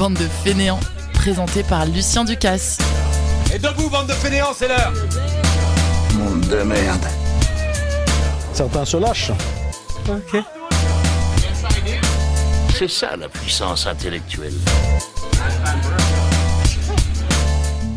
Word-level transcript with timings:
bande 0.00 0.14
de 0.14 0.28
fainéants, 0.42 0.80
présenté 1.12 1.62
par 1.62 1.84
Lucien 1.84 2.24
Ducasse. 2.24 2.78
Et 3.54 3.58
debout, 3.58 3.90
bande 3.90 4.06
de 4.06 4.14
fainéants, 4.14 4.54
c'est 4.56 4.66
l'heure 4.66 4.94
Monde 6.14 6.40
de 6.48 6.62
merde. 6.62 7.04
Certains 8.54 8.86
se 8.86 8.96
lâchent. 8.96 9.32
Ok. 10.08 10.42
C'est 12.78 12.88
ça 12.88 13.14
la 13.14 13.28
puissance 13.28 13.86
intellectuelle. 13.86 14.54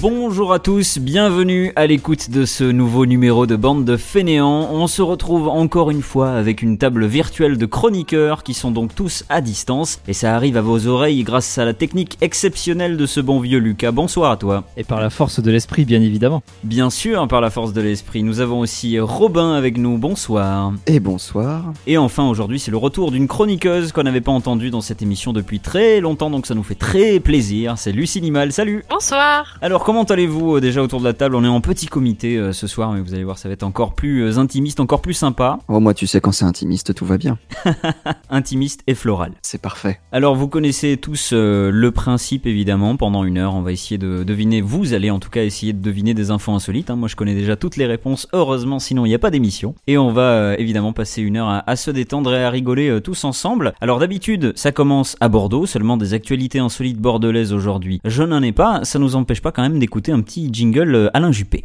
Bonjour 0.03 0.51
à 0.51 0.59
tous, 0.59 0.97
bienvenue 0.97 1.71
à 1.77 1.87
l'écoute 1.87 2.29
de 2.29 2.43
ce 2.43 2.65
nouveau 2.65 3.05
numéro 3.05 3.45
de 3.45 3.55
Bande 3.55 3.85
de 3.85 3.95
Fainéants. 3.95 4.67
On 4.69 4.85
se 4.87 5.01
retrouve 5.01 5.47
encore 5.47 5.91
une 5.91 6.01
fois 6.01 6.31
avec 6.31 6.61
une 6.61 6.77
table 6.77 7.05
virtuelle 7.05 7.57
de 7.57 7.65
chroniqueurs 7.65 8.43
qui 8.43 8.53
sont 8.53 8.71
donc 8.71 8.93
tous 8.93 9.23
à 9.29 9.39
distance 9.39 10.01
et 10.09 10.11
ça 10.11 10.35
arrive 10.35 10.57
à 10.57 10.61
vos 10.61 10.87
oreilles 10.87 11.23
grâce 11.23 11.57
à 11.57 11.63
la 11.63 11.73
technique 11.73 12.17
exceptionnelle 12.19 12.97
de 12.97 13.05
ce 13.05 13.21
bon 13.21 13.39
vieux 13.39 13.59
Lucas. 13.59 13.93
Bonsoir 13.93 14.31
à 14.31 14.35
toi. 14.35 14.65
Et 14.75 14.83
par 14.83 14.99
la 14.99 15.09
force 15.09 15.39
de 15.39 15.49
l'esprit, 15.49 15.85
bien 15.85 16.01
évidemment. 16.01 16.43
Bien 16.65 16.89
sûr, 16.89 17.25
par 17.29 17.39
la 17.39 17.49
force 17.49 17.71
de 17.71 17.79
l'esprit. 17.79 18.23
Nous 18.23 18.41
avons 18.41 18.59
aussi 18.59 18.99
Robin 18.99 19.53
avec 19.53 19.77
nous. 19.77 19.97
Bonsoir. 19.97 20.73
Et 20.85 20.99
bonsoir. 20.99 21.71
Et 21.87 21.97
enfin, 21.97 22.27
aujourd'hui, 22.27 22.59
c'est 22.59 22.71
le 22.71 22.77
retour 22.77 23.09
d'une 23.09 23.29
chroniqueuse 23.29 23.93
qu'on 23.93 24.03
n'avait 24.03 24.19
pas 24.19 24.33
entendue 24.33 24.69
dans 24.69 24.81
cette 24.81 25.01
émission 25.01 25.31
depuis 25.31 25.61
très 25.61 26.01
longtemps, 26.01 26.29
donc 26.29 26.45
ça 26.45 26.55
nous 26.55 26.63
fait 26.63 26.75
très 26.75 27.21
plaisir. 27.21 27.75
C'est 27.77 27.93
Lucie 27.93 28.19
Limal. 28.19 28.51
Salut. 28.51 28.83
Bonsoir. 28.89 29.57
Alors, 29.61 29.85
comment 29.93 30.05
allez-vous 30.05 30.55
euh, 30.55 30.59
déjà 30.59 30.81
autour 30.81 31.01
de 31.01 31.05
la 31.05 31.13
table? 31.13 31.35
On 31.35 31.43
est 31.43 31.47
en 31.47 31.61
petit 31.61 31.85
comité 31.85 32.35
euh, 32.35 32.51
ce 32.51 32.65
soir, 32.65 32.91
mais 32.93 32.99
vous 32.99 33.13
allez 33.13 33.23
voir, 33.23 33.37
ça 33.37 33.47
va 33.47 33.53
être 33.53 33.61
encore 33.61 33.93
plus 33.93 34.23
euh, 34.23 34.39
intimiste, 34.39 34.79
encore 34.79 35.03
plus 35.03 35.13
sympa. 35.13 35.59
Oh, 35.67 35.79
moi, 35.79 35.93
tu 35.93 36.07
sais, 36.07 36.19
quand 36.19 36.31
c'est 36.31 36.45
intimiste, 36.45 36.95
tout 36.95 37.05
va 37.05 37.19
bien. 37.19 37.37
Intimiste 38.31 38.81
et 38.87 38.95
floral. 38.95 39.33
C'est 39.43 39.61
parfait. 39.61 39.99
Alors, 40.11 40.35
vous 40.35 40.47
connaissez 40.47 40.97
tous 40.97 41.29
euh, 41.31 41.69
le 41.71 41.91
principe, 41.91 42.47
évidemment. 42.47 42.97
Pendant 42.97 43.23
une 43.23 43.37
heure, 43.37 43.53
on 43.53 43.61
va 43.61 43.71
essayer 43.71 43.99
de 43.99 44.23
deviner. 44.23 44.61
Vous 44.61 44.93
allez 44.95 45.11
en 45.11 45.19
tout 45.19 45.29
cas 45.29 45.43
essayer 45.43 45.73
de 45.73 45.81
deviner 45.83 46.15
des 46.15 46.31
infos 46.31 46.53
insolites. 46.53 46.89
hein. 46.89 46.95
Moi, 46.95 47.07
je 47.07 47.15
connais 47.15 47.35
déjà 47.35 47.55
toutes 47.55 47.77
les 47.77 47.85
réponses. 47.85 48.27
Heureusement, 48.33 48.79
sinon, 48.79 49.05
il 49.05 49.09
n'y 49.09 49.15
a 49.15 49.19
pas 49.19 49.29
d'émission. 49.29 49.75
Et 49.85 49.99
on 49.99 50.11
va 50.11 50.21
euh, 50.21 50.55
évidemment 50.57 50.93
passer 50.93 51.21
une 51.21 51.37
heure 51.37 51.49
à, 51.49 51.69
à 51.69 51.75
se 51.75 51.91
détendre 51.91 52.33
et 52.33 52.43
à 52.43 52.49
rigoler 52.49 52.89
euh, 52.89 52.99
tous 52.99 53.25
ensemble. 53.25 53.73
Alors, 53.79 53.99
d'habitude, 53.99 54.53
ça 54.55 54.71
commence 54.71 55.15
à 55.19 55.29
Bordeaux. 55.29 55.67
Seulement 55.67 55.97
des 55.97 56.15
actualités 56.15 56.57
insolites 56.57 56.97
bordelaises 56.97 57.53
aujourd'hui. 57.53 58.01
Je 58.05 58.23
n'en 58.23 58.41
ai 58.41 58.53
pas. 58.53 58.83
Ça 58.85 58.97
nous 58.97 59.15
empêche 59.15 59.41
pas 59.41 59.51
quand 59.51 59.61
même 59.61 59.82
d'écouter 59.83 60.13
un 60.13 60.21
petit 60.21 60.49
jingle 60.49 60.95
euh, 60.95 61.09
Alain 61.13 61.33
Juppé. 61.33 61.61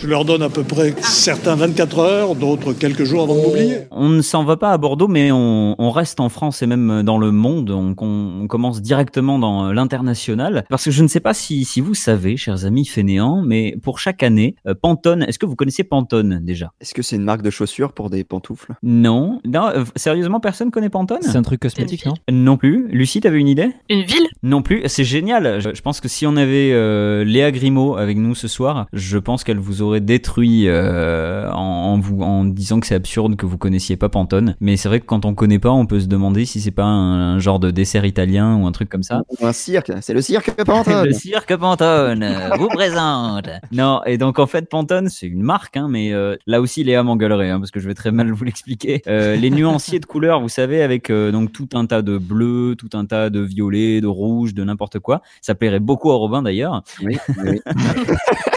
Je 0.00 0.06
leur 0.06 0.24
donne 0.24 0.42
à 0.42 0.48
peu 0.48 0.62
près 0.62 0.94
certains 1.00 1.56
24 1.56 1.98
heures, 1.98 2.34
d'autres 2.36 2.72
quelques 2.72 3.02
jours 3.04 3.22
avant 3.24 3.34
de 3.34 3.40
m'oublier. 3.40 3.78
On 3.90 4.08
ne 4.08 4.22
s'en 4.22 4.44
va 4.44 4.56
pas 4.56 4.70
à 4.70 4.78
Bordeaux, 4.78 5.08
mais 5.08 5.32
on, 5.32 5.74
on 5.78 5.90
reste 5.90 6.20
en 6.20 6.28
France 6.28 6.62
et 6.62 6.66
même 6.68 7.02
dans 7.02 7.18
le 7.18 7.32
monde. 7.32 7.70
On, 7.70 7.94
on- 8.00 8.28
on 8.42 8.46
commence 8.46 8.80
directement 8.80 9.38
dans 9.40 9.72
l'international. 9.72 10.64
Parce 10.70 10.84
que 10.84 10.90
je 10.92 11.02
ne 11.02 11.08
sais 11.08 11.18
pas 11.20 11.34
si, 11.34 11.64
si 11.64 11.80
vous 11.80 11.94
savez, 11.94 12.36
chers 12.36 12.64
amis 12.64 12.84
fainéants, 12.86 13.42
mais 13.44 13.76
pour 13.82 13.98
chaque 13.98 14.22
année, 14.22 14.54
euh, 14.68 14.74
Pantone, 14.80 15.24
est-ce 15.24 15.38
que 15.38 15.46
vous 15.46 15.56
connaissez 15.56 15.82
Pantone 15.84 16.40
déjà? 16.42 16.72
Est-ce 16.80 16.94
que 16.94 17.02
c'est 17.02 17.16
une 17.16 17.24
marque 17.24 17.42
de 17.42 17.50
chaussures 17.50 17.92
pour 17.92 18.08
des 18.08 18.22
pantoufles? 18.22 18.74
Non. 18.84 19.40
non 19.44 19.66
euh, 19.74 19.84
sérieusement, 19.96 20.38
personne 20.40 20.70
connaît 20.70 20.90
Pantone? 20.90 21.18
C'est 21.22 21.36
un 21.36 21.42
truc 21.42 21.60
cosmétique, 21.60 22.06
non? 22.06 22.14
Non 22.30 22.56
plus. 22.56 22.86
Lucie, 22.90 23.20
t'avais 23.20 23.40
une 23.40 23.48
idée? 23.48 23.70
Une 23.90 24.02
ville? 24.04 24.28
Non 24.44 24.62
plus. 24.62 24.82
C'est 24.86 25.04
génial. 25.04 25.60
Je, 25.60 25.74
je 25.74 25.82
pense 25.82 26.00
que 26.00 26.06
si 26.08 26.24
on 26.26 26.36
avait 26.36 26.70
euh, 26.72 27.24
Léa 27.24 27.50
Grimaud 27.50 27.96
avec 27.96 28.16
nous 28.16 28.36
ce 28.36 28.46
soir, 28.46 28.86
je 28.92 29.18
pense 29.18 29.42
qu'elle 29.42 29.58
vous 29.58 29.67
aurait 29.82 30.00
détruit 30.00 30.68
euh, 30.68 31.50
en, 31.50 31.58
en 31.58 31.98
vous 31.98 32.22
en 32.22 32.44
disant 32.44 32.80
que 32.80 32.86
c'est 32.86 32.94
absurde 32.94 33.36
que 33.36 33.46
vous 33.46 33.58
connaissiez 33.58 33.96
pas 33.96 34.08
Pantone. 34.08 34.56
Mais 34.60 34.76
c'est 34.76 34.88
vrai 34.88 35.00
que 35.00 35.06
quand 35.06 35.24
on 35.24 35.34
connaît 35.34 35.58
pas, 35.58 35.70
on 35.70 35.86
peut 35.86 36.00
se 36.00 36.06
demander 36.06 36.44
si 36.44 36.60
c'est 36.60 36.70
pas 36.70 36.84
un, 36.84 37.36
un 37.36 37.38
genre 37.38 37.58
de 37.58 37.70
dessert 37.70 38.04
italien 38.04 38.56
ou 38.56 38.66
un 38.66 38.72
truc 38.72 38.88
comme 38.88 39.02
ça. 39.02 39.22
Un 39.40 39.52
cirque, 39.52 39.92
c'est 40.00 40.14
le 40.14 40.20
cirque 40.22 40.50
Pantone. 40.64 41.06
Le 41.06 41.12
cirque 41.12 41.56
Pantone 41.56 42.26
vous 42.58 42.68
présente. 42.68 43.48
Non, 43.72 44.00
et 44.06 44.18
donc 44.18 44.38
en 44.38 44.46
fait 44.46 44.68
Pantone 44.68 45.08
c'est 45.08 45.26
une 45.26 45.42
marque, 45.42 45.76
hein, 45.76 45.88
mais 45.88 46.12
euh, 46.12 46.36
là 46.46 46.60
aussi 46.60 46.84
Léa 46.84 47.02
m'engueulerait 47.02 47.50
hein, 47.50 47.58
parce 47.58 47.70
que 47.70 47.80
je 47.80 47.88
vais 47.88 47.94
très 47.94 48.10
mal 48.10 48.30
vous 48.32 48.44
l'expliquer. 48.44 49.02
Euh, 49.06 49.36
les 49.36 49.50
nuanciers 49.50 50.00
de 50.00 50.06
couleurs, 50.06 50.40
vous 50.40 50.48
savez, 50.48 50.82
avec 50.82 51.10
donc 51.10 51.52
tout 51.52 51.68
un 51.74 51.86
tas 51.86 52.02
de 52.02 52.18
bleu, 52.18 52.74
tout 52.76 52.90
un 52.94 53.04
tas 53.06 53.30
de 53.30 53.40
violet, 53.40 54.00
de 54.00 54.06
rouge, 54.06 54.54
de 54.54 54.64
n'importe 54.64 54.98
quoi. 54.98 55.22
Ça 55.40 55.54
plairait 55.54 55.80
beaucoup 55.80 56.10
à 56.10 56.14
Robin 56.14 56.42
d'ailleurs, 56.42 56.82
Oui, 57.02 57.18
oui. 57.44 57.60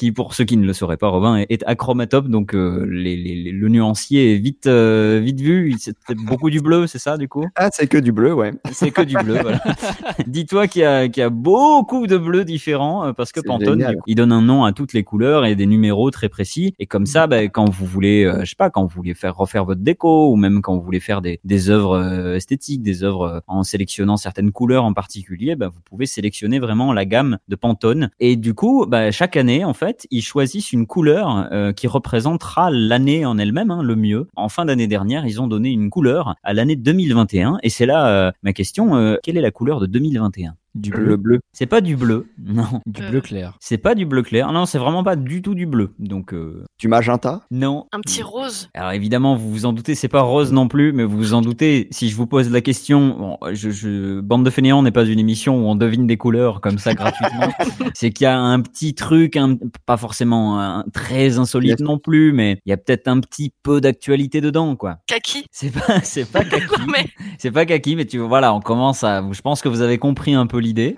qui 0.00 0.12
pour 0.12 0.34
ceux 0.34 0.44
qui 0.44 0.56
ne 0.56 0.66
le 0.66 0.72
sauraient 0.72 0.96
pas, 0.96 1.08
Robin 1.08 1.36
est, 1.36 1.46
est 1.50 1.62
achromatope, 1.66 2.28
donc 2.28 2.54
euh, 2.54 2.86
les, 2.90 3.16
les- 3.16 3.34
les- 3.42 3.52
le 3.52 3.68
nuancier 3.68 4.32
est 4.34 4.38
vite 4.38 4.66
euh, 4.66 5.20
vite 5.22 5.40
vu. 5.40 5.74
C'est 5.78 5.94
beaucoup 6.16 6.48
du 6.48 6.60
bleu, 6.60 6.86
c'est 6.86 6.98
ça 6.98 7.18
du 7.18 7.28
coup? 7.28 7.44
Ah, 7.56 7.68
c'est 7.72 7.86
que 7.86 7.98
du 7.98 8.10
bleu, 8.12 8.32
ouais. 8.32 8.52
c'est 8.72 8.90
que 8.90 9.02
du 9.02 9.14
bleu, 9.16 9.38
voilà. 9.42 9.60
Dis-toi 10.26 10.66
qu'il 10.68 10.82
y 10.82 10.84
a, 10.84 11.08
qu'il 11.08 11.20
y 11.20 11.24
a 11.24 11.28
beaucoup 11.30 12.06
de 12.06 12.16
bleus 12.16 12.44
différents 12.44 13.04
euh, 13.06 13.12
parce 13.12 13.30
que 13.32 13.40
Pantone, 13.40 13.78
génial. 13.80 13.96
il 14.06 14.14
donne 14.14 14.32
un 14.32 14.40
nom 14.42 14.64
à 14.64 14.72
toutes 14.72 14.92
les 14.94 15.04
couleurs 15.04 15.44
et 15.44 15.54
des 15.54 15.66
numéros 15.66 16.10
très 16.10 16.28
précis. 16.30 16.74
Et 16.78 16.86
comme 16.86 17.04
ça, 17.06 17.26
bah, 17.26 17.42
quand 17.48 17.68
vous 17.68 17.84
voulez, 17.86 18.24
euh, 18.24 18.40
je 18.44 18.50
sais 18.50 18.56
pas, 18.56 18.70
quand 18.70 18.82
vous 18.82 18.94
voulez 18.96 19.14
faire 19.14 19.36
refaire 19.36 19.64
votre 19.66 19.82
déco 19.82 20.32
ou 20.32 20.36
même 20.36 20.62
quand 20.62 20.74
vous 20.76 20.82
voulez 20.82 21.00
faire 21.00 21.20
des, 21.20 21.40
des 21.44 21.68
œuvres 21.70 22.34
esthétiques, 22.36 22.82
des 22.82 23.02
œuvres 23.04 23.42
en 23.46 23.62
sélectionnant 23.62 24.16
certaines 24.16 24.50
couleurs 24.52 24.84
en 24.84 24.92
particulier, 24.94 25.56
bah, 25.56 25.68
vous 25.68 25.80
pouvez 25.84 26.06
sélectionner 26.06 26.58
vraiment 26.58 26.92
la 26.94 27.04
gamme 27.04 27.38
de 27.48 27.56
Pantone. 27.56 28.10
Et 28.20 28.36
du 28.36 28.54
coup, 28.54 28.86
bah, 28.88 29.10
chaque 29.10 29.36
année, 29.36 29.64
en 29.64 29.74
fait, 29.74 29.89
ils 30.10 30.22
choisissent 30.22 30.72
une 30.72 30.86
couleur 30.86 31.48
euh, 31.52 31.72
qui 31.72 31.86
représentera 31.86 32.70
l'année 32.70 33.24
en 33.24 33.38
elle-même, 33.38 33.70
hein, 33.70 33.82
le 33.82 33.96
mieux. 33.96 34.28
En 34.36 34.48
fin 34.48 34.64
d'année 34.64 34.86
dernière, 34.86 35.26
ils 35.26 35.40
ont 35.40 35.46
donné 35.46 35.70
une 35.70 35.90
couleur 35.90 36.34
à 36.42 36.52
l'année 36.52 36.76
2021. 36.76 37.58
Et 37.62 37.70
c'est 37.70 37.86
là 37.86 38.08
euh, 38.08 38.32
ma 38.42 38.52
question, 38.52 38.96
euh, 38.96 39.16
quelle 39.22 39.36
est 39.36 39.42
la 39.42 39.50
couleur 39.50 39.80
de 39.80 39.86
2021 39.86 40.54
Du 40.74 40.90
Le 40.92 41.16
bleu. 41.16 41.40
C'est 41.52 41.66
pas 41.66 41.80
du 41.80 41.96
bleu, 41.96 42.28
non. 42.44 42.80
Du 42.86 43.02
Euh. 43.02 43.10
bleu 43.10 43.20
clair. 43.20 43.56
C'est 43.60 43.78
pas 43.78 43.94
du 43.94 44.06
bleu 44.06 44.22
clair, 44.22 44.52
non, 44.52 44.66
c'est 44.66 44.78
vraiment 44.78 45.02
pas 45.02 45.16
du 45.16 45.42
tout 45.42 45.54
du 45.54 45.66
bleu. 45.66 45.90
Donc, 45.98 46.32
euh, 46.32 46.64
Du 46.78 46.86
magenta. 46.88 47.42
non. 47.50 47.86
Un 47.92 48.00
petit 48.00 48.22
rose. 48.22 48.68
Alors 48.74 48.92
évidemment, 48.92 49.34
vous 49.36 49.50
vous 49.50 49.66
en 49.66 49.72
doutez, 49.72 49.94
c'est 49.94 50.08
pas 50.08 50.22
rose 50.22 50.52
non 50.52 50.68
plus, 50.68 50.92
mais 50.92 51.04
vous 51.04 51.16
vous 51.16 51.34
en 51.34 51.42
doutez. 51.42 51.88
Si 51.90 52.08
je 52.08 52.14
vous 52.16 52.26
pose 52.26 52.50
la 52.50 52.60
question, 52.60 53.16
bon, 53.18 53.38
je, 53.52 53.70
je, 53.70 54.20
bande 54.20 54.44
de 54.44 54.50
fainéants 54.50 54.82
n'est 54.82 54.90
pas 54.92 55.04
une 55.04 55.18
émission 55.18 55.56
où 55.64 55.68
on 55.68 55.74
devine 55.74 56.06
des 56.06 56.16
couleurs 56.16 56.60
comme 56.60 56.78
ça 56.78 56.94
gratuitement. 56.94 57.48
c'est 57.94 58.10
qu'il 58.10 58.24
y 58.24 58.28
a 58.28 58.38
un 58.38 58.60
petit 58.60 58.94
truc, 58.94 59.36
un, 59.36 59.56
pas 59.86 59.96
forcément 59.96 60.60
un, 60.60 60.84
très 60.92 61.38
insolite 61.38 61.70
Yes. 61.70 61.80
non 61.80 61.98
plus, 61.98 62.32
mais 62.32 62.58
il 62.64 62.70
y 62.70 62.72
a 62.72 62.76
peut-être 62.76 63.08
un 63.08 63.18
petit 63.20 63.52
peu 63.62 63.80
d'actualité 63.80 64.40
dedans, 64.40 64.76
quoi. 64.76 64.98
Kaki. 65.06 65.44
C'est 65.50 65.70
pas, 65.72 66.00
c'est 66.02 66.30
pas 66.30 66.44
kaki, 66.44 66.64
Mais 66.90 67.06
c'est 67.38 67.50
pas 67.50 67.66
kaki, 67.66 67.96
mais 67.96 68.04
tu 68.06 68.18
voilà, 68.18 68.54
on 68.54 68.60
commence 68.60 69.02
à, 69.04 69.22
je 69.32 69.40
pense 69.40 69.60
que 69.62 69.68
vous 69.68 69.80
avez 69.82 69.98
compris 69.98 70.34
un 70.34 70.46
peu 70.46 70.59
l'idée. 70.60 70.96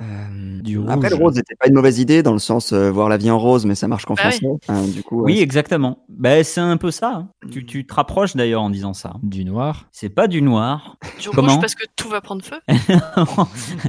Du 0.62 0.78
rouge. 0.78 0.90
Après, 0.90 1.08
le 1.10 1.16
rose 1.16 1.34
n'était 1.34 1.56
pas 1.56 1.66
une 1.66 1.74
mauvaise 1.74 1.98
idée 1.98 2.22
dans 2.22 2.32
le 2.32 2.38
sens 2.38 2.72
euh, 2.72 2.88
voir 2.90 3.08
la 3.08 3.16
vie 3.16 3.30
en 3.32 3.38
rose, 3.38 3.66
mais 3.66 3.74
ça 3.74 3.88
marche 3.88 4.04
qu'en 4.04 4.14
Bah 4.14 4.22
oui. 4.26 4.38
français. 4.38 4.58
Hein, 4.68 4.82
du 4.86 5.02
coup, 5.02 5.22
Oui, 5.24 5.40
exactement. 5.40 5.98
Ben 6.08 6.44
c'est 6.44 6.60
un 6.60 6.76
peu 6.76 6.92
ça. 6.92 7.12
hein. 7.16 7.28
Tu, 7.50 7.66
tu 7.66 7.84
te 7.84 7.92
rapproches 7.92 8.36
d'ailleurs 8.36 8.62
en 8.62 8.70
disant 8.70 8.94
ça. 8.94 9.14
Du 9.24 9.44
noir. 9.44 9.86
C'est 9.90 10.08
pas 10.08 10.28
du 10.28 10.40
noir. 10.40 10.96
du 11.20 11.30
Comment 11.30 11.52
rouge 11.54 11.60
parce 11.60 11.74
que 11.74 11.84
tout 11.96 12.08
va 12.08 12.20
prendre 12.20 12.44
feu. 12.44 12.58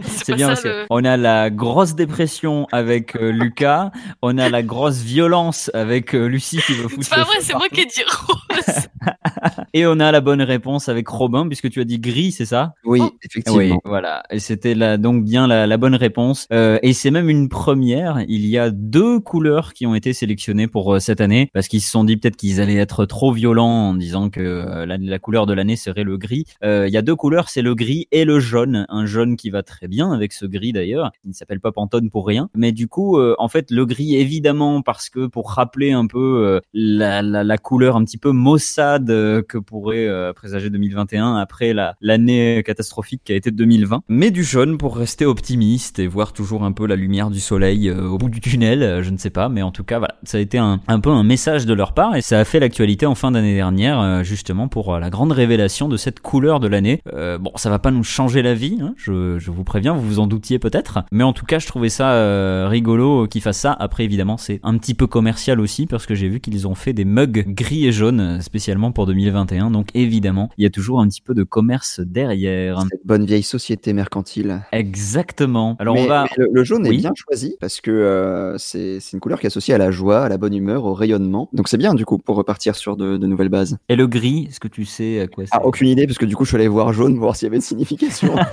c'est 0.05 0.33
bien 0.35 0.47
ça, 0.47 0.53
parce 0.53 0.61
que 0.63 0.67
le- 0.67 0.85
on 0.89 1.03
a 1.05 1.17
la 1.17 1.49
grosse 1.49 1.95
dépression 1.95 2.67
avec 2.71 3.15
euh, 3.15 3.31
Lucas, 3.31 3.91
on 4.21 4.37
a 4.37 4.49
la 4.49 4.63
grosse 4.63 4.97
violence 5.01 5.69
avec 5.73 6.15
euh, 6.15 6.25
Lucie 6.27 6.57
qui 6.65 6.73
veut 6.73 6.87
foutre 6.87 7.03
C'est 7.03 7.15
pas 7.15 7.23
vrai, 7.23 7.35
c'est 7.41 7.53
moi 7.53 7.67
qui 7.69 7.81
ai 7.81 7.85
dit 7.85 8.01
rose. 8.27 8.87
et 9.73 9.85
on 9.85 9.99
a 9.99 10.11
la 10.11 10.21
bonne 10.21 10.41
réponse 10.41 10.89
avec 10.89 11.07
Robin 11.07 11.47
puisque 11.47 11.69
tu 11.69 11.81
as 11.81 11.85
dit 11.85 11.99
gris, 11.99 12.31
c'est 12.31 12.45
ça? 12.45 12.73
Oui, 12.83 12.99
Oh. 13.03 13.11
effectivement. 13.23 13.57
Oui, 13.59 13.73
voilà. 13.85 14.23
Et 14.29 14.39
c'était 14.39 14.75
là 14.75 14.97
donc 14.97 15.23
bien 15.23 15.47
la, 15.47 15.62
la 15.67 15.77
bonne 15.77 15.95
réponse. 15.95 16.47
Euh, 16.51 16.79
et 16.81 16.93
c'est 16.93 17.11
même 17.11 17.29
une 17.29 17.49
première. 17.49 18.23
Il 18.27 18.45
y 18.45 18.57
a 18.57 18.69
deux 18.69 19.19
couleurs 19.19 19.73
qui 19.73 19.85
ont 19.85 19.95
été 19.95 20.13
sélectionnées 20.13 20.67
pour 20.67 20.95
euh, 20.95 20.99
cette 20.99 21.21
année 21.21 21.49
parce 21.53 21.67
qu'ils 21.67 21.81
se 21.81 21.89
sont 21.89 22.03
dit 22.03 22.17
peut-être 22.17 22.35
qu'ils 22.35 22.61
allaient 22.61 22.75
être 22.75 23.05
trop 23.05 23.31
violents 23.31 23.89
en 23.89 23.93
disant 23.93 24.29
que 24.29 24.41
euh, 24.41 24.85
la, 24.85 25.19
couleur 25.19 25.45
de 25.45 25.53
l'année 25.53 25.75
serait 25.75 26.03
le 26.03 26.17
gris. 26.17 26.45
Il 26.63 26.89
y 26.89 26.97
a 26.97 27.01
deux 27.01 27.15
couleurs, 27.15 27.49
c'est 27.49 27.61
le 27.61 27.75
gris 27.75 28.07
et 28.11 28.25
le 28.25 28.39
jaune. 28.39 28.85
Un 28.89 29.05
jaune 29.05 29.35
qui 29.35 29.49
va 29.49 29.63
très 29.63 29.87
bien 29.87 30.11
avec 30.11 30.33
ce 30.33 30.45
gris 30.45 30.73
d'ailleurs. 30.73 31.11
Il 31.23 31.29
ne 31.29 31.33
s'appelle 31.33 31.59
pas 31.59 31.71
Pantone 31.71 32.09
pour 32.09 32.27
rien. 32.27 32.49
Mais 32.55 32.71
du 32.71 32.87
coup, 32.87 33.19
en 33.19 33.47
fait, 33.47 33.71
le 33.71 33.85
gris 33.85 34.15
évidemment 34.15 34.81
parce 34.81 35.09
que 35.09 35.27
pour 35.27 35.51
rappeler 35.51 35.91
un 35.91 36.07
peu 36.07 36.59
la, 36.73 37.21
la, 37.21 37.57
couleur 37.57 37.95
un 37.95 38.03
petit 38.03 38.17
peu 38.17 38.31
maussade 38.31 39.07
que 39.07 39.57
pourrait 39.57 40.33
présager 40.33 40.69
2021 40.69 41.37
après 41.37 41.73
la 41.73 41.95
l'année 42.01 42.63
catastrophique 42.65 43.21
qui 43.23 43.31
a 43.31 43.35
été 43.35 43.51
2020. 43.51 44.03
Mais 44.09 44.31
du 44.31 44.43
jaune 44.43 44.77
pour 44.77 44.97
rester 44.97 45.25
optimiste 45.25 45.52
et 45.99 46.07
voir 46.07 46.33
toujours 46.33 46.63
un 46.63 46.71
peu 46.71 46.87
la 46.87 46.95
lumière 46.95 47.29
du 47.29 47.39
soleil 47.39 47.87
euh, 47.89 48.07
au 48.07 48.17
bout 48.17 48.29
du 48.29 48.41
tunnel, 48.41 48.81
euh, 48.81 49.03
je 49.03 49.09
ne 49.11 49.17
sais 49.17 49.29
pas, 49.29 49.49
mais 49.49 49.61
en 49.61 49.71
tout 49.71 49.83
cas, 49.83 49.99
voilà, 49.99 50.15
ça 50.23 50.37
a 50.37 50.41
été 50.41 50.57
un, 50.57 50.79
un 50.87 50.99
peu 50.99 51.09
un 51.09 51.23
message 51.23 51.65
de 51.65 51.73
leur 51.73 51.93
part 51.93 52.15
et 52.15 52.21
ça 52.21 52.39
a 52.39 52.45
fait 52.45 52.59
l'actualité 52.59 53.05
en 53.05 53.15
fin 53.15 53.31
d'année 53.31 53.53
dernière, 53.53 53.99
euh, 53.99 54.23
justement 54.23 54.67
pour 54.67 54.97
la 54.97 55.09
grande 55.09 55.31
révélation 55.31 55.87
de 55.87 55.97
cette 55.97 56.19
couleur 56.21 56.59
de 56.59 56.67
l'année. 56.67 57.01
Euh, 57.13 57.37
bon, 57.37 57.51
ça 57.55 57.69
va 57.69 57.79
pas 57.79 57.91
nous 57.91 58.03
changer 58.03 58.41
la 58.41 58.55
vie, 58.55 58.79
hein, 58.81 58.93
je, 58.97 59.37
je 59.37 59.51
vous 59.51 59.63
préviens, 59.63 59.93
vous 59.93 60.01
vous 60.01 60.19
en 60.19 60.27
doutiez 60.27 60.59
peut-être, 60.59 60.99
mais 61.11 61.23
en 61.23 61.33
tout 61.33 61.45
cas, 61.45 61.59
je 61.59 61.67
trouvais 61.67 61.89
ça 61.89 62.13
euh, 62.13 62.67
rigolo 62.69 63.27
qu'ils 63.27 63.41
fassent 63.41 63.59
ça. 63.59 63.73
Après, 63.73 64.03
évidemment, 64.03 64.37
c'est 64.37 64.59
un 64.63 64.77
petit 64.77 64.95
peu 64.95 65.07
commercial 65.07 65.59
aussi 65.59 65.85
parce 65.85 66.05
que 66.05 66.15
j'ai 66.15 66.29
vu 66.29 66.39
qu'ils 66.39 66.67
ont 66.67 66.75
fait 66.75 66.93
des 66.93 67.05
mugs 67.05 67.45
gris 67.47 67.85
et 67.85 67.91
jaunes 67.91 68.41
spécialement 68.41 68.91
pour 68.91 69.05
2021, 69.05 69.69
donc 69.71 69.89
évidemment, 69.93 70.49
il 70.57 70.63
y 70.63 70.67
a 70.67 70.71
toujours 70.71 70.99
un 70.99 71.07
petit 71.07 71.21
peu 71.21 71.33
de 71.33 71.43
commerce 71.43 71.99
derrière. 71.99 72.81
Cette 72.89 73.05
bonne 73.05 73.25
vieille 73.25 73.43
société 73.43 73.93
mercantile. 73.93 74.61
Exactement. 74.71 75.42
Alors 75.79 75.95
mais, 75.95 76.03
on 76.03 76.07
va. 76.07 76.23
mais 76.37 76.43
le, 76.45 76.49
le 76.51 76.63
jaune 76.63 76.87
Oui. 76.87 76.95
est 76.95 76.99
bien 76.99 77.11
choisi 77.15 77.55
parce 77.59 77.81
que 77.81 77.91
euh, 77.91 78.57
c'est 78.57 78.99
c'est 78.99 79.13
une 79.13 79.19
couleur 79.19 79.39
qui 79.39 79.45
est 79.45 79.47
associée 79.47 79.73
à 79.73 79.77
la 79.77 79.91
joie, 79.91 80.23
à 80.23 80.29
la 80.29 80.37
bonne 80.37 80.53
humeur, 80.53 80.85
au 80.85 80.93
rayonnement. 80.93 81.49
Donc 81.53 81.67
c'est 81.67 81.77
bien 81.77 81.93
du 81.93 82.05
coup 82.05 82.17
pour 82.17 82.35
repartir 82.35 82.75
sur 82.75 82.95
de, 82.97 83.17
de 83.17 83.27
nouvelles 83.27 83.49
bases. 83.49 83.77
Et 83.89 83.95
le 83.95 84.07
gris, 84.07 84.47
est-ce 84.49 84.59
que 84.59 84.67
tu 84.67 84.85
sais 84.85 85.19
à 85.21 85.27
quoi 85.27 85.43
c'est 85.45 85.51
Ah, 85.53 85.65
aucune 85.65 85.87
idée 85.87 86.05
parce 86.07 86.17
que 86.17 86.25
du 86.25 86.35
coup 86.35 86.45
je 86.45 86.49
suis 86.49 86.55
allé 86.57 86.67
voir 86.67 86.93
jaune 86.93 87.13
pour 87.13 87.23
voir 87.23 87.35
s'il 87.35 87.45
y 87.45 87.49
avait 87.49 87.57
une 87.57 87.61
signification. 87.61 88.35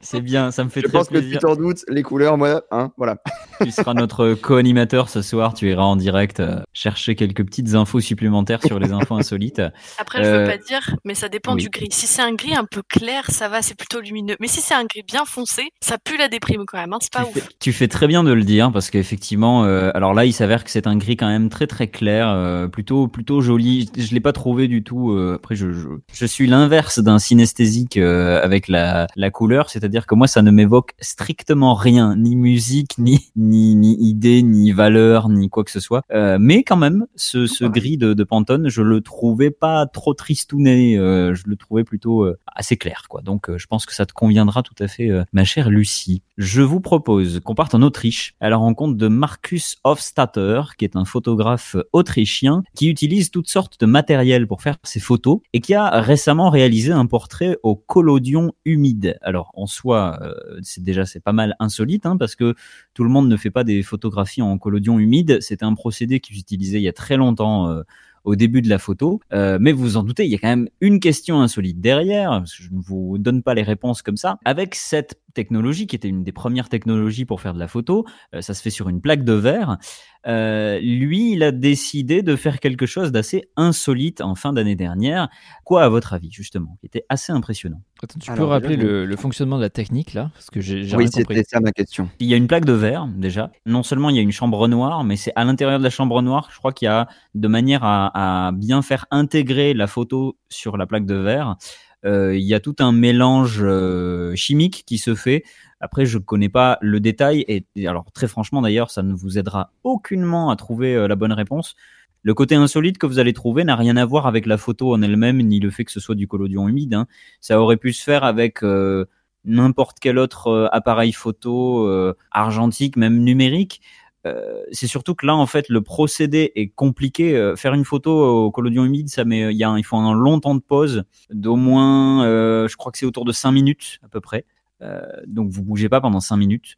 C'est 0.00 0.20
bien, 0.20 0.50
ça 0.50 0.64
me 0.64 0.68
fait 0.68 0.80
je 0.80 0.86
très 0.86 0.98
pense 0.98 1.08
que 1.08 1.12
plaisir. 1.18 1.38
tu 1.40 1.46
t'en 1.46 1.54
doutes, 1.56 1.84
les 1.88 2.02
couleurs, 2.02 2.36
moi, 2.38 2.62
hein, 2.70 2.90
voilà. 2.96 3.16
Tu 3.62 3.70
seras 3.70 3.94
notre 3.94 4.34
co-animateur 4.34 5.08
ce 5.08 5.22
soir. 5.22 5.54
Tu 5.54 5.70
iras 5.70 5.84
en 5.84 5.94
direct 5.94 6.40
euh, 6.40 6.56
chercher 6.72 7.14
quelques 7.14 7.44
petites 7.44 7.74
infos 7.74 8.00
supplémentaires 8.00 8.60
sur 8.60 8.80
les 8.80 8.90
infos 8.90 9.14
insolites. 9.14 9.62
Après, 9.98 10.24
je 10.24 10.28
veux 10.28 10.34
Euh, 10.38 10.46
pas 10.48 10.56
dire, 10.56 10.96
mais 11.04 11.14
ça 11.14 11.28
dépend 11.28 11.54
oui. 11.54 11.62
du 11.62 11.68
gris. 11.68 11.86
Si 11.92 12.08
c'est 12.08 12.22
un 12.22 12.34
gris 12.34 12.56
un 12.56 12.64
peu 12.64 12.82
clair, 12.88 13.30
ça 13.30 13.48
va, 13.48 13.62
c'est 13.62 13.76
plutôt 13.76 14.00
lumineux. 14.00 14.34
Mais 14.40 14.48
si 14.48 14.60
c'est 14.60 14.74
un 14.74 14.84
gris 14.84 15.01
bien 15.06 15.24
foncé, 15.24 15.70
ça 15.80 15.96
pue 16.02 16.16
la 16.16 16.28
déprime 16.28 16.64
quand 16.66 16.78
même, 16.78 16.92
hein, 16.92 16.98
c'est 17.00 17.12
pas 17.12 17.24
tu, 17.24 17.28
ouf. 17.28 17.34
fais, 17.34 17.50
tu 17.58 17.72
fais 17.72 17.88
très 17.88 18.06
bien 18.06 18.24
de 18.24 18.32
le 18.32 18.44
dire 18.44 18.70
parce 18.72 18.90
qu'effectivement, 18.90 19.64
euh, 19.64 19.90
alors 19.94 20.14
là, 20.14 20.24
il 20.24 20.32
s'avère 20.32 20.64
que 20.64 20.70
c'est 20.70 20.86
un 20.86 20.96
gris 20.96 21.16
quand 21.16 21.28
même 21.28 21.48
très 21.48 21.66
très 21.66 21.88
clair, 21.88 22.28
euh, 22.28 22.68
plutôt 22.68 23.08
plutôt 23.08 23.40
joli. 23.40 23.88
Je, 23.96 24.02
je 24.02 24.14
l'ai 24.14 24.20
pas 24.20 24.32
trouvé 24.32 24.68
du 24.68 24.82
tout. 24.82 25.10
euh, 25.12 25.34
après, 25.36 25.54
je, 25.54 25.72
je, 25.72 25.88
je 26.12 26.26
suis 26.26 26.46
l'inverse 26.46 26.98
d'un 27.00 27.18
synesthésique 27.18 27.96
euh, 27.96 28.42
avec 28.42 28.68
la, 28.68 29.06
la 29.16 29.30
couleur, 29.30 29.70
c'est-à-dire 29.70 30.06
que 30.06 30.14
moi, 30.14 30.26
ça 30.26 30.42
ne 30.42 30.50
m'évoque 30.50 30.92
strictement 31.00 31.74
rien, 31.74 32.16
ni 32.16 32.36
musique, 32.36 32.98
ni 32.98 33.30
ni 33.36 33.74
ni 33.74 33.96
idée, 34.08 34.42
ni 34.42 34.72
valeur, 34.72 35.28
ni 35.28 35.48
quoi 35.48 35.64
que 35.64 35.70
ce 35.70 35.80
soit. 35.80 36.02
Euh, 36.12 36.36
mais 36.40 36.62
quand 36.62 36.76
même, 36.76 37.06
ce, 37.16 37.46
ce 37.46 37.64
gris 37.64 37.96
de, 37.96 38.14
de 38.14 38.24
Pantone, 38.24 38.68
je 38.68 38.82
le 38.82 39.00
trouvais 39.00 39.50
pas 39.50 39.86
trop 39.86 40.14
tristouné. 40.14 40.96
euh, 40.98 41.34
je 41.34 41.44
le 41.46 41.56
trouvais 41.56 41.84
plutôt 41.84 42.24
euh, 42.24 42.38
assez 42.54 42.76
clair, 42.76 43.04
quoi. 43.08 43.22
Donc, 43.22 43.48
euh, 43.48 43.58
je 43.58 43.66
pense 43.66 43.86
que 43.86 43.94
ça 43.94 44.04
te 44.06 44.12
conviendra 44.12 44.62
tout 44.62 44.74
à 44.80 44.88
fait, 44.88 44.91
euh, 45.00 45.24
ma 45.32 45.44
chère 45.44 45.70
Lucie. 45.70 46.22
Je 46.38 46.62
vous 46.62 46.80
propose 46.80 47.40
qu'on 47.40 47.54
parte 47.54 47.74
en 47.74 47.82
Autriche 47.82 48.34
à 48.40 48.50
la 48.50 48.56
rencontre 48.56 48.96
de 48.96 49.08
Marcus 49.08 49.76
Hofstadter, 49.84 50.62
qui 50.78 50.84
est 50.84 50.96
un 50.96 51.04
photographe 51.04 51.76
autrichien 51.92 52.62
qui 52.74 52.88
utilise 52.88 53.30
toutes 53.30 53.48
sortes 53.48 53.78
de 53.80 53.86
matériel 53.86 54.46
pour 54.46 54.62
faire 54.62 54.76
ses 54.82 55.00
photos 55.00 55.40
et 55.52 55.60
qui 55.60 55.74
a 55.74 56.00
récemment 56.00 56.50
réalisé 56.50 56.92
un 56.92 57.06
portrait 57.06 57.58
au 57.62 57.76
collodion 57.76 58.52
humide. 58.64 59.18
Alors, 59.22 59.50
en 59.54 59.66
soi, 59.66 60.18
euh, 60.22 60.34
c'est 60.62 60.82
déjà 60.82 61.04
c'est 61.04 61.20
pas 61.20 61.32
mal 61.32 61.56
insolite, 61.58 62.06
hein, 62.06 62.16
parce 62.16 62.34
que 62.34 62.54
tout 62.94 63.04
le 63.04 63.10
monde 63.10 63.28
ne 63.28 63.36
fait 63.36 63.50
pas 63.50 63.64
des 63.64 63.82
photographies 63.82 64.42
en 64.42 64.58
collodion 64.58 64.98
humide. 64.98 65.38
C'était 65.40 65.64
un 65.64 65.74
procédé 65.74 66.20
qu'ils 66.20 66.38
utilisaient 66.38 66.78
il 66.78 66.84
y 66.84 66.88
a 66.88 66.92
très 66.92 67.16
longtemps. 67.16 67.68
euh, 67.68 67.82
au 68.24 68.36
début 68.36 68.62
de 68.62 68.68
la 68.68 68.78
photo, 68.78 69.20
Euh, 69.32 69.58
mais 69.60 69.72
vous 69.72 69.82
vous 69.82 69.96
en 69.96 70.02
doutez, 70.02 70.24
il 70.24 70.30
y 70.30 70.34
a 70.34 70.38
quand 70.38 70.48
même 70.48 70.68
une 70.80 71.00
question 71.00 71.40
insolite 71.40 71.80
derrière, 71.80 72.30
parce 72.30 72.56
que 72.56 72.62
je 72.62 72.70
ne 72.72 72.80
vous 72.80 73.18
donne 73.18 73.42
pas 73.42 73.54
les 73.54 73.62
réponses 73.62 74.02
comme 74.02 74.16
ça. 74.16 74.38
Avec 74.44 74.74
cette 74.74 75.20
technologie, 75.34 75.86
qui 75.86 75.96
était 75.96 76.08
une 76.08 76.22
des 76.24 76.32
premières 76.32 76.68
technologies 76.68 77.24
pour 77.24 77.40
faire 77.40 77.54
de 77.54 77.58
la 77.58 77.68
photo, 77.68 78.04
euh, 78.34 78.42
ça 78.42 78.52
se 78.54 78.62
fait 78.62 78.70
sur 78.70 78.88
une 78.88 79.00
plaque 79.00 79.24
de 79.24 79.32
verre, 79.32 79.78
euh, 80.26 80.78
lui, 80.78 81.32
il 81.32 81.42
a 81.42 81.50
décidé 81.52 82.22
de 82.22 82.36
faire 82.36 82.60
quelque 82.60 82.86
chose 82.86 83.10
d'assez 83.10 83.48
insolite 83.56 84.20
en 84.20 84.34
fin 84.34 84.52
d'année 84.52 84.76
dernière. 84.76 85.28
Quoi, 85.64 85.82
à 85.82 85.88
votre 85.88 86.12
avis, 86.12 86.30
justement, 86.30 86.76
qui 86.80 86.86
était 86.86 87.04
assez 87.08 87.32
impressionnant? 87.32 87.80
Attends, 88.02 88.18
tu 88.20 88.30
Alors, 88.30 88.44
peux 88.44 88.50
rappeler 88.50 88.76
déjà, 88.76 88.88
le, 88.88 89.06
le 89.06 89.16
fonctionnement 89.16 89.56
de 89.56 89.62
la 89.62 89.70
technique 89.70 90.12
là? 90.14 90.30
Parce 90.34 90.50
que 90.50 90.60
j'ai 90.60 90.84
j'ai 90.84 90.96
Oui, 90.96 91.08
c'était 91.10 91.44
ça 91.44 91.60
ma 91.60 91.72
question. 91.72 92.08
Il 92.20 92.26
y 92.26 92.34
a 92.34 92.36
une 92.36 92.46
plaque 92.46 92.64
de 92.64 92.72
verre 92.72 93.06
déjà. 93.16 93.50
Non 93.66 93.82
seulement 93.82 94.10
il 94.10 94.16
y 94.16 94.18
a 94.18 94.22
une 94.22 94.32
chambre 94.32 94.68
noire, 94.68 95.02
mais 95.02 95.16
c'est 95.16 95.32
à 95.34 95.44
l'intérieur 95.44 95.78
de 95.78 95.84
la 95.84 95.90
chambre 95.90 96.20
noire, 96.22 96.48
je 96.52 96.58
crois 96.58 96.72
qu'il 96.72 96.86
y 96.86 96.88
a 96.88 97.08
de 97.34 97.48
manière 97.48 97.84
à, 97.84 98.06
à 98.14 98.50
bien 98.54 98.82
faire 98.82 99.06
intégrer 99.10 99.74
la 99.74 99.86
photo 99.86 100.36
sur 100.48 100.76
la 100.76 100.86
plaque 100.86 101.06
de 101.06 101.14
verre. 101.16 101.56
euh, 102.04 102.36
il 102.36 102.42
y 102.42 102.54
a 102.54 102.60
tout 102.60 102.76
un 102.80 102.92
mélange 102.92 103.60
euh, 103.62 104.34
chimique 104.34 104.84
qui 104.86 104.98
se 104.98 105.14
fait. 105.14 105.44
Après, 105.80 106.04
je 106.06 106.18
connais 106.18 106.48
pas 106.48 106.78
le 106.80 107.00
détail 107.00 107.44
et, 107.48 107.64
alors 107.86 108.06
très 108.12 108.28
franchement 108.28 108.62
d'ailleurs, 108.62 108.90
ça 108.90 109.02
ne 109.02 109.14
vous 109.14 109.38
aidera 109.38 109.72
aucunement 109.84 110.50
à 110.50 110.56
trouver 110.56 110.94
euh, 110.96 111.08
la 111.08 111.16
bonne 111.16 111.32
réponse. 111.32 111.74
Le 112.22 112.34
côté 112.34 112.54
insolite 112.54 112.98
que 112.98 113.06
vous 113.06 113.18
allez 113.18 113.32
trouver 113.32 113.64
n'a 113.64 113.74
rien 113.76 113.96
à 113.96 114.04
voir 114.04 114.26
avec 114.26 114.46
la 114.46 114.56
photo 114.56 114.94
en 114.94 115.02
elle-même, 115.02 115.38
ni 115.42 115.58
le 115.60 115.70
fait 115.70 115.84
que 115.84 115.92
ce 115.92 116.00
soit 116.00 116.14
du 116.14 116.28
collodion 116.28 116.68
humide. 116.68 116.94
hein. 116.94 117.06
Ça 117.40 117.60
aurait 117.60 117.76
pu 117.76 117.92
se 117.92 118.02
faire 118.02 118.22
avec 118.24 118.62
euh, 118.62 119.06
n'importe 119.44 119.98
quel 120.00 120.18
autre 120.18 120.46
euh, 120.48 120.68
appareil 120.72 121.12
photo 121.12 121.88
argentique, 122.30 122.96
même 122.96 123.18
numérique. 123.18 123.80
Euh, 124.26 124.62
c'est 124.70 124.86
surtout 124.86 125.14
que 125.14 125.26
là, 125.26 125.34
en 125.34 125.46
fait, 125.46 125.68
le 125.68 125.82
procédé 125.82 126.52
est 126.54 126.68
compliqué. 126.68 127.36
Euh, 127.36 127.56
faire 127.56 127.74
une 127.74 127.84
photo 127.84 128.10
au 128.46 128.50
collodion 128.52 128.84
humide, 128.84 129.08
ça 129.08 129.24
met, 129.24 129.52
il 129.52 129.56
y 129.58 129.64
a, 129.64 129.70
un- 129.70 129.78
il 129.78 129.84
faut 129.84 129.96
un 129.96 130.14
long 130.14 130.38
temps 130.40 130.54
de 130.54 130.60
pause, 130.60 131.04
d'au 131.30 131.56
moins, 131.56 132.24
euh, 132.26 132.68
je 132.68 132.76
crois 132.76 132.92
que 132.92 132.98
c'est 132.98 133.06
autour 133.06 133.24
de 133.24 133.32
5 133.32 133.50
minutes 133.52 133.98
à 134.02 134.08
peu 134.08 134.20
près. 134.20 134.44
Euh, 134.80 135.00
donc 135.26 135.50
vous 135.50 135.62
bougez 135.62 135.88
pas 135.88 136.00
pendant 136.00 136.20
5 136.20 136.36
minutes. 136.36 136.74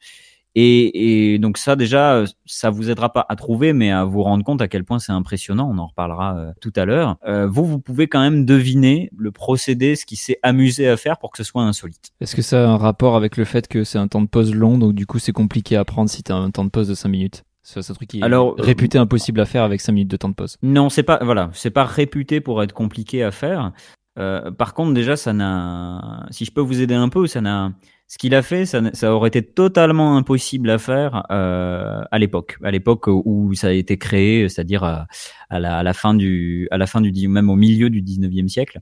Et, 0.54 1.34
et 1.34 1.38
donc 1.38 1.58
ça 1.58 1.76
déjà, 1.76 2.14
euh, 2.14 2.26
ça 2.46 2.70
vous 2.70 2.90
aidera 2.90 3.12
pas 3.12 3.26
à 3.28 3.36
trouver, 3.36 3.72
mais 3.72 3.90
à 3.90 4.04
vous 4.04 4.22
rendre 4.22 4.44
compte 4.44 4.62
à 4.62 4.68
quel 4.68 4.84
point 4.84 4.98
c'est 4.98 5.12
impressionnant. 5.12 5.70
On 5.72 5.78
en 5.78 5.86
reparlera 5.86 6.36
euh, 6.36 6.52
tout 6.60 6.72
à 6.76 6.84
l'heure. 6.84 7.16
Euh, 7.26 7.46
vous, 7.46 7.64
vous 7.64 7.80
pouvez 7.80 8.06
quand 8.06 8.20
même 8.20 8.44
deviner 8.44 9.10
le 9.16 9.32
procédé, 9.32 9.96
ce 9.96 10.06
qui 10.06 10.16
s'est 10.16 10.38
amusé 10.42 10.88
à 10.88 10.96
faire 10.96 11.18
pour 11.18 11.30
que 11.32 11.38
ce 11.38 11.44
soit 11.44 11.62
insolite. 11.62 12.12
Est-ce 12.20 12.36
que 12.36 12.42
ça 12.42 12.64
a 12.64 12.68
un 12.68 12.76
rapport 12.76 13.16
avec 13.16 13.36
le 13.36 13.44
fait 13.44 13.66
que 13.68 13.84
c'est 13.84 13.98
un 13.98 14.08
temps 14.08 14.22
de 14.22 14.28
pause 14.28 14.54
long, 14.54 14.78
donc 14.78 14.94
du 14.94 15.06
coup 15.06 15.18
c'est 15.18 15.32
compliqué 15.32 15.76
à 15.76 15.84
prendre 15.84 16.08
si 16.08 16.22
t'as 16.22 16.34
un 16.34 16.50
temps 16.50 16.64
de 16.64 16.70
pause 16.70 16.88
de 16.88 16.94
5 16.94 17.08
minutes? 17.08 17.44
C'est 17.64 17.90
un 17.90 17.94
truc 17.94 18.10
qui 18.10 18.20
est 18.20 18.22
Alors, 18.22 18.50
euh, 18.50 18.62
réputé 18.62 18.98
impossible 18.98 19.40
à 19.40 19.46
faire 19.46 19.62
avec 19.62 19.80
5 19.80 19.92
minutes 19.92 20.10
de 20.10 20.18
temps 20.18 20.28
de 20.28 20.34
pause. 20.34 20.58
Non, 20.62 20.90
c'est 20.90 21.02
pas 21.02 21.18
voilà, 21.22 21.50
c'est 21.54 21.70
pas 21.70 21.84
réputé 21.84 22.40
pour 22.40 22.62
être 22.62 22.74
compliqué 22.74 23.22
à 23.24 23.30
faire. 23.30 23.72
Euh, 24.18 24.50
par 24.50 24.74
contre, 24.74 24.94
déjà, 24.94 25.16
ça 25.16 25.32
n'a. 25.32 26.26
Si 26.30 26.44
je 26.44 26.52
peux 26.52 26.60
vous 26.60 26.80
aider 26.80 26.94
un 26.94 27.08
peu, 27.08 27.26
ça 27.26 27.40
n'a. 27.40 27.72
Ce 28.06 28.18
qu'il 28.18 28.34
a 28.34 28.42
fait, 28.42 28.66
ça, 28.66 29.14
aurait 29.14 29.28
été 29.28 29.42
totalement 29.42 30.16
impossible 30.16 30.68
à 30.70 30.78
faire 30.78 31.24
euh, 31.30 32.02
à 32.10 32.18
l'époque, 32.18 32.58
à 32.62 32.70
l'époque 32.70 33.06
où 33.06 33.54
ça 33.54 33.68
a 33.68 33.72
été 33.72 33.96
créé, 33.96 34.48
c'est-à-dire 34.48 34.84
à, 34.84 35.06
la, 35.50 35.92
fin 35.94 36.12
du, 36.14 36.68
à 36.70 36.76
la 36.76 36.86
fin 36.86 37.00
du, 37.00 37.28
même 37.28 37.48
au 37.48 37.56
milieu 37.56 37.88
du 37.88 38.02
19e 38.02 38.48
siècle. 38.48 38.80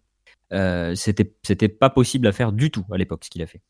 Euh, 0.52 0.94
c'était, 0.96 1.32
c'était 1.42 1.68
pas 1.68 1.88
possible 1.88 2.26
à 2.26 2.32
faire 2.32 2.52
du 2.52 2.70
tout 2.70 2.84
à 2.92 2.98
l'époque 2.98 3.24
ce 3.24 3.30
qu'il 3.30 3.42
a 3.42 3.46
fait. 3.46 3.62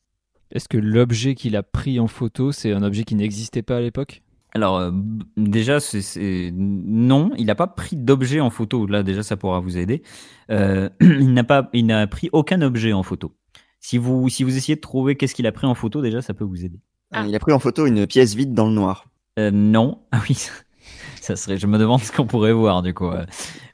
Est-ce 0.50 0.68
que 0.68 0.78
l'objet 0.78 1.34
qu'il 1.34 1.54
a 1.54 1.62
pris 1.62 2.00
en 2.00 2.08
photo, 2.08 2.50
c'est 2.50 2.72
un 2.72 2.82
objet 2.82 3.04
qui 3.04 3.14
n'existait 3.14 3.62
pas 3.62 3.76
à 3.76 3.80
l'époque? 3.80 4.22
Alors 4.54 4.76
euh, 4.78 4.90
déjà, 5.37 5.81
c'est, 5.81 6.02
c'est- 6.02 6.52
non, 6.54 7.31
il 7.38 7.46
n'a 7.46 7.54
pas 7.54 7.66
pris 7.66 7.96
d'objet 7.96 8.40
en 8.40 8.50
photo. 8.50 8.87
Là, 8.87 9.02
déjà, 9.02 9.22
ça 9.22 9.37
pourra 9.37 9.60
vous 9.60 9.78
aider. 9.78 10.02
Euh, 10.50 10.88
il 11.00 11.32
n'a 11.32 11.44
pas, 11.44 11.70
il 11.72 11.87
n'a 11.87 12.06
pris 12.06 12.28
aucun 12.32 12.60
objet 12.62 12.93
en 12.93 13.02
photo. 13.02 13.32
Si 13.81 13.99
vous, 13.99 14.28
si 14.28 14.44
vous 14.44 14.56
essayez 14.56 14.76
de 14.76 14.81
trouver 14.81 15.16
qu'est-ce 15.16 15.34
qu'il 15.34 15.46
a 15.46 15.52
pris 15.52 15.66
en 15.66 15.75
photo, 15.75 16.02
déjà, 16.02 16.22
ça 16.22 16.34
peut 16.34 16.44
vous 16.44 16.64
aider. 16.64 16.81
Ah. 17.12 17.24
Il 17.26 17.34
a 17.34 17.38
pris 17.38 17.53
en 17.53 17.58
photo 17.58 17.86
une 17.86 18.06
pièce 18.06 18.34
vide 18.34 18.55
dans 18.55 18.67
le 18.67 18.72
noir. 18.72 19.06
Euh, 19.38 19.50
non, 19.50 20.03
ah 20.12 20.20
oui, 20.29 20.36
ça 21.20 21.36
serait. 21.36 21.56
Je 21.56 21.67
me 21.67 21.79
demande 21.79 22.00
ce 22.00 22.12
qu'on 22.12 22.26
pourrait 22.26 22.53
voir 22.53 22.82
du 22.82 22.93
coup. 22.94 23.08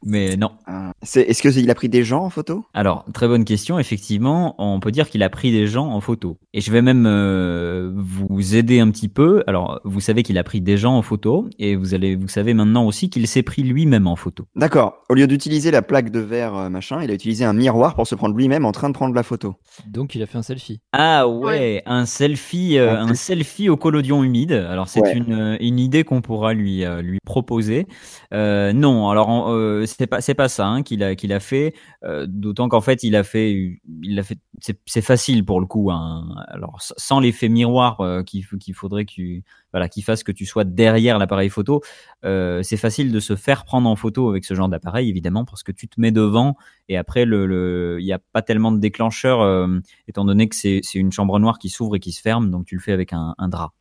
Mais 0.04 0.36
non. 0.36 0.50
Ah. 0.66 0.92
Est-ce 1.02 1.42
qu'il 1.42 1.70
a 1.70 1.74
pris 1.74 1.88
des 1.88 2.04
gens 2.04 2.24
en 2.24 2.30
photo? 2.30 2.64
Alors, 2.74 3.04
très 3.12 3.28
bonne 3.28 3.44
question. 3.44 3.78
Effectivement, 3.78 4.54
on 4.58 4.80
peut 4.80 4.90
dire 4.92 5.08
qu'il 5.10 5.22
a 5.22 5.30
pris 5.30 5.52
des 5.52 5.66
gens 5.66 5.86
en 5.88 6.00
photo. 6.00 6.38
Et 6.54 6.60
je 6.60 6.70
vais 6.72 6.82
même 6.82 7.06
euh, 7.06 7.90
vous 7.94 8.54
aider 8.56 8.80
un 8.80 8.90
petit 8.90 9.08
peu. 9.08 9.42
Alors, 9.46 9.80
vous 9.84 10.00
savez 10.00 10.22
qu'il 10.22 10.38
a 10.38 10.44
pris 10.44 10.60
des 10.60 10.76
gens 10.76 10.94
en 10.96 11.02
photo, 11.02 11.48
et 11.58 11.76
vous 11.76 11.94
allez, 11.94 12.16
vous 12.16 12.28
savez 12.28 12.54
maintenant 12.54 12.84
aussi 12.86 13.10
qu'il 13.10 13.26
s'est 13.26 13.42
pris 13.42 13.62
lui-même 13.62 14.06
en 14.06 14.16
photo. 14.16 14.44
D'accord. 14.56 15.02
Au 15.08 15.14
lieu 15.14 15.26
d'utiliser 15.26 15.70
la 15.70 15.82
plaque 15.82 16.10
de 16.10 16.20
verre 16.20 16.56
euh, 16.56 16.68
machin, 16.68 17.02
il 17.02 17.10
a 17.10 17.14
utilisé 17.14 17.44
un 17.44 17.52
miroir 17.52 17.94
pour 17.94 18.06
se 18.06 18.14
prendre 18.14 18.34
lui-même 18.36 18.64
en 18.64 18.72
train 18.72 18.88
de 18.88 18.94
prendre 18.94 19.14
la 19.14 19.22
photo. 19.22 19.54
Donc 19.86 20.14
il 20.14 20.22
a 20.22 20.26
fait 20.26 20.38
un 20.38 20.42
selfie. 20.42 20.80
Ah 20.92 21.28
ouais, 21.28 21.82
un 21.86 22.06
selfie, 22.06 22.78
euh, 22.78 22.98
Un 23.00 23.14
selfie 23.14 23.68
au 23.68 23.76
collodion 23.76 24.22
humide. 24.24 24.52
Alors 24.52 24.88
c'est 24.88 25.00
Ouais. 25.00 25.14
une, 25.16 25.56
une 25.60 25.78
idée 25.78 26.02
qu'on 26.04 26.20
pourra 26.20 26.52
lui 26.54 26.84
euh, 26.84 27.00
lui 27.02 27.18
proposer. 27.24 27.86
Euh, 28.34 28.72
non, 28.72 29.08
alors 29.10 29.28
en- 29.28 29.54
euh, 29.54 29.86
c'est 29.88 30.06
pas 30.06 30.20
pas 30.20 30.48
ça 30.48 30.66
hein, 30.68 30.82
qu'il 30.82 31.02
a 31.02 31.40
fait. 31.40 31.74
euh, 32.04 32.26
D'autant 32.28 32.68
qu'en 32.68 32.80
fait 32.80 33.02
il 33.02 33.16
a 33.16 33.24
fait 33.24 33.80
il 34.02 34.18
a 34.18 34.22
fait 34.22 34.38
c'est 34.86 35.02
facile 35.02 35.44
pour 35.44 35.60
le 35.60 35.66
coup. 35.66 35.90
Hein. 35.90 36.28
Alors 36.48 36.76
sans 36.80 37.20
l'effet 37.20 37.48
miroir 37.48 38.00
euh, 38.00 38.22
qu'il 38.22 38.74
faudrait 38.74 39.04
qu'il 39.04 39.42
voilà, 39.72 39.88
qui 39.88 40.02
fasse 40.02 40.22
que 40.22 40.32
tu 40.32 40.46
sois 40.46 40.64
derrière 40.64 41.18
l'appareil 41.18 41.48
photo. 41.48 41.82
Euh, 42.24 42.62
c'est 42.62 42.76
facile 42.76 43.12
de 43.12 43.20
se 43.20 43.36
faire 43.36 43.64
prendre 43.64 43.88
en 43.88 43.96
photo 43.96 44.28
avec 44.30 44.44
ce 44.44 44.54
genre 44.54 44.68
d'appareil, 44.68 45.08
évidemment, 45.08 45.44
parce 45.44 45.62
que 45.62 45.72
tu 45.72 45.88
te 45.88 46.00
mets 46.00 46.12
devant 46.12 46.56
et 46.88 46.96
après, 46.96 47.26
le, 47.26 47.46
le, 47.46 47.98
il 48.00 48.04
n'y 48.04 48.12
a 48.12 48.18
pas 48.18 48.40
tellement 48.40 48.72
de 48.72 48.78
déclencheur, 48.78 49.42
euh, 49.42 49.78
étant 50.08 50.24
donné 50.24 50.48
que 50.48 50.56
c'est, 50.56 50.80
c'est 50.82 50.98
une 50.98 51.12
chambre 51.12 51.38
noire 51.38 51.58
qui 51.58 51.68
s'ouvre 51.68 51.96
et 51.96 52.00
qui 52.00 52.12
se 52.12 52.22
ferme, 52.22 52.50
donc 52.50 52.64
tu 52.64 52.76
le 52.76 52.80
fais 52.80 52.92
avec 52.92 53.12
un, 53.12 53.34
un 53.36 53.48
drap. 53.48 53.72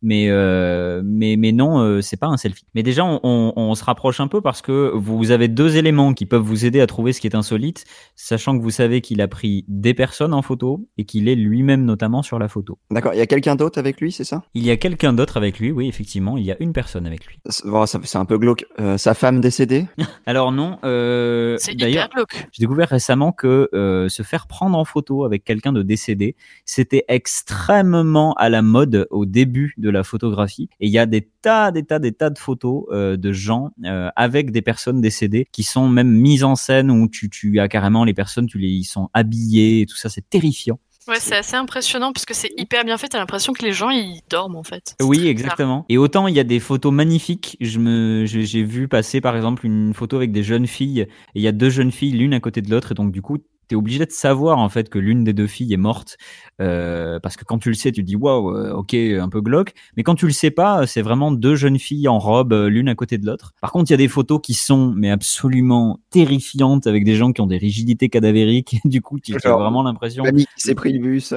Mais, 0.00 0.28
euh, 0.30 1.02
mais, 1.04 1.36
mais 1.36 1.52
non, 1.52 1.80
euh, 1.80 2.00
c'est 2.00 2.16
pas 2.16 2.26
un 2.26 2.38
selfie. 2.38 2.64
Mais 2.74 2.82
déjà, 2.82 3.04
on, 3.04 3.20
on, 3.22 3.52
on 3.54 3.74
se 3.74 3.84
rapproche 3.84 4.20
un 4.20 4.28
peu 4.28 4.40
parce 4.40 4.62
que 4.62 4.92
vous 4.94 5.30
avez 5.30 5.48
deux 5.48 5.76
éléments 5.76 6.14
qui 6.14 6.24
peuvent 6.24 6.42
vous 6.42 6.64
aider 6.64 6.80
à 6.80 6.86
trouver 6.86 7.12
ce 7.12 7.20
qui 7.20 7.26
est 7.26 7.36
insolite, 7.36 7.84
sachant 8.16 8.56
que 8.56 8.62
vous 8.62 8.70
savez 8.70 9.02
qu'il 9.02 9.20
a 9.20 9.28
pris 9.28 9.66
des 9.68 9.92
personnes 9.92 10.32
en 10.32 10.40
photo 10.40 10.88
et 10.96 11.04
qu'il 11.04 11.28
est 11.28 11.34
lui-même 11.34 11.84
notamment 11.84 12.22
sur 12.22 12.38
la 12.38 12.48
photo. 12.48 12.78
D'accord, 12.90 13.12
il 13.12 13.18
y 13.18 13.22
a 13.22 13.26
quelqu'un 13.26 13.56
d'autre 13.56 13.78
avec 13.78 14.00
lui, 14.00 14.10
c'est 14.10 14.24
ça? 14.24 14.42
Il 14.54 14.64
y 14.64 14.70
a 14.70 14.76
quelqu'un 14.78 15.12
d'autre 15.12 15.33
avec 15.36 15.58
lui, 15.58 15.70
oui, 15.70 15.88
effectivement, 15.88 16.36
il 16.36 16.44
y 16.44 16.52
a 16.52 16.56
une 16.60 16.72
personne 16.72 17.06
avec 17.06 17.26
lui. 17.26 17.38
C'est 17.48 18.16
un 18.16 18.24
peu 18.24 18.38
glauque. 18.38 18.66
Euh, 18.80 18.98
sa 18.98 19.14
femme 19.14 19.40
décédée? 19.40 19.86
Alors 20.26 20.52
non, 20.52 20.78
euh, 20.84 21.56
C'est 21.58 21.74
d'ailleurs. 21.74 22.08
J'ai 22.52 22.60
découvert 22.60 22.88
récemment 22.88 23.32
que 23.32 23.68
euh, 23.74 24.08
se 24.08 24.22
faire 24.22 24.46
prendre 24.46 24.78
en 24.78 24.84
photo 24.84 25.24
avec 25.24 25.44
quelqu'un 25.44 25.72
de 25.72 25.82
décédé, 25.82 26.36
c'était 26.64 27.04
extrêmement 27.08 28.34
à 28.34 28.48
la 28.48 28.62
mode 28.62 29.06
au 29.10 29.26
début 29.26 29.74
de 29.76 29.90
la 29.90 30.02
photographie. 30.02 30.68
Et 30.80 30.86
il 30.86 30.92
y 30.92 30.98
a 30.98 31.06
des 31.06 31.28
tas, 31.44 31.70
des 31.70 31.82
tas, 31.82 31.98
des 31.98 32.12
tas 32.12 32.30
de 32.30 32.38
photos 32.38 32.84
euh, 32.90 33.16
de 33.16 33.32
gens 33.32 33.70
euh, 33.84 34.08
avec 34.16 34.50
des 34.50 34.62
personnes 34.62 35.00
décédées 35.00 35.46
qui 35.52 35.62
sont 35.62 35.88
même 35.88 36.10
mises 36.10 36.44
en 36.44 36.56
scène 36.56 36.90
où 36.90 37.08
tu, 37.08 37.28
tu 37.28 37.60
as 37.60 37.68
carrément 37.68 38.04
les 38.04 38.14
personnes, 38.14 38.46
tu 38.46 38.58
les, 38.58 38.68
ils 38.68 38.84
sont 38.84 39.10
habillés 39.12 39.82
et 39.82 39.86
tout 39.86 39.96
ça, 39.96 40.08
c'est 40.08 40.28
terrifiant. 40.28 40.78
Ouais, 41.06 41.20
c'est 41.20 41.36
assez 41.36 41.56
impressionnant 41.56 42.12
parce 42.12 42.24
que 42.24 42.34
c'est 42.34 42.50
hyper 42.56 42.84
bien 42.84 42.96
fait. 42.96 43.08
T'as 43.08 43.18
l'impression 43.18 43.52
que 43.52 43.64
les 43.64 43.72
gens 43.72 43.90
ils 43.90 44.20
dorment 44.30 44.56
en 44.56 44.62
fait. 44.62 44.94
Oui, 45.02 45.26
exactement. 45.26 45.84
Et 45.88 45.98
autant 45.98 46.26
il 46.26 46.34
y 46.34 46.40
a 46.40 46.44
des 46.44 46.60
photos 46.60 46.92
magnifiques. 46.92 47.56
Je 47.60 47.78
me, 47.78 48.24
j'ai 48.24 48.44
j'ai 48.46 48.62
vu 48.62 48.88
passer 48.88 49.20
par 49.20 49.36
exemple 49.36 49.66
une 49.66 49.92
photo 49.92 50.16
avec 50.16 50.32
des 50.32 50.42
jeunes 50.42 50.66
filles. 50.66 51.00
Et 51.00 51.08
il 51.34 51.42
y 51.42 51.48
a 51.48 51.52
deux 51.52 51.70
jeunes 51.70 51.92
filles 51.92 52.12
l'une 52.12 52.34
à 52.34 52.40
côté 52.40 52.62
de 52.62 52.70
l'autre, 52.70 52.92
et 52.92 52.94
donc 52.94 53.12
du 53.12 53.20
coup 53.20 53.38
t'es 53.68 53.76
obligé 53.76 54.04
de 54.04 54.10
savoir 54.10 54.58
en 54.58 54.68
fait 54.68 54.88
que 54.88 54.98
l'une 54.98 55.24
des 55.24 55.32
deux 55.32 55.46
filles 55.46 55.72
est 55.72 55.78
morte 55.78 56.16
euh, 56.60 57.18
parce 57.20 57.36
que 57.36 57.44
quand 57.44 57.58
tu 57.58 57.68
le 57.68 57.74
sais, 57.74 57.92
tu 57.92 58.02
te 58.02 58.06
dis 58.06 58.16
waouh, 58.16 58.54
euh, 58.54 58.72
ok, 58.72 58.94
un 58.94 59.28
peu 59.28 59.40
glauque. 59.40 59.72
Mais 59.96 60.02
quand 60.02 60.14
tu 60.14 60.26
le 60.26 60.32
sais 60.32 60.50
pas, 60.50 60.86
c'est 60.86 61.02
vraiment 61.02 61.32
deux 61.32 61.56
jeunes 61.56 61.78
filles 61.78 62.08
en 62.08 62.18
robe 62.18 62.52
euh, 62.52 62.68
l'une 62.68 62.88
à 62.88 62.94
côté 62.94 63.18
de 63.18 63.26
l'autre. 63.26 63.52
Par 63.60 63.72
contre, 63.72 63.90
il 63.90 63.92
y 63.92 63.94
a 63.94 63.98
des 63.98 64.08
photos 64.08 64.40
qui 64.42 64.54
sont 64.54 64.92
mais 64.94 65.10
absolument 65.10 66.00
terrifiantes 66.10 66.86
avec 66.86 67.04
des 67.04 67.16
gens 67.16 67.32
qui 67.32 67.40
ont 67.40 67.46
des 67.46 67.58
rigidités 67.58 68.08
cadavériques. 68.08 68.76
du 68.84 69.00
coup, 69.00 69.18
tu 69.20 69.34
as 69.34 69.56
vraiment 69.56 69.82
l'impression 69.82 70.24
L'ami 70.24 70.46
qui 70.46 70.62
s'est 70.62 70.74
pris 70.74 70.92
le 70.92 71.00
bus. 71.00 71.34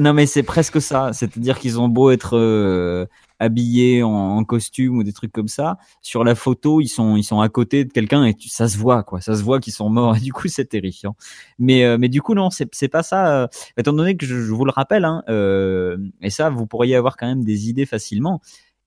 non 0.00 0.12
mais 0.12 0.26
c'est 0.26 0.42
presque 0.42 0.80
ça, 0.80 1.12
c'est-à-dire 1.12 1.58
qu'ils 1.58 1.78
ont 1.78 1.88
beau 1.88 2.10
être 2.10 2.38
euh, 2.38 3.06
habillés 3.42 4.02
en, 4.02 4.44
costume 4.44 4.98
ou 4.98 5.04
des 5.04 5.12
trucs 5.12 5.32
comme 5.32 5.48
ça, 5.48 5.78
sur 6.00 6.24
la 6.24 6.34
photo 6.34 6.80
ils 6.80 6.88
sont 6.88 7.16
ils 7.16 7.24
sont 7.24 7.40
à 7.40 7.48
côté 7.48 7.84
de 7.84 7.92
quelqu'un 7.92 8.24
et 8.24 8.34
ça 8.48 8.68
se 8.68 8.78
voit 8.78 9.02
quoi, 9.02 9.20
ça 9.20 9.36
se 9.36 9.42
voit 9.42 9.60
qu'ils 9.60 9.72
sont 9.72 9.88
morts 9.88 10.16
et 10.18 10.20
du 10.20 10.32
coup 10.32 10.48
c'est 10.48 10.66
terrifiant. 10.66 11.16
Mais 11.58 11.84
euh, 11.84 11.98
mais 11.98 12.08
du 12.08 12.22
coup 12.22 12.34
non 12.34 12.50
c'est 12.50 12.68
c'est 12.74 12.88
pas 12.88 13.02
ça. 13.02 13.42
euh, 13.42 13.46
étant 13.76 13.92
donné 13.92 14.16
que 14.16 14.26
je, 14.26 14.34
vous 14.34 14.64
le 14.64 14.72
rappelle 14.72 15.04
hein, 15.04 15.22
euh, 15.28 15.96
et 16.22 16.30
ça 16.30 16.50
vous 16.50 16.66
pourriez 16.66 16.96
avoir 16.96 17.16
quand 17.16 17.26
même 17.26 17.44
des 17.44 17.68
idées 17.68 17.86
facilement. 17.86 18.40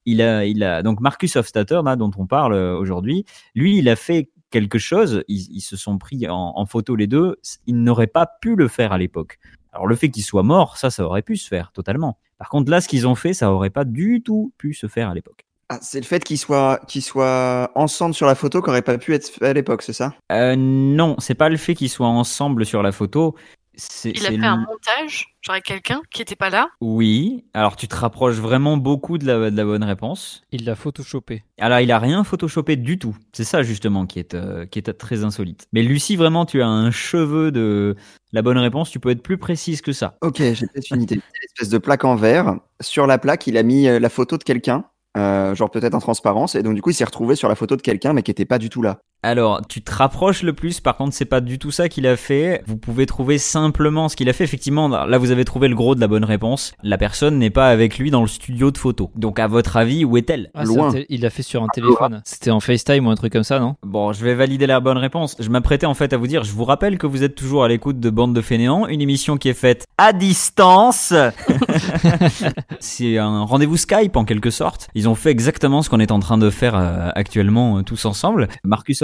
Il 0.05 0.21
a 0.21 0.45
il 0.45 0.63
a 0.63 0.83
donc 0.83 0.99
Marcus 1.01 1.35
Hofstadter 1.35 1.81
là 1.83 1.95
dont 1.95 2.11
on 2.17 2.27
parle 2.27 2.53
aujourd'hui, 2.53 3.25
lui 3.55 3.77
il 3.77 3.89
a 3.89 3.95
fait 3.95 4.29
quelque 4.55 4.79
chose, 4.79 5.21
ils, 5.27 5.47
ils 5.51 5.61
se 5.61 5.75
sont 5.75 5.97
pris 5.97 6.29
en, 6.29 6.53
en 6.55 6.65
photo 6.65 6.95
les 6.95 7.07
deux, 7.07 7.35
il 7.67 7.83
n'aurait 7.83 8.07
pas 8.07 8.25
pu 8.25 8.55
le 8.55 8.69
faire 8.69 8.93
à 8.93 8.97
l'époque. 8.97 9.37
Alors 9.73 9.85
le 9.85 9.95
fait 9.95 10.09
qu'il 10.09 10.23
soit 10.23 10.43
mort, 10.43 10.77
ça, 10.77 10.89
ça 10.89 11.03
aurait 11.03 11.23
pu 11.23 11.35
se 11.35 11.49
faire 11.49 11.73
totalement. 11.73 12.17
Par 12.37 12.47
contre, 12.47 12.71
là, 12.71 12.79
ce 12.79 12.87
qu'ils 12.87 13.05
ont 13.05 13.15
fait, 13.15 13.33
ça 13.33 13.51
aurait 13.51 13.69
pas 13.69 13.83
du 13.83 14.21
tout 14.23 14.53
pu 14.57 14.73
se 14.73 14.87
faire 14.87 15.09
à 15.09 15.13
l'époque. 15.13 15.45
Ah, 15.67 15.79
c'est 15.81 15.99
le 15.99 16.05
fait 16.05 16.23
qu'ils 16.23 16.37
soient, 16.37 16.79
qu'ils 16.87 17.01
soient 17.01 17.71
ensemble 17.75 18.13
sur 18.13 18.27
la 18.27 18.35
photo 18.35 18.61
qui 18.61 18.69
aurait 18.69 18.83
pas 18.83 18.97
pu 18.97 19.13
être 19.13 19.27
fait 19.27 19.47
à 19.47 19.53
l'époque, 19.53 19.81
c'est 19.81 19.93
ça? 19.93 20.13
Euh, 20.31 20.55
non, 20.55 21.15
c'est 21.19 21.33
pas 21.33 21.49
le 21.49 21.57
fait 21.57 21.75
qu'ils 21.75 21.89
soient 21.89 22.07
ensemble 22.07 22.65
sur 22.65 22.81
la 22.81 22.91
photo. 22.91 23.35
C'est, 23.77 24.11
Il 24.11 24.25
a 24.25 24.29
c'est 24.29 24.37
fait 24.37 24.45
un 24.45 24.57
montage, 24.57 25.27
genre 25.41 25.53
avec 25.53 25.65
quelqu'un 25.65 26.01
qui 26.11 26.21
était 26.21 26.35
pas 26.35 26.49
là. 26.49 26.69
Oui. 26.81 27.45
Alors 27.53 27.75
tu 27.75 27.87
te 27.87 27.95
rapproches 27.95 28.35
vraiment 28.35 28.77
beaucoup 28.77 29.17
de 29.17 29.25
la, 29.25 29.51
de 29.51 29.57
la 29.57 29.63
bonne 29.63 29.83
réponse. 29.83 30.43
Il 30.51 30.65
l'a 30.65 30.75
photoshopé. 30.75 31.43
Alors 31.59 31.79
il 31.79 31.91
a 31.91 31.99
rien 31.99 32.23
photoshopé 32.23 32.75
du 32.75 32.97
tout. 32.99 33.15
C'est 33.33 33.43
ça 33.43 33.63
justement 33.63 34.05
qui 34.05 34.19
est 34.19 34.33
euh, 34.33 34.65
qui 34.65 34.79
est 34.79 34.93
très 34.93 35.23
insolite. 35.23 35.67
Mais 35.73 35.83
Lucie, 35.83 36.15
vraiment, 36.15 36.45
tu 36.45 36.61
as 36.61 36.67
un 36.67 36.91
cheveu 36.91 37.51
de 37.51 37.95
la 38.31 38.41
bonne 38.41 38.57
réponse. 38.57 38.89
Tu 38.91 38.99
peux 38.99 39.09
être 39.09 39.23
plus 39.23 39.37
précise 39.37 39.81
que 39.81 39.93
ça. 39.93 40.15
Ok, 40.21 40.37
j'ai 40.37 40.67
peut-être 40.67 40.91
une 40.91 41.01
idée. 41.01 41.15
C'est 41.15 41.39
une 41.39 41.45
espèce 41.45 41.69
de 41.69 41.77
plaque 41.77 42.05
en 42.05 42.15
verre. 42.15 42.55
Sur 42.81 43.07
la 43.07 43.17
plaque, 43.17 43.47
il 43.47 43.57
a 43.57 43.63
mis 43.63 43.87
euh, 43.87 43.99
la 43.99 44.09
photo 44.09 44.37
de 44.37 44.43
quelqu'un, 44.43 44.85
euh, 45.17 45.55
genre 45.55 45.71
peut-être 45.71 45.95
en 45.95 45.99
transparence, 45.99 46.55
et 46.55 46.63
donc 46.63 46.75
du 46.75 46.81
coup, 46.81 46.89
il 46.89 46.93
s'est 46.93 47.05
retrouvé 47.05 47.35
sur 47.35 47.47
la 47.47 47.55
photo 47.55 47.75
de 47.75 47.81
quelqu'un, 47.81 48.13
mais 48.13 48.23
qui 48.23 48.31
était 48.31 48.45
pas 48.45 48.57
du 48.57 48.69
tout 48.69 48.81
là. 48.81 48.99
Alors, 49.25 49.65
tu 49.67 49.81
te 49.81 49.91
rapproches 49.91 50.43
le 50.43 50.53
plus, 50.53 50.81
par 50.81 50.97
contre, 50.97 51.15
c'est 51.15 51.25
pas 51.25 51.41
du 51.41 51.57
tout 51.57 51.71
ça 51.71 51.89
qu'il 51.89 52.05
a 52.05 52.15
fait. 52.15 52.63
Vous 52.67 52.77
pouvez 52.77 53.07
trouver 53.07 53.39
simplement 53.39 54.07
ce 54.07 54.15
qu'il 54.15 54.29
a 54.29 54.33
fait. 54.33 54.43
Effectivement, 54.43 54.87
là, 54.87 55.17
vous 55.17 55.31
avez 55.31 55.43
trouvé 55.45 55.67
le 55.67 55.73
gros 55.73 55.95
de 55.95 55.99
la 55.99 56.07
bonne 56.07 56.23
réponse. 56.23 56.73
La 56.83 56.99
personne 56.99 57.39
n'est 57.39 57.49
pas 57.49 57.69
avec 57.69 57.97
lui 57.97 58.11
dans 58.11 58.21
le 58.21 58.27
studio 58.27 58.69
de 58.69 58.77
photo. 58.77 59.09
Donc, 59.15 59.39
à 59.39 59.47
votre 59.47 59.77
avis, 59.77 60.05
où 60.05 60.15
est-elle? 60.15 60.51
Ah, 60.53 60.63
Loin. 60.63 60.93
il 61.09 61.21
l'a 61.21 61.31
fait 61.31 61.41
sur 61.41 61.63
un 61.63 61.67
téléphone. 61.73 62.21
C'était 62.23 62.51
en 62.51 62.59
FaceTime 62.59 63.07
ou 63.07 63.09
un 63.09 63.15
truc 63.15 63.33
comme 63.33 63.43
ça, 63.43 63.59
non? 63.59 63.77
Bon, 63.81 64.13
je 64.13 64.23
vais 64.23 64.35
valider 64.35 64.67
la 64.67 64.79
bonne 64.79 64.99
réponse. 64.99 65.35
Je 65.39 65.49
m'apprêtais 65.49 65.87
en 65.87 65.95
fait 65.95 66.13
à 66.13 66.17
vous 66.17 66.27
dire, 66.27 66.43
je 66.43 66.51
vous 66.51 66.63
rappelle 66.63 66.99
que 66.99 67.07
vous 67.07 67.23
êtes 67.23 67.33
toujours 67.33 67.63
à 67.63 67.67
l'écoute 67.67 67.99
de 67.99 68.11
Bande 68.11 68.35
de 68.35 68.41
Fainéants, 68.41 68.85
une 68.85 69.01
émission 69.01 69.37
qui 69.37 69.49
est 69.49 69.55
faite 69.55 69.85
à 69.97 70.13
distance. 70.13 71.15
c'est 72.79 73.17
un 73.17 73.41
rendez-vous 73.41 73.77
Skype 73.77 74.15
en 74.17 74.23
quelque 74.23 74.51
sorte. 74.51 74.87
Ils 74.93 75.09
ont 75.09 75.15
fait 75.15 75.31
exactement 75.31 75.81
ce 75.81 75.89
qu'on 75.89 75.99
est 75.99 76.11
en 76.11 76.19
train 76.19 76.37
de 76.37 76.51
faire 76.51 76.75
euh, 76.75 77.09
actuellement 77.15 77.79
euh, 77.79 77.81
tous 77.81 78.05
ensemble. 78.05 78.49
Marcus 78.63 79.01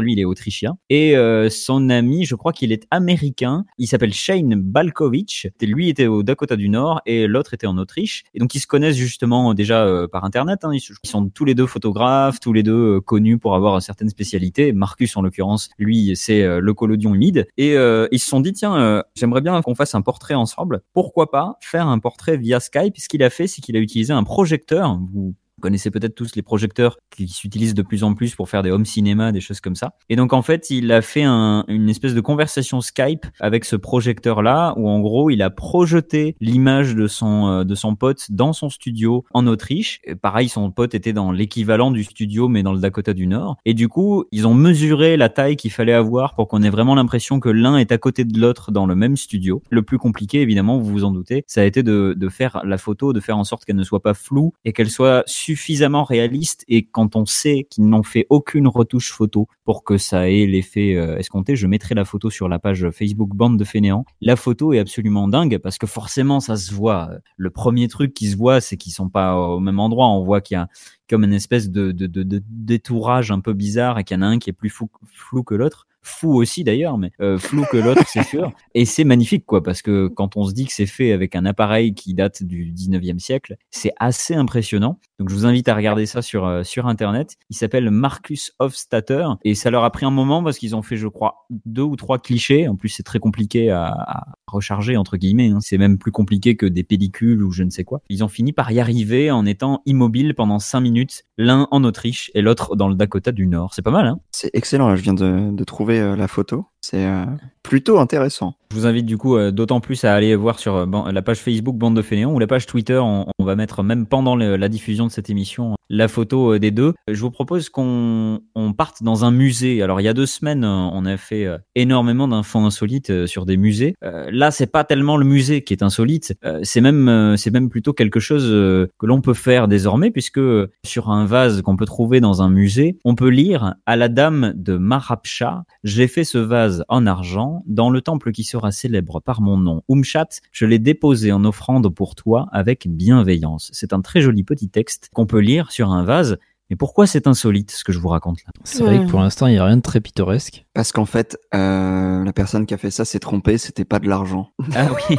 Lui, 0.00 0.12
il 0.14 0.20
est 0.20 0.24
autrichien. 0.24 0.76
Et 0.88 1.16
euh, 1.16 1.50
son 1.50 1.90
ami, 1.90 2.24
je 2.24 2.34
crois 2.34 2.52
qu'il 2.52 2.72
est 2.72 2.86
américain. 2.90 3.64
Il 3.78 3.86
s'appelle 3.86 4.12
Shane 4.12 4.54
Balkovich. 4.54 5.48
Lui 5.62 5.88
était 5.88 6.06
au 6.06 6.22
Dakota 6.22 6.56
du 6.56 6.68
Nord 6.68 7.00
et 7.06 7.26
l'autre 7.26 7.54
était 7.54 7.66
en 7.66 7.78
Autriche. 7.78 8.24
Et 8.34 8.38
donc 8.38 8.54
ils 8.54 8.60
se 8.60 8.66
connaissent 8.66 8.96
justement 8.96 9.54
déjà 9.54 9.84
euh, 9.84 10.08
par 10.08 10.24
Internet. 10.24 10.64
hein. 10.64 10.72
Ils 10.74 11.08
sont 11.08 11.28
tous 11.28 11.44
les 11.44 11.54
deux 11.54 11.66
photographes, 11.66 12.40
tous 12.40 12.52
les 12.52 12.62
deux 12.62 12.96
euh, 12.96 13.00
connus 13.00 13.38
pour 13.38 13.54
avoir 13.54 13.80
certaines 13.82 14.08
spécialités. 14.08 14.72
Marcus, 14.72 15.16
en 15.16 15.22
l'occurrence, 15.22 15.70
lui, 15.78 16.12
c'est 16.16 16.42
euh, 16.42 16.60
le 16.60 16.74
collodion 16.74 17.14
humide. 17.14 17.46
Et 17.56 17.76
euh, 17.76 18.08
ils 18.10 18.18
se 18.18 18.28
sont 18.28 18.40
dit, 18.40 18.52
tiens, 18.52 18.76
euh, 18.76 19.02
j'aimerais 19.14 19.40
bien 19.40 19.60
qu'on 19.62 19.74
fasse 19.74 19.94
un 19.94 20.02
portrait 20.02 20.34
ensemble. 20.34 20.82
Pourquoi 20.92 21.30
pas 21.30 21.56
faire 21.60 21.86
un 21.86 21.98
portrait 21.98 22.36
via 22.36 22.60
Skype? 22.60 22.98
Ce 22.98 23.08
qu'il 23.08 23.22
a 23.22 23.30
fait, 23.30 23.46
c'est 23.46 23.60
qu'il 23.60 23.76
a 23.76 23.80
utilisé 23.80 24.12
un 24.12 24.24
projecteur. 24.24 24.98
Vous 25.12 25.34
connaissez 25.60 25.90
peut-être 25.90 26.14
tous 26.14 26.34
les 26.34 26.42
projecteurs 26.42 26.96
qui 27.10 27.28
s'utilisent 27.28 27.74
de 27.74 27.82
plus 27.82 28.02
en 28.04 28.14
plus 28.14 28.34
pour 28.34 28.48
faire 28.48 28.62
des 28.62 28.70
home 28.70 28.84
cinéma, 28.86 29.32
des 29.32 29.40
choses 29.40 29.60
comme 29.60 29.76
ça. 29.76 29.92
Et 30.08 30.16
donc 30.16 30.32
en 30.32 30.42
fait, 30.42 30.70
il 30.70 30.90
a 30.92 31.02
fait 31.02 31.22
un- 31.22 31.64
une 31.68 31.88
espèce 31.88 32.14
de 32.14 32.20
conversation 32.20 32.80
Skype 32.80 33.26
avec 33.40 33.64
ce 33.64 33.76
projecteur-là, 33.76 34.74
où 34.76 34.88
en 34.88 35.00
gros, 35.00 35.30
il 35.30 35.42
a 35.42 35.50
projeté 35.50 36.36
l'image 36.40 36.94
de 36.94 37.06
son 37.06 37.46
euh, 37.48 37.64
de 37.64 37.74
son 37.74 37.94
pote 37.96 38.26
dans 38.30 38.52
son 38.52 38.70
studio 38.70 39.24
en 39.32 39.46
Autriche. 39.46 40.00
Pareil, 40.22 40.48
son 40.48 40.70
pote 40.70 40.94
était 40.94 41.12
dans 41.12 41.32
l'équivalent 41.32 41.90
du 41.90 42.02
studio, 42.04 42.48
mais 42.48 42.62
dans 42.62 42.72
le 42.72 42.80
Dakota 42.80 43.12
du 43.12 43.26
Nord. 43.26 43.56
Et 43.64 43.74
du 43.74 43.88
coup, 43.88 44.24
ils 44.32 44.46
ont 44.46 44.54
mesuré 44.54 45.16
la 45.16 45.28
taille 45.28 45.56
qu'il 45.56 45.70
fallait 45.70 45.92
avoir 45.92 46.34
pour 46.34 46.48
qu'on 46.48 46.62
ait 46.62 46.70
vraiment 46.70 46.94
l'impression 46.94 47.40
que 47.40 47.48
l'un 47.48 47.76
est 47.76 47.92
à 47.92 47.98
côté 47.98 48.24
de 48.24 48.38
l'autre 48.40 48.72
dans 48.72 48.86
le 48.86 48.94
même 48.94 49.16
studio. 49.16 49.62
Le 49.70 49.82
plus 49.82 49.98
compliqué, 49.98 50.40
évidemment, 50.40 50.78
vous 50.78 50.90
vous 50.90 51.04
en 51.04 51.10
doutez, 51.10 51.44
ça 51.46 51.60
a 51.60 51.64
été 51.64 51.82
de, 51.82 52.14
de 52.16 52.28
faire 52.28 52.62
la 52.64 52.78
photo, 52.78 53.12
de 53.12 53.20
faire 53.20 53.36
en 53.38 53.44
sorte 53.44 53.64
qu'elle 53.64 53.76
ne 53.76 53.84
soit 53.84 54.02
pas 54.02 54.14
floue 54.14 54.52
et 54.64 54.72
qu'elle 54.72 54.90
soit 54.90 55.22
suffisamment 55.50 56.04
réaliste. 56.04 56.64
Et 56.68 56.84
quand 56.84 57.16
on 57.16 57.26
sait 57.26 57.66
qu'ils 57.68 57.86
n'ont 57.86 58.04
fait 58.04 58.26
aucune 58.30 58.68
retouche 58.68 59.12
photo 59.12 59.48
pour 59.64 59.82
que 59.82 59.98
ça 59.98 60.30
ait 60.30 60.46
l'effet 60.46 60.94
euh, 60.94 61.18
escompté, 61.18 61.56
je 61.56 61.66
mettrai 61.66 61.94
la 61.96 62.04
photo 62.04 62.30
sur 62.30 62.48
la 62.48 62.58
page 62.58 62.88
Facebook 62.90 63.30
Bande 63.34 63.58
de 63.58 63.64
Fainéants. 63.64 64.04
La 64.20 64.36
photo 64.36 64.72
est 64.72 64.78
absolument 64.78 65.26
dingue 65.26 65.58
parce 65.58 65.78
que 65.78 65.86
forcément, 65.86 66.38
ça 66.38 66.56
se 66.56 66.72
voit. 66.72 67.10
Le 67.36 67.50
premier 67.50 67.88
truc 67.88 68.14
qui 68.14 68.28
se 68.28 68.36
voit, 68.36 68.60
c'est 68.60 68.76
qu'ils 68.76 68.92
sont 68.92 69.08
pas 69.08 69.36
au 69.36 69.58
même 69.58 69.80
endroit. 69.80 70.06
On 70.08 70.22
voit 70.22 70.40
qu'il 70.40 70.54
y 70.54 70.58
a 70.58 70.68
comme 71.08 71.24
une 71.24 71.32
espèce 71.32 71.70
de, 71.70 71.90
de, 71.90 72.42
détourage 72.48 73.32
un 73.32 73.40
peu 73.40 73.52
bizarre 73.52 73.98
et 73.98 74.04
qu'il 74.04 74.16
y 74.16 74.20
en 74.20 74.22
a 74.22 74.26
un 74.26 74.38
qui 74.38 74.50
est 74.50 74.52
plus 74.52 74.70
flou 74.70 75.42
que 75.42 75.54
l'autre. 75.56 75.88
Fou 76.02 76.34
aussi 76.34 76.64
d'ailleurs, 76.64 76.96
mais 76.98 77.12
euh, 77.20 77.38
flou 77.38 77.64
que 77.70 77.76
l'autre, 77.76 78.02
c'est 78.08 78.22
sûr. 78.24 78.52
Et 78.74 78.84
c'est 78.84 79.04
magnifique, 79.04 79.44
quoi, 79.46 79.62
parce 79.62 79.82
que 79.82 80.08
quand 80.08 80.36
on 80.36 80.44
se 80.44 80.52
dit 80.54 80.64
que 80.66 80.72
c'est 80.72 80.86
fait 80.86 81.12
avec 81.12 81.36
un 81.36 81.44
appareil 81.44 81.94
qui 81.94 82.14
date 82.14 82.42
du 82.42 82.72
19e 82.72 83.18
siècle, 83.18 83.56
c'est 83.70 83.92
assez 83.98 84.34
impressionnant. 84.34 84.98
Donc 85.18 85.28
je 85.28 85.34
vous 85.34 85.44
invite 85.44 85.68
à 85.68 85.74
regarder 85.74 86.06
ça 86.06 86.22
sur, 86.22 86.46
euh, 86.46 86.62
sur 86.62 86.86
Internet. 86.86 87.36
Il 87.50 87.56
s'appelle 87.56 87.90
Marcus 87.90 88.52
Hofstadter 88.58 89.26
et 89.44 89.54
ça 89.54 89.70
leur 89.70 89.84
a 89.84 89.90
pris 89.90 90.06
un 90.06 90.10
moment 90.10 90.42
parce 90.42 90.58
qu'ils 90.58 90.74
ont 90.74 90.82
fait, 90.82 90.96
je 90.96 91.08
crois, 91.08 91.46
deux 91.66 91.82
ou 91.82 91.96
trois 91.96 92.18
clichés. 92.18 92.68
En 92.68 92.76
plus, 92.76 92.88
c'est 92.88 93.02
très 93.02 93.18
compliqué 93.18 93.70
à, 93.70 93.86
à 93.88 94.26
recharger, 94.46 94.96
entre 94.96 95.16
guillemets. 95.18 95.50
hein. 95.50 95.58
C'est 95.60 95.78
même 95.78 95.98
plus 95.98 96.12
compliqué 96.12 96.56
que 96.56 96.66
des 96.66 96.82
pellicules 96.82 97.42
ou 97.42 97.50
je 97.50 97.62
ne 97.62 97.70
sais 97.70 97.84
quoi. 97.84 98.00
Ils 98.08 98.24
ont 98.24 98.28
fini 98.28 98.52
par 98.52 98.72
y 98.72 98.80
arriver 98.80 99.30
en 99.30 99.44
étant 99.44 99.82
immobiles 99.86 100.34
pendant 100.34 100.58
cinq 100.58 100.80
minutes, 100.80 101.24
l'un 101.36 101.68
en 101.70 101.84
Autriche 101.84 102.30
et 102.34 102.40
l'autre 102.42 102.74
dans 102.76 102.88
le 102.88 102.94
Dakota 102.94 103.32
du 103.32 103.46
Nord. 103.46 103.74
C'est 103.74 103.82
pas 103.82 103.90
mal, 103.90 104.06
hein 104.06 104.18
C'est 104.32 104.50
excellent, 104.54 104.88
là, 104.88 104.96
je 104.96 105.02
viens 105.02 105.14
de, 105.14 105.50
de 105.50 105.64
trouver 105.64 105.89
euh, 105.98 106.16
la 106.16 106.28
photo. 106.28 106.66
C'est 106.80 107.04
euh, 107.04 107.24
plutôt 107.62 107.98
intéressant. 107.98 108.54
Je 108.70 108.76
vous 108.76 108.86
invite 108.86 109.06
du 109.06 109.18
coup 109.18 109.36
euh, 109.36 109.50
d'autant 109.50 109.80
plus 109.80 110.04
à 110.04 110.14
aller 110.14 110.34
voir 110.36 110.58
sur 110.58 110.86
la 110.86 111.22
page 111.22 111.38
Facebook 111.38 111.76
Bande 111.76 111.96
de 111.96 112.02
Fainéants 112.02 112.32
ou 112.32 112.38
la 112.38 112.46
page 112.46 112.66
Twitter. 112.66 112.98
On, 112.98 113.26
va 113.40 113.56
mettre 113.56 113.82
même 113.82 114.06
pendant 114.06 114.36
la 114.36 114.68
diffusion 114.68 115.06
de 115.06 115.10
cette 115.10 115.30
émission 115.30 115.74
la 115.90 116.08
photo 116.08 116.54
euh, 116.54 116.58
des 116.58 116.70
deux. 116.70 116.94
Je 117.08 117.20
vous 117.20 117.30
propose 117.30 117.68
qu'on 117.68 118.40
on 118.54 118.72
parte 118.72 119.02
dans 119.02 119.24
un 119.24 119.30
musée. 119.30 119.82
Alors 119.82 120.00
il 120.00 120.04
y 120.04 120.08
a 120.08 120.14
deux 120.14 120.26
semaines, 120.26 120.64
euh, 120.64 120.68
on 120.68 121.04
a 121.04 121.16
fait 121.16 121.44
euh, 121.44 121.58
énormément 121.74 122.28
d'infos 122.28 122.60
insolites 122.60 123.10
euh, 123.10 123.26
sur 123.26 123.44
des 123.44 123.56
musées. 123.56 123.94
Euh, 124.04 124.30
là, 124.32 124.50
c'est 124.50 124.68
pas 124.68 124.84
tellement 124.84 125.16
le 125.16 125.26
musée 125.26 125.62
qui 125.62 125.74
est 125.74 125.82
insolite, 125.82 126.34
euh, 126.44 126.60
c'est 126.62 126.80
même 126.80 127.08
euh, 127.08 127.36
c'est 127.36 127.50
même 127.50 127.68
plutôt 127.68 127.92
quelque 127.92 128.20
chose 128.20 128.46
euh, 128.46 128.86
que 128.98 129.06
l'on 129.06 129.20
peut 129.20 129.34
faire 129.34 129.68
désormais 129.68 130.10
puisque 130.10 130.38
euh, 130.38 130.70
sur 130.86 131.10
un 131.10 131.26
vase 131.26 131.60
qu'on 131.62 131.76
peut 131.76 131.86
trouver 131.86 132.20
dans 132.20 132.40
un 132.40 132.48
musée, 132.48 132.98
on 133.04 133.16
peut 133.16 133.28
lire 133.28 133.74
à 133.84 133.96
la 133.96 134.08
dame 134.08 134.52
de 134.54 134.76
Marapcha, 134.76 135.64
j'ai 135.82 136.06
fait 136.06 136.24
ce 136.24 136.38
vase 136.38 136.84
en 136.88 137.06
argent 137.06 137.64
dans 137.66 137.90
le 137.90 138.00
temple 138.00 138.30
qui 138.30 138.44
sera 138.44 138.70
célèbre 138.70 139.20
par 139.20 139.40
mon 139.40 139.56
nom. 139.56 139.82
Umchat, 139.90 140.28
je 140.52 140.66
l'ai 140.66 140.78
déposé 140.78 141.32
en 141.32 141.44
offrande 141.44 141.92
pour 141.92 142.14
toi 142.14 142.46
avec 142.52 142.86
bienveillance. 142.88 143.70
C'est 143.72 143.92
un 143.92 144.00
très 144.00 144.20
joli 144.20 144.44
petit 144.44 144.68
texte 144.68 145.10
qu'on 145.12 145.26
peut 145.26 145.40
lire 145.40 145.72
sur 145.72 145.79
un 145.82 146.04
vase. 146.04 146.38
Mais 146.70 146.76
pourquoi 146.76 147.06
c'est 147.06 147.26
insolite 147.26 147.72
ce 147.72 147.82
que 147.84 147.92
je 147.92 147.98
vous 147.98 148.08
raconte 148.08 148.38
là? 148.46 148.52
C'est 148.64 148.84
vrai 148.84 149.00
que 149.00 149.10
pour 149.10 149.20
l'instant, 149.20 149.48
il 149.48 149.52
n'y 149.52 149.58
a 149.58 149.64
rien 149.64 149.76
de 149.76 149.82
très 149.82 150.00
pittoresque. 150.00 150.64
Parce 150.72 150.92
qu'en 150.92 151.04
fait, 151.04 151.36
euh, 151.52 152.24
la 152.24 152.32
personne 152.32 152.64
qui 152.64 152.74
a 152.74 152.78
fait 152.78 152.92
ça 152.92 153.04
s'est 153.04 153.18
trompée, 153.18 153.58
c'était 153.58 153.84
pas 153.84 153.98
de 153.98 154.08
l'argent. 154.08 154.50
Ah 154.76 154.86
oui. 155.10 155.16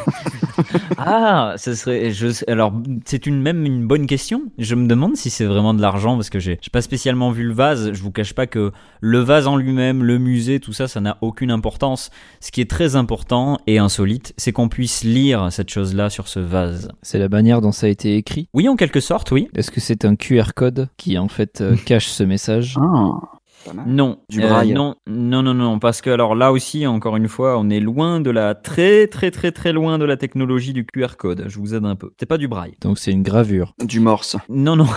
ah, 0.98 1.56
ce 1.58 1.76
serait. 1.76 2.12
Je, 2.12 2.28
alors, 2.50 2.74
c'est 3.06 3.28
une 3.28 3.42
même 3.42 3.66
une 3.66 3.86
bonne 3.86 4.08
question. 4.08 4.44
Je 4.58 4.76
me 4.76 4.88
demande 4.88 5.18
si 5.18 5.30
c'est 5.30 5.46
vraiment 5.46 5.74
de 5.74 5.82
l'argent 5.82 6.16
parce 6.16 6.30
que 6.30 6.40
j'ai 6.40 6.58
j'ai 6.62 6.70
pas 6.70 6.82
spécialement 6.82 7.32
vu 7.32 7.44
le 7.44 7.54
vase. 7.54 7.92
Je 7.92 8.02
vous 8.02 8.12
cache 8.12 8.34
pas 8.34 8.48
que 8.48 8.72
le 9.02 9.20
vase 9.20 9.46
en 9.46 9.58
lui-même, 9.58 10.04
le 10.04 10.20
musée, 10.20 10.60
tout 10.60 10.74
ça, 10.74 10.88
ça 10.88 11.02
n'a 11.02 11.18
aucune 11.22 11.52
importance. 11.52 12.12
Ce 12.40 12.52
qui 12.52 12.62
est 12.62 12.70
très 12.70 12.96
important 12.96 13.60
et 13.68 13.78
insolite, 13.78 14.34
c'est 14.38 14.54
qu'on 14.54 14.70
puisse 14.70 15.04
lire 15.04 15.52
cette 15.52 15.70
chose-là 15.70 16.10
sur 16.10 16.28
ce 16.28 16.40
vase. 16.40 16.90
C'est 17.02 17.20
la 17.20 17.30
manière 17.30 17.62
dont 17.62 17.72
ça 17.72 17.88
a 17.88 17.90
été 17.90 18.16
écrit? 18.16 18.48
Oui, 18.54 18.70
en 18.70 18.76
quelque 18.76 19.02
sorte, 19.02 19.32
oui. 19.32 19.50
Est-ce 19.56 19.70
que 19.70 19.82
c'est 19.82 20.06
un 20.06 20.16
QR 20.16 20.54
code 20.56 20.90
qui 20.98 21.18
en 21.18 21.28
fait 21.28 21.41
euh, 21.62 21.76
cache 21.86 22.08
ce 22.08 22.24
message. 22.24 22.76
Ah, 22.80 23.20
pas 23.66 23.74
mal. 23.74 23.86
Non, 23.88 24.20
Du 24.30 24.42
Euh, 24.44 24.48
braille. 24.48 24.74
non, 24.74 24.96
non, 25.08 25.44
non, 25.44 25.54
non, 25.54 25.80
parce 25.80 26.02
que 26.02 26.10
alors 26.10 26.36
là 26.36 26.52
aussi, 26.52 26.86
encore 26.88 27.16
une 27.18 27.28
fois, 27.28 27.58
on 27.60 27.70
est 27.70 27.80
loin 27.80 28.20
de 28.20 28.30
la 28.30 28.56
très, 28.56 29.08
très, 29.08 29.32
très, 29.32 29.52
très 29.52 29.72
loin 29.74 29.98
de 29.98 30.06
la 30.06 30.18
technologie 30.18 30.74
du 30.74 30.86
QR 30.86 31.16
code. 31.18 31.46
Je 31.48 31.60
vous 31.60 31.74
aide 31.76 31.86
un 31.86 31.96
peu. 31.96 32.12
C'est 32.20 32.26
pas 32.26 32.38
du 32.38 32.48
braille. 32.48 32.74
Donc 32.82 32.98
c'est 33.00 33.12
une 33.12 33.24
gravure. 33.24 33.74
Du 33.84 34.00
morse. 34.00 34.38
Non, 34.50 34.76
non. 34.76 34.88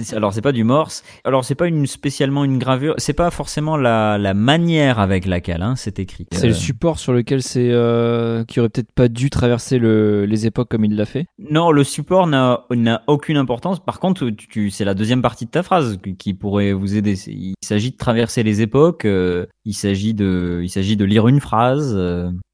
C'est- 0.00 0.14
Alors, 0.16 0.32
c'est 0.32 0.42
pas 0.42 0.52
du 0.52 0.64
morse. 0.64 1.02
Alors, 1.24 1.44
c'est 1.44 1.54
pas 1.54 1.66
une, 1.66 1.86
spécialement 1.86 2.44
une 2.44 2.58
gravure. 2.58 2.94
C'est 2.98 3.12
pas 3.12 3.30
forcément 3.30 3.76
la, 3.76 4.18
la 4.18 4.34
manière 4.34 4.98
avec 4.98 5.26
laquelle 5.26 5.62
hein, 5.62 5.74
c'est 5.76 5.98
écrit. 5.98 6.26
C'est 6.32 6.44
Euh, 6.44 6.48
le 6.48 6.54
support 6.54 6.98
sur 6.98 7.12
lequel 7.12 7.42
c'est 7.42 7.70
euh, 7.70 8.44
qui 8.44 8.60
aurait 8.60 8.68
peut-être 8.68 8.92
pas 8.92 9.08
dû 9.08 9.30
traverser 9.30 9.78
le- 9.78 10.24
les 10.26 10.46
époques 10.46 10.68
comme 10.70 10.84
il 10.84 10.96
l'a 10.96 11.04
fait. 11.06 11.26
Non, 11.38 11.70
le 11.70 11.84
support 11.84 12.26
n'a 12.26 12.64
n'a 12.70 13.02
aucune 13.06 13.36
importance. 13.36 13.80
Par 13.84 14.00
contre, 14.00 14.28
tu, 14.30 14.48
tu- 14.48 14.70
c'est 14.70 14.84
la 14.84 14.94
deuxième 14.94 15.22
partie 15.22 15.46
de 15.46 15.50
ta 15.50 15.62
phrase 15.62 15.98
qui, 16.18 16.34
pourrait 16.34 16.72
vous 16.72 16.96
aider. 16.96 17.14
Il 17.28 17.54
s'agit 17.62 17.93
traverser 17.96 18.42
les 18.42 18.62
époques. 18.62 19.04
euh, 19.04 19.46
il 19.64 19.74
s'agit 19.74 20.14
de, 20.14 20.60
il 20.62 20.68
s'agit 20.68 20.96
de 20.96 21.04
lire 21.04 21.28
une 21.28 21.40
phrase. 21.40 21.94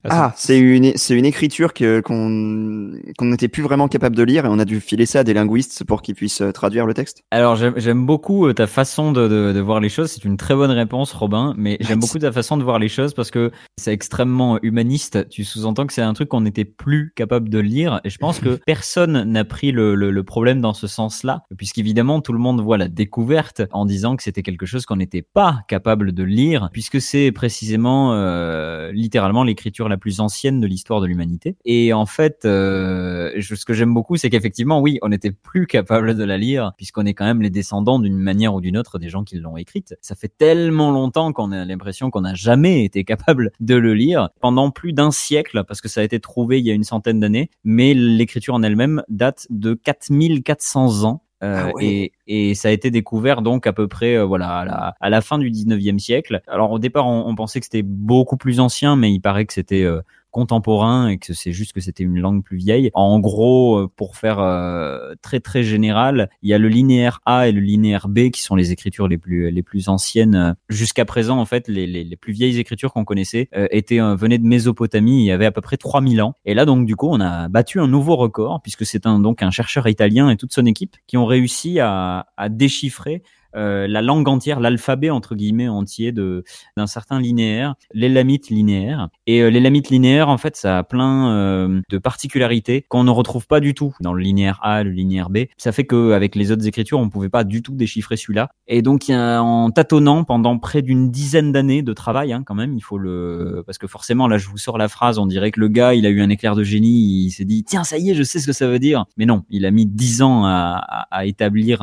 Euh. 0.07 0.09
Ah, 0.11 0.33
c'est 0.35 0.59
une, 0.59 0.93
c'est 0.97 1.15
une 1.15 1.27
écriture 1.27 1.75
que, 1.75 2.01
qu'on, 2.01 2.93
qu'on 3.19 3.27
n'était 3.27 3.49
plus 3.49 3.63
vraiment 3.63 3.87
capable 3.87 4.17
de 4.17 4.23
lire 4.23 4.47
et 4.47 4.49
on 4.49 4.59
a 4.59 4.65
dû 4.65 4.81
filer 4.81 5.05
ça 5.05 5.21
à 5.21 5.25
des 5.25 5.35
linguistes 5.35 5.85
pour 5.85 6.01
qu'ils 6.01 6.15
puissent 6.15 6.41
euh, 6.41 6.53
traduire 6.53 6.87
le 6.87 6.95
texte. 6.95 7.23
Alors, 7.31 7.57
j'aime 7.57 7.75
j'aime 7.77 8.07
beaucoup 8.07 8.47
euh, 8.47 8.55
ta 8.55 8.67
façon 8.67 9.13
de, 9.13 9.29
de, 9.29 9.53
de 9.53 9.61
voir 9.61 9.79
les 9.79 9.91
choses. 9.91 10.11
C'est 10.11 10.25
une 10.25 10.39
très 10.39 10.55
bonne 10.55 10.71
réponse, 10.71 11.13
Robin. 11.13 11.55
Mais 11.59 11.77
j'aime 11.81 12.01
beaucoup 12.01 12.19
ta 12.19 12.33
façon 12.33 12.57
de 12.57 12.63
voir 12.63 12.79
les 12.79 12.89
choses 12.89 13.13
parce 13.13 13.31
que 13.31 13.51
c'est 13.77 13.93
extrêmement 13.93 14.59
humaniste. 14.63 15.29
Tu 15.29 15.45
sous-entends 15.45 15.87
que 15.87 15.93
c'est 15.93 16.01
un 16.01 16.15
truc 16.15 16.31
qu'on 16.31 16.41
n'était 16.41 16.65
plus 16.65 17.13
capable 17.15 17.51
de 17.51 17.59
lire. 17.59 18.01
Et 18.05 18.11
je 18.11 18.17
pense 18.17 18.41
que 18.41 18.59
personne 18.67 19.25
n'a 19.25 19.45
pris 19.45 19.71
le, 19.71 19.95
le, 19.95 20.11
le 20.11 20.23
problème 20.25 20.63
dans 20.63 20.73
ce 20.73 20.87
sens-là. 20.87 21.43
Puisqu'évidemment, 21.59 22.23
tout 22.23 22.33
le 22.33 22.39
monde 22.39 22.63
voit 22.63 22.79
la 22.79 22.89
découverte 22.89 23.63
en 23.73 23.85
disant 23.85 24.17
que 24.17 24.23
c'était 24.23 24.43
quelque 24.43 24.65
chose 24.65 24.87
qu'on 24.87 24.97
n'était 24.97 25.23
pas 25.23 25.61
capable 25.69 26.13
de 26.13 26.23
lire. 26.23 26.71
Puisque 26.73 27.03
c'est 27.03 27.33
précisément, 27.33 28.15
euh, 28.15 28.91
littéralement, 28.93 29.45
l'écriture 29.45 29.90
la 29.91 29.99
plus 29.99 30.21
ancienne 30.21 30.61
de 30.61 30.67
l'histoire 30.67 31.01
de 31.01 31.07
l'humanité. 31.07 31.57
Et 31.65 31.93
en 31.93 32.07
fait, 32.07 32.45
euh, 32.45 33.31
ce 33.41 33.65
que 33.65 33.75
j'aime 33.75 33.93
beaucoup, 33.93 34.17
c'est 34.17 34.31
qu'effectivement, 34.31 34.81
oui, 34.81 34.99
on 35.03 35.09
n'était 35.09 35.31
plus 35.31 35.67
capable 35.67 36.17
de 36.17 36.25
la 36.25 36.39
lire, 36.39 36.73
puisqu'on 36.77 37.05
est 37.05 37.15
quand 37.15 37.27
même 37.27 37.43
les 37.43 37.51
descendants 37.51 37.99
d'une 37.99 38.19
manière 38.19 38.55
ou 38.55 38.61
d'une 38.61 38.79
autre 38.79 38.99
des 38.99 39.09
gens 39.09 39.25
qui 39.25 39.37
l'ont 39.37 39.57
écrite. 39.57 39.97
Ça 40.01 40.15
fait 40.15 40.33
tellement 40.37 40.91
longtemps 40.91 41.33
qu'on 41.33 41.53
a 41.53 41.65
l'impression 41.65 42.11
qu'on 42.11 42.23
n'a 42.23 42.35
jamais 42.35 42.85
été 42.85 43.05
capable 43.05 43.51
de 43.61 43.75
le 43.75 43.95
lire 43.95 44.31
pendant 44.41 44.71
plus 44.71 44.93
d'un 44.93 45.11
siècle, 45.11 45.65
parce 45.67 45.81
que 45.81 45.89
ça 45.89 46.01
a 46.01 46.05
été 46.05 46.21
trouvé 46.21 46.59
il 46.61 46.67
y 46.67 46.71
a 46.71 46.75
une 46.75 46.85
centaine 46.85 47.21
d'années, 47.21 47.51
mais 47.65 47.95
l'écriture 47.95 48.55
en 48.55 48.63
elle-même 48.63 49.03
date 49.09 49.47
de 49.51 49.75
4400 49.75 51.05
ans. 51.05 51.23
Euh, 51.43 51.69
Ah 51.69 51.73
ouais. 51.75 51.85
et, 52.27 52.51
et 52.51 52.55
ça 52.55 52.69
a 52.69 52.71
été 52.71 52.91
découvert 52.91 53.41
donc 53.41 53.67
à 53.67 53.73
peu 53.73 53.89
près 53.89 54.15
euh, 54.17 54.25
voilà 54.27 54.59
à 54.59 54.65
la, 54.67 54.95
à 55.01 55.09
la 55.11 55.21
fin 55.23 55.39
du 55.39 55.51
19e 55.51 55.99
siècle. 55.99 56.43
Alors 56.47 56.71
au 56.71 56.79
départ 56.79 57.07
on, 57.07 57.27
on 57.27 57.35
pensait 57.35 57.61
que 57.61 57.67
c'était 57.67 57.83
beaucoup 57.83 58.37
plus 58.37 58.61
ancien, 58.61 58.95
mais 58.97 59.11
il 59.13 59.21
paraît 59.21 59.47
que 59.47 59.55
c'était 59.55 59.83
euh, 59.85 60.03
contemporain 60.31 61.09
et 61.09 61.19
que 61.19 61.33
c'est 61.33 61.53
juste 61.53 61.73
que 61.73 61.81
c'était 61.81 62.03
une 62.03 62.19
langue 62.19 62.43
plus 62.43 62.57
vieille. 62.57 62.91
En 62.95 63.19
gros, 63.21 63.79
euh, 63.79 63.91
pour 63.95 64.17
faire 64.17 64.39
euh, 64.39 65.15
très 65.23 65.41
très 65.41 65.63
général, 65.63 66.31
il 66.43 66.51
y 66.51 66.55
a 66.55 66.59
le 66.59 66.69
linéaire 66.69 67.21
A 67.27 67.49
et 67.49 67.53
le 67.53 67.61
linéaire 67.61 68.09
B 68.09 68.31
qui 68.31 68.43
sont 68.43 68.57
les 68.57 68.73
écritures 68.73 69.09
les 69.09 69.19
plus 69.19 69.51
les 69.51 69.63
plus 69.63 69.89
anciennes. 69.89 70.55
Jusqu'à 70.69 71.05
présent, 71.05 71.39
en 71.39 71.45
fait, 71.45 71.69
les, 71.69 71.87
les, 71.87 72.05
les 72.05 72.17
plus 72.17 72.33
vieilles 72.33 72.59
écritures 72.59 72.93
qu'on 72.93 73.05
connaissait 73.05 73.49
euh, 73.57 73.67
étaient 73.71 74.01
euh, 74.01 74.15
venaient 74.15 74.39
de 74.39 74.47
Mésopotamie. 74.47 75.23
Il 75.23 75.27
y 75.27 75.33
avait 75.33 75.47
à 75.47 75.53
peu 75.53 75.61
près 75.61 75.77
3000 75.77 76.23
ans. 76.23 76.35
Et 76.45 76.55
là, 76.55 76.65
donc 76.65 76.87
du 76.87 76.97
coup, 76.97 77.09
on 77.11 77.21
a 77.21 77.49
battu 77.49 77.81
un 77.81 77.89
nouveau 77.89 78.17
record 78.17 78.61
puisque 78.63 78.87
c'est 78.87 79.07
un 79.07 79.19
donc 79.19 79.43
un 79.43 79.51
chercheur 79.51 79.89
italien 79.89 80.31
et 80.31 80.37
toute 80.37 80.53
son 80.53 80.67
équipe 80.67 80.97
qui 81.07 81.17
ont 81.17 81.27
réussi 81.27 81.81
à, 81.81 82.27
à 82.37 82.49
déchiffrer 82.49 83.23
euh, 83.57 83.87
la 83.89 84.03
langue 84.03 84.29
entière, 84.29 84.61
l'alphabet 84.61 85.11
entre 85.11 85.35
guillemets 85.35 85.69
entier 85.69 86.13
de 86.13 86.45
d'un 86.77 86.87
certain 86.87 87.21
linéaire, 87.21 87.75
l'élamite 87.93 88.49
linéaire. 88.49 89.09
Et 89.27 89.41
euh, 89.43 89.51
l'élamite 89.51 89.91
linéaire, 89.91 90.29
en 90.29 90.39
fait, 90.39 90.57
ça 90.57 90.79
a 90.79 90.83
plein 90.83 91.31
euh, 91.31 91.81
de 91.89 91.99
particularités 91.99 92.85
qu'on 92.89 93.05
ne 93.05 93.11
retrouve 93.11 93.47
pas 93.47 93.61
du 93.61 93.75
tout 93.75 93.95
dans 94.01 94.13
le 94.13 94.23
linéaire 94.23 94.61
A, 94.63 94.83
le 94.83 94.91
linéaire 94.91 95.31
B. 95.31 95.39
Ça 95.57 95.73
fait 95.73 95.85
que 95.85 96.13
avec 96.13 96.35
les 96.35 96.53
autres 96.53 96.67
écritures, 96.67 96.99
on 96.99 97.09
pouvait 97.09 97.29
pas 97.29 97.45
du 97.45 97.63
tout 97.63 97.75
déchiffrer 97.75 98.17
celui-là. 98.17 98.51
Et 98.69 98.83
donc, 98.83 99.09
y 99.09 99.13
a, 99.13 99.43
en 99.43 99.71
tâtonnant 99.71 100.25
pendant 100.25 100.59
près 100.59 100.83
d'une 100.83 101.11
dizaine 101.11 101.53
d'années 101.53 101.83
de 101.83 101.93
travail, 101.93 102.33
hein, 102.33 102.43
quand 102.45 102.55
même, 102.55 102.75
il 102.75 102.83
faut 102.83 102.99
le 102.99 103.63
parce 103.67 103.79
que 103.79 103.87
forcément, 103.87 104.29
là, 104.29 104.39
je 104.39 104.49
vous 104.49 104.59
sors 104.59 104.79
la 104.79 104.89
phrase, 104.89 105.19
on 105.19 105.27
dirait 105.27 105.51
que 105.51 105.61
le 105.61 105.69
gars, 105.69 105.95
il 105.95 106.07
a 106.07 106.11
eu 106.11 106.21
un 106.21 106.31
éclair 106.31 106.55
de 106.55 106.63
génie, 106.63 107.27
il 107.27 107.31
s'est 107.31 107.45
dit 107.45 107.65
tiens, 107.65 107.85
ça 107.85 107.99
y 107.99 108.11
est, 108.11 108.15
je 108.15 108.23
sais 108.23 108.39
ce 108.39 108.47
que 108.47 108.53
ça 108.53 108.67
veut 108.67 108.79
dire. 108.79 109.05
Mais 109.17 109.27
non, 109.27 109.43
il 109.51 109.67
a 109.67 109.71
mis 109.71 109.87
dix 109.87 110.23
ans 110.23 110.45
à, 110.45 110.83
à, 110.87 111.07
à 111.11 111.25
établir. 111.27 111.83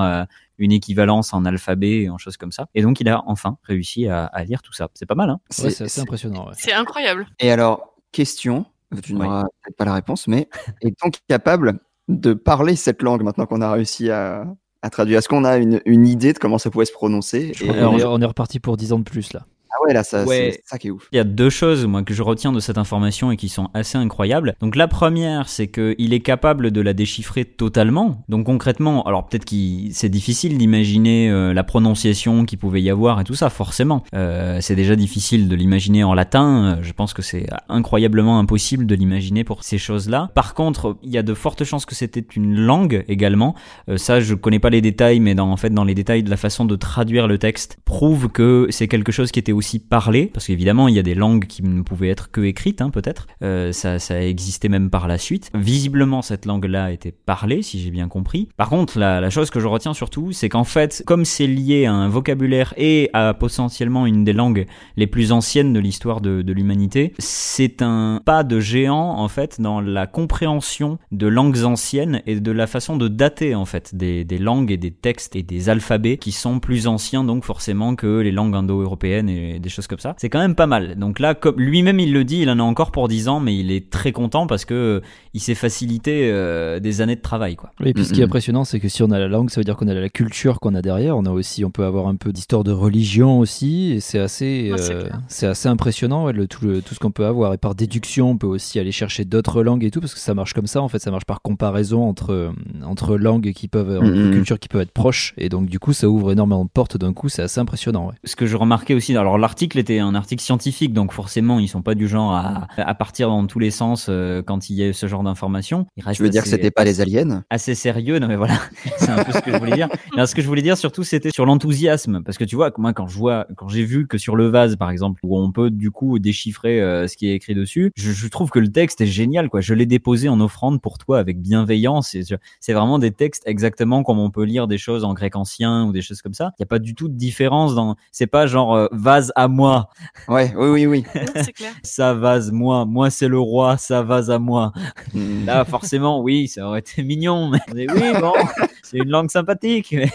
Une 0.58 0.72
équivalence 0.72 1.34
en 1.34 1.46
alphabet 1.46 2.02
et 2.04 2.10
en 2.10 2.18
choses 2.18 2.38
comme 2.38 2.52
ça. 2.52 2.68
Et 2.76 2.82
donc, 2.82 3.00
il 3.00 3.08
a 3.10 3.24
enfin 3.28 3.58
réussi 3.64 4.08
à, 4.08 4.26
à 4.26 4.44
lire 4.44 4.62
tout 4.62 4.74
ça. 4.74 4.88
C'est 4.94 5.06
pas 5.06 5.16
mal, 5.16 5.30
hein 5.30 5.40
Ouais, 5.62 5.70
c'est 5.70 5.84
assez 5.86 6.02
impressionnant. 6.02 6.46
ouais. 6.48 6.54
C'est 6.58 6.74
incroyable. 6.74 7.28
Et 7.40 7.52
alors, 7.52 7.96
question, 8.12 8.66
tu 9.04 9.14
Oui. 9.14 9.20
n'auras 9.20 9.44
peut-être 9.64 9.78
pas 9.78 9.86
la 9.86 9.94
réponse, 9.94 10.28
mais 10.28 10.50
est-on 10.82 11.10
capable 11.28 11.80
de 12.08 12.34
parler 12.34 12.76
cette 12.76 13.02
langue 13.02 13.22
maintenant 13.24 13.46
qu'on 13.46 13.62
a 13.62 13.72
réussi 13.72 14.10
à, 14.10 14.46
à 14.82 14.90
traduire? 14.90 15.20
Est-ce 15.20 15.30
qu'on 15.30 15.44
a 15.44 15.58
une, 15.58 15.82
une 15.86 16.08
idée 16.08 16.34
de 16.34 16.40
comment 16.40 16.58
ça 16.58 16.70
pourrait 16.72 16.86
se 16.86 16.94
prononcer? 16.94 17.52
Et- 17.62 17.68
qu'on 17.68 17.98
est, 17.98 18.04
on 18.06 18.22
est 18.22 18.26
reparti 18.26 18.60
pour 18.60 18.78
10 18.78 18.94
ans 18.94 19.00
de 19.00 19.04
plus 19.04 19.34
là. 19.34 19.44
Ah 19.80 19.84
ouais, 19.86 19.94
là, 19.94 20.04
ça, 20.04 20.24
Ouais. 20.26 20.52
c'est 20.54 20.62
ça 20.66 20.78
qui 20.78 20.88
est 20.88 20.92
ouf. 20.92 21.08
Il 21.12 21.18
y 21.18 21.20
a 21.20 21.24
deux 21.24 21.50
choses 21.50 21.86
moi 21.86 22.02
que 22.04 22.14
je 22.14 22.24
retiens 22.24 22.52
de 22.52 22.60
cette 22.60 22.78
information 22.78 23.32
et 23.32 23.38
qui 23.38 23.50
sont 23.50 23.70
assez 23.74 23.98
incroyables. 23.98 24.56
Donc 24.62 24.76
la 24.76 24.88
première, 24.88 25.50
c'est 25.50 25.68
que 25.68 25.94
il 25.98 26.14
est 26.14 26.20
capable 26.22 26.72
de 26.72 26.82
la 26.82 26.94
déchiffrer 26.94 27.46
totalement. 27.46 28.24
Donc 28.30 28.46
concrètement, 28.46 29.04
alors 29.04 29.28
peut-être 29.28 29.46
qu'il 29.46 29.94
c'est 29.94 30.10
difficile 30.10 30.58
d'imaginer 30.58 31.30
euh, 31.30 31.54
la 31.54 31.64
prononciation 31.64 32.46
qu'il 32.46 32.58
pouvait 32.58 32.82
y 32.82 32.90
avoir 32.90 33.20
et 33.22 33.24
tout 33.24 33.36
ça 33.36 33.50
forcément. 33.50 34.04
Euh, 34.16 34.60
c'est 34.62 34.76
déjà 34.76 34.96
difficile 34.96 35.48
de 35.50 35.56
l'imaginer 35.56 36.04
en 36.04 36.14
latin. 36.14 36.78
Euh, 36.80 36.84
Je 36.84 36.94
pense 36.94 37.14
que 37.14 37.22
c'est 37.22 37.46
incroyablement 37.70 38.40
impossible 38.40 38.86
de 38.86 38.96
l'imaginer 38.96 39.44
pour 39.44 39.64
ces 39.64 39.78
choses-là. 39.78 40.30
Par 40.34 40.54
contre, 40.54 40.98
il 41.04 41.12
y 41.12 41.18
a 41.18 41.24
de 41.24 41.34
fortes 41.34 41.64
chances 41.66 41.86
que 41.86 41.96
c'était 41.96 42.26
une 42.36 42.56
langue 42.56 43.04
également. 43.08 43.54
Euh, 43.90 43.98
ça, 43.98 44.20
je 44.22 44.34
connais 44.34 44.60
pas 44.60 44.70
les 44.70 44.82
détails, 44.82 45.20
mais 45.20 45.36
dans, 45.36 45.52
en 45.52 45.58
fait, 45.58 45.70
dans 45.70 45.84
les 45.84 45.94
détails 45.96 46.24
de 46.24 46.30
la 46.30 46.38
façon 46.38 46.66
de 46.66 46.76
traduire 46.76 47.28
le 47.28 47.38
texte, 47.38 47.78
prouve 47.86 48.30
que 48.30 48.68
c'est 48.70 48.88
quelque 48.88 49.12
chose 49.12 49.32
qui 49.32 49.40
était 49.40 49.52
aussi 49.52 49.67
parlé, 49.80 50.28
parce 50.34 50.48
qu'évidemment, 50.48 50.88
il 50.88 50.96
y 50.96 51.00
a 51.00 51.04
des 51.04 51.16
langues 51.16 51.46
qui 51.46 51.64
ne 51.64 51.82
pouvaient 51.82 52.10
être 52.10 52.32
que 52.32 52.42
écrites, 52.42 52.82
hein, 52.82 52.90
peut-être. 52.90 53.28
Euh, 53.44 53.72
ça, 53.72 54.00
ça 54.00 54.16
a 54.16 54.22
existé 54.22 54.70
même 54.70 54.90
par 54.90 55.08
la 55.08 55.18
suite. 55.18 55.52
Visiblement, 55.54 56.22
cette 56.22 56.46
langue-là 56.46 56.92
était 56.92 57.12
parlée, 57.12 57.62
si 57.62 57.80
j'ai 57.80 57.92
bien 57.92 58.08
compris. 58.08 58.50
Par 58.58 58.70
contre, 58.70 58.98
la, 58.98 59.22
la 59.22 59.30
chose 59.30 59.50
que 59.50 59.60
je 59.60 59.68
retiens 59.68 59.94
surtout, 59.94 60.32
c'est 60.32 60.50
qu'en 60.50 60.64
fait, 60.64 61.04
comme 61.06 61.26
c'est 61.26 61.48
lié 61.48 61.86
à 61.86 61.94
un 61.94 62.10
vocabulaire 62.10 62.74
et 62.78 63.10
à 63.14 63.34
potentiellement 63.34 64.06
une 64.06 64.24
des 64.24 64.34
langues 64.34 64.66
les 64.96 65.08
plus 65.08 65.32
anciennes 65.32 65.74
de 65.74 65.80
l'histoire 65.80 66.22
de, 66.22 66.42
de 66.42 66.54
l'humanité, 66.54 67.14
c'est 67.20 67.82
un 67.82 68.22
pas 68.26 68.44
de 68.44 68.60
géant, 68.60 69.18
en 69.18 69.28
fait, 69.28 69.62
dans 69.62 69.82
la 69.82 70.08
compréhension 70.08 71.00
de 71.12 71.28
langues 71.28 71.64
anciennes 71.64 72.22
et 72.26 72.40
de 72.40 72.52
la 72.52 72.68
façon 72.68 72.98
de 72.98 73.08
dater, 73.08 73.56
en 73.56 73.66
fait, 73.66 73.96
des, 73.96 74.24
des 74.24 74.38
langues 74.38 74.72
et 74.72 74.78
des 74.78 74.92
textes 74.92 75.36
et 75.36 75.44
des 75.44 75.70
alphabets 75.70 76.18
qui 76.18 76.32
sont 76.32 76.60
plus 76.60 76.88
anciens, 76.88 77.24
donc 77.24 77.44
forcément, 77.44 77.96
que 77.96 78.20
les 78.20 78.32
langues 78.32 78.56
indo-européennes 78.56 79.30
et 79.30 79.47
des, 79.54 79.60
des 79.60 79.70
choses 79.70 79.88
comme 79.88 80.00
ça. 80.00 80.16
C'est 80.18 80.30
quand 80.30 80.40
même 80.40 80.56
pas 80.56 80.68
mal. 80.68 80.96
Donc 80.96 81.20
là, 81.20 81.36
comme 81.36 81.56
lui-même 81.60 82.00
il 82.00 82.14
le 82.14 82.24
dit, 82.24 82.40
il 82.42 82.50
en 82.50 82.60
a 82.60 82.64
encore 82.64 82.92
pour 82.92 83.08
10 83.08 83.28
ans, 83.28 83.40
mais 83.40 83.56
il 83.58 83.72
est 83.72 83.90
très 83.90 84.12
content 84.12 84.48
parce 84.48 84.66
que 84.66 84.74
euh, 84.74 85.02
il 85.34 85.40
s'est 85.42 85.56
facilité 85.56 86.30
euh, 86.32 86.80
des 86.80 87.02
années 87.02 87.16
de 87.16 87.22
travail, 87.22 87.56
quoi. 87.56 87.72
Oui, 87.80 87.90
et 87.90 87.94
puis 87.94 88.06
ce 88.06 88.14
qui 88.14 88.22
est 88.22 88.26
impressionnant, 88.26 88.64
c'est 88.64 88.80
que 88.80 88.88
si 88.90 89.04
on 89.04 89.12
a 89.12 89.20
la 89.20 89.28
langue, 89.28 89.50
ça 89.50 89.60
veut 89.60 89.66
dire 89.66 89.76
qu'on 89.76 89.88
a 89.88 89.94
la 89.94 90.10
culture 90.10 90.60
qu'on 90.60 90.76
a 90.76 90.82
derrière. 90.82 91.18
On 91.18 91.26
a 91.26 91.32
aussi, 91.32 91.64
on 91.66 91.72
peut 91.72 91.86
avoir 91.86 92.08
un 92.08 92.16
peu 92.16 92.32
d'histoire 92.32 92.64
de 92.64 92.72
religion 92.72 93.40
aussi, 93.40 93.94
et 93.94 94.00
c'est 94.00 94.20
assez, 94.20 94.70
Ouais, 94.72 94.78
c'est 94.78 94.94
euh, 94.94 95.10
c'est 95.28 95.48
assez 95.48 95.68
impressionnant 95.70 96.26
ouais, 96.26 96.34
le, 96.34 96.48
tout, 96.48 96.66
le- 96.66 96.82
tout 96.82 96.94
ce 96.96 97.00
qu'on 97.00 97.12
peut 97.12 97.26
avoir. 97.26 97.54
Et 97.54 97.58
par 97.58 97.76
déduction, 97.76 98.32
on 98.32 98.38
peut 98.38 98.48
aussi 98.48 98.80
aller 98.80 98.92
chercher 98.92 99.26
d'autres 99.26 99.64
langues 99.64 99.84
et 99.84 99.92
tout, 99.92 100.00
parce 100.02 100.14
que 100.14 100.20
ça 100.20 100.34
marche 100.34 100.54
comme 100.54 100.68
ça. 100.68 100.82
En 100.82 100.88
fait, 100.88 101.00
ça 101.00 101.12
marche 101.12 101.26
par 101.26 101.42
comparaison 101.42 102.04
entre 102.08 102.52
entre 102.84 103.18
langues 103.18 103.52
qui 103.54 103.68
peuvent, 103.68 103.98
entre 103.98 104.32
cultures 104.32 104.60
qui 104.60 104.68
peuvent 104.68 104.82
être 104.82 104.92
proches, 104.92 105.34
et 105.38 105.50
donc 105.50 105.68
du 105.68 105.80
coup, 105.80 105.94
ça 105.94 106.08
ouvre 106.10 106.32
énormément 106.32 106.66
de 106.66 106.70
portes 106.70 106.98
d'un 106.98 107.14
coup. 107.14 107.30
C'est 107.30 107.42
assez 107.42 107.60
impressionnant. 107.60 108.08
Ouais. 108.08 108.14
Ce 108.24 108.36
que 108.36 108.46
je 108.46 108.56
remarquais 108.58 108.94
aussi, 108.94 109.16
alors 109.16 109.37
l'article 109.38 109.80
était 109.80 110.00
un 110.00 110.16
article 110.16 110.44
scientifique, 110.44 110.94
donc 110.94 111.12
forcément 111.12 111.60
ils 111.60 111.68
sont 111.68 111.82
pas 111.82 111.96
du 111.96 112.08
genre 112.08 112.34
à, 112.34 112.68
à 112.78 112.96
partir 112.96 113.30
dans 113.30 113.46
tous 113.48 113.60
les 113.60 113.72
sens 113.72 114.08
euh, 114.10 114.42
quand 114.42 114.70
il 114.70 114.76
y 114.76 114.84
a 114.84 114.94
ce 114.94 115.08
genre 115.08 115.24
d'informations. 115.24 115.88
Tu 116.14 116.24
veux 116.24 116.30
dire 116.30 116.44
que 116.44 116.50
c'était 116.50 116.72
pas 116.72 116.84
les 116.84 117.02
aliens? 117.02 117.44
assez 117.50 117.76
sérieux. 117.76 118.20
Non 118.20 118.28
mais 118.28 118.36
voilà, 118.36 118.60
c'est 118.98 119.10
un 119.10 119.24
peu 119.24 119.32
ce 119.32 119.40
que 119.40 119.52
je 119.52 119.58
voulais 119.58 119.76
dire. 119.76 119.90
Mais 120.16 120.26
ce 120.26 120.36
que 120.36 120.42
je 120.42 120.48
voulais 120.48 120.62
dire 120.62 120.78
surtout, 120.78 121.04
c'était 121.04 121.32
sur 121.32 121.46
l'enthousiasme, 121.46 122.22
parce 122.24 122.38
que 122.38 122.44
tu 122.44 122.56
vois, 122.56 122.72
moi 122.78 122.94
quand 122.94 123.08
je 123.08 123.18
vois, 123.18 123.48
quand 123.56 123.68
j'ai 123.68 123.84
vu 123.84 124.08
que 124.08 124.18
sur 124.18 124.36
le 124.36 124.48
vase 124.48 124.76
par 124.76 124.90
exemple, 124.90 125.20
où 125.24 125.38
on 125.38 125.52
peut 125.52 125.70
du 125.70 125.92
coup 125.92 126.20
déchiffrer 126.20 126.82
euh, 126.82 127.08
ce 127.08 127.18
qui 127.18 127.28
est 127.28 127.36
écrit 127.36 127.56
dessus, 127.56 127.92
je, 127.96 128.12
je 128.12 128.28
trouve 128.28 128.50
que 128.50 128.60
le 128.60 128.72
texte 128.72 129.02
est 129.02 129.08
génial. 129.08 129.50
Quoi, 129.50 129.62
je 129.62 129.74
l'ai 129.74 129.86
déposé 129.86 130.30
en 130.30 130.40
offrande 130.40 130.82
pour 130.82 130.98
toi 130.98 131.20
avec 131.20 131.42
bienveillance. 131.42 132.16
C'est 132.60 132.74
vraiment 132.74 133.00
des 133.00 133.12
textes 133.12 133.44
exactement 133.46 134.04
comme 134.04 134.20
on 134.20 134.30
peut 134.30 134.44
lire 134.44 134.68
des 134.68 134.78
choses 134.78 135.04
en 135.04 135.14
grec 135.14 135.36
ancien 135.36 135.86
ou 135.86 135.92
des 135.92 136.02
choses 136.02 136.22
comme 136.22 136.34
ça. 136.34 136.52
Il 136.58 136.62
y 136.62 136.64
a 136.64 136.68
pas 136.68 136.80
du 136.80 136.96
tout 136.96 137.08
de 137.08 137.16
différence 137.16 137.76
dans. 137.76 137.96
C'est 138.12 138.28
pas 138.28 138.48
genre 138.48 138.76
euh, 138.76 138.88
vase 138.92 139.27
à 139.36 139.48
moi, 139.48 139.90
Ouais, 140.28 140.54
oui, 140.58 140.68
oui, 140.70 140.86
oui. 140.88 141.04
c'est 141.36 141.54
clair. 141.54 141.72
ça 141.84 142.14
vase 142.14 142.52
moi, 142.52 142.86
moi 142.86 143.10
c'est 143.10 143.28
le 143.28 143.40
roi, 143.40 143.78
ça 143.78 144.02
vase 144.04 144.30
à 144.32 144.40
moi. 144.40 144.72
Mm. 145.14 145.46
Là, 145.46 145.66
forcément, 145.66 146.22
oui, 146.22 146.48
ça 146.48 146.68
aurait 146.68 146.80
été 146.80 147.04
mignon. 147.04 147.52
Mais 147.74 147.88
oui, 147.92 148.20
bon, 148.20 148.34
c'est 148.84 148.98
une 148.98 149.10
langue 149.10 149.30
sympathique. 149.32 149.90
mais- 149.94 150.12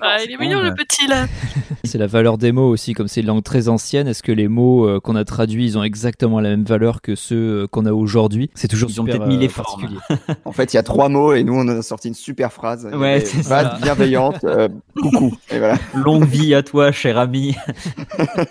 Ah, 0.00 0.18
il 0.24 0.32
est 0.32 0.36
mignon 0.38 0.60
le 0.60 0.74
petit 0.74 1.06
là. 1.06 1.26
C'est 1.84 1.98
la 1.98 2.06
valeur 2.06 2.38
des 2.38 2.52
mots 2.52 2.68
aussi, 2.68 2.92
comme 2.94 3.08
c'est 3.08 3.20
une 3.20 3.26
langue 3.26 3.42
très 3.42 3.68
ancienne. 3.68 4.06
Est-ce 4.08 4.22
que 4.22 4.32
les 4.32 4.48
mots 4.48 4.86
euh, 4.88 5.00
qu'on 5.00 5.16
a 5.16 5.24
traduits, 5.24 5.64
ils 5.66 5.78
ont 5.78 5.82
exactement 5.82 6.40
la 6.40 6.50
même 6.50 6.64
valeur 6.64 7.00
que 7.00 7.14
ceux 7.14 7.62
euh, 7.62 7.66
qu'on 7.66 7.86
a 7.86 7.92
aujourd'hui? 7.92 8.50
C'est 8.54 8.68
toujours 8.68 8.90
Ils 8.90 9.00
ont 9.00 9.04
super, 9.04 9.18
peut-être 9.18 9.28
mis 9.28 9.36
les 9.38 9.46
euh, 9.46 9.50
formes. 9.50 9.82
particulier. 9.82 10.00
En 10.44 10.52
fait, 10.52 10.72
il 10.72 10.76
y 10.76 10.78
a 10.78 10.82
trois 10.82 11.08
mots 11.08 11.32
et 11.34 11.44
nous, 11.44 11.54
on 11.54 11.66
a 11.68 11.80
sorti 11.82 12.08
une 12.08 12.14
super 12.14 12.52
phrase. 12.52 12.88
Ouais, 12.92 13.20
c'est 13.24 13.42
ça. 13.42 13.78
bienveillante, 13.82 14.44
euh, 14.44 14.68
coucou. 15.00 15.34
Et 15.50 15.58
voilà. 15.58 15.78
Longue 15.94 16.24
vie 16.24 16.54
à 16.54 16.62
toi, 16.62 16.92
cher 16.92 17.18
ami. 17.18 17.54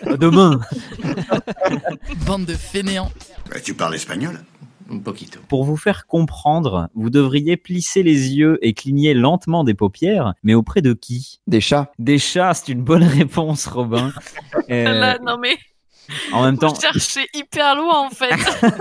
À 0.05 0.17
Demain. 0.17 0.59
Bande 2.25 2.45
de 2.45 2.53
fainéants. 2.53 3.11
Tu 3.63 3.73
parles 3.73 3.95
espagnol? 3.95 4.39
Un 4.89 4.99
poquito. 4.99 5.39
Pour 5.47 5.63
vous 5.63 5.77
faire 5.77 6.05
comprendre, 6.05 6.89
vous 6.95 7.09
devriez 7.09 7.55
plisser 7.55 8.03
les 8.03 8.33
yeux 8.33 8.59
et 8.61 8.73
cligner 8.73 9.13
lentement 9.13 9.63
des 9.63 9.73
paupières, 9.73 10.33
mais 10.43 10.53
auprès 10.53 10.81
de 10.81 10.91
qui? 10.93 11.39
Des 11.47 11.61
chats. 11.61 11.91
Des 11.97 12.17
chats, 12.17 12.53
c'est 12.53 12.71
une 12.73 12.83
bonne 12.83 13.03
réponse, 13.19 13.67
Robin. 13.67 14.11
Euh, 14.69 14.99
Là, 14.99 15.17
non 15.25 15.37
mais 15.37 15.57
en 16.33 16.43
même 16.43 16.57
temps, 16.57 16.73
vous 16.73 16.81
cherchez 16.81 17.27
hyper 17.33 17.75
loin 17.75 18.07
en 18.07 18.09
fait. 18.09 18.29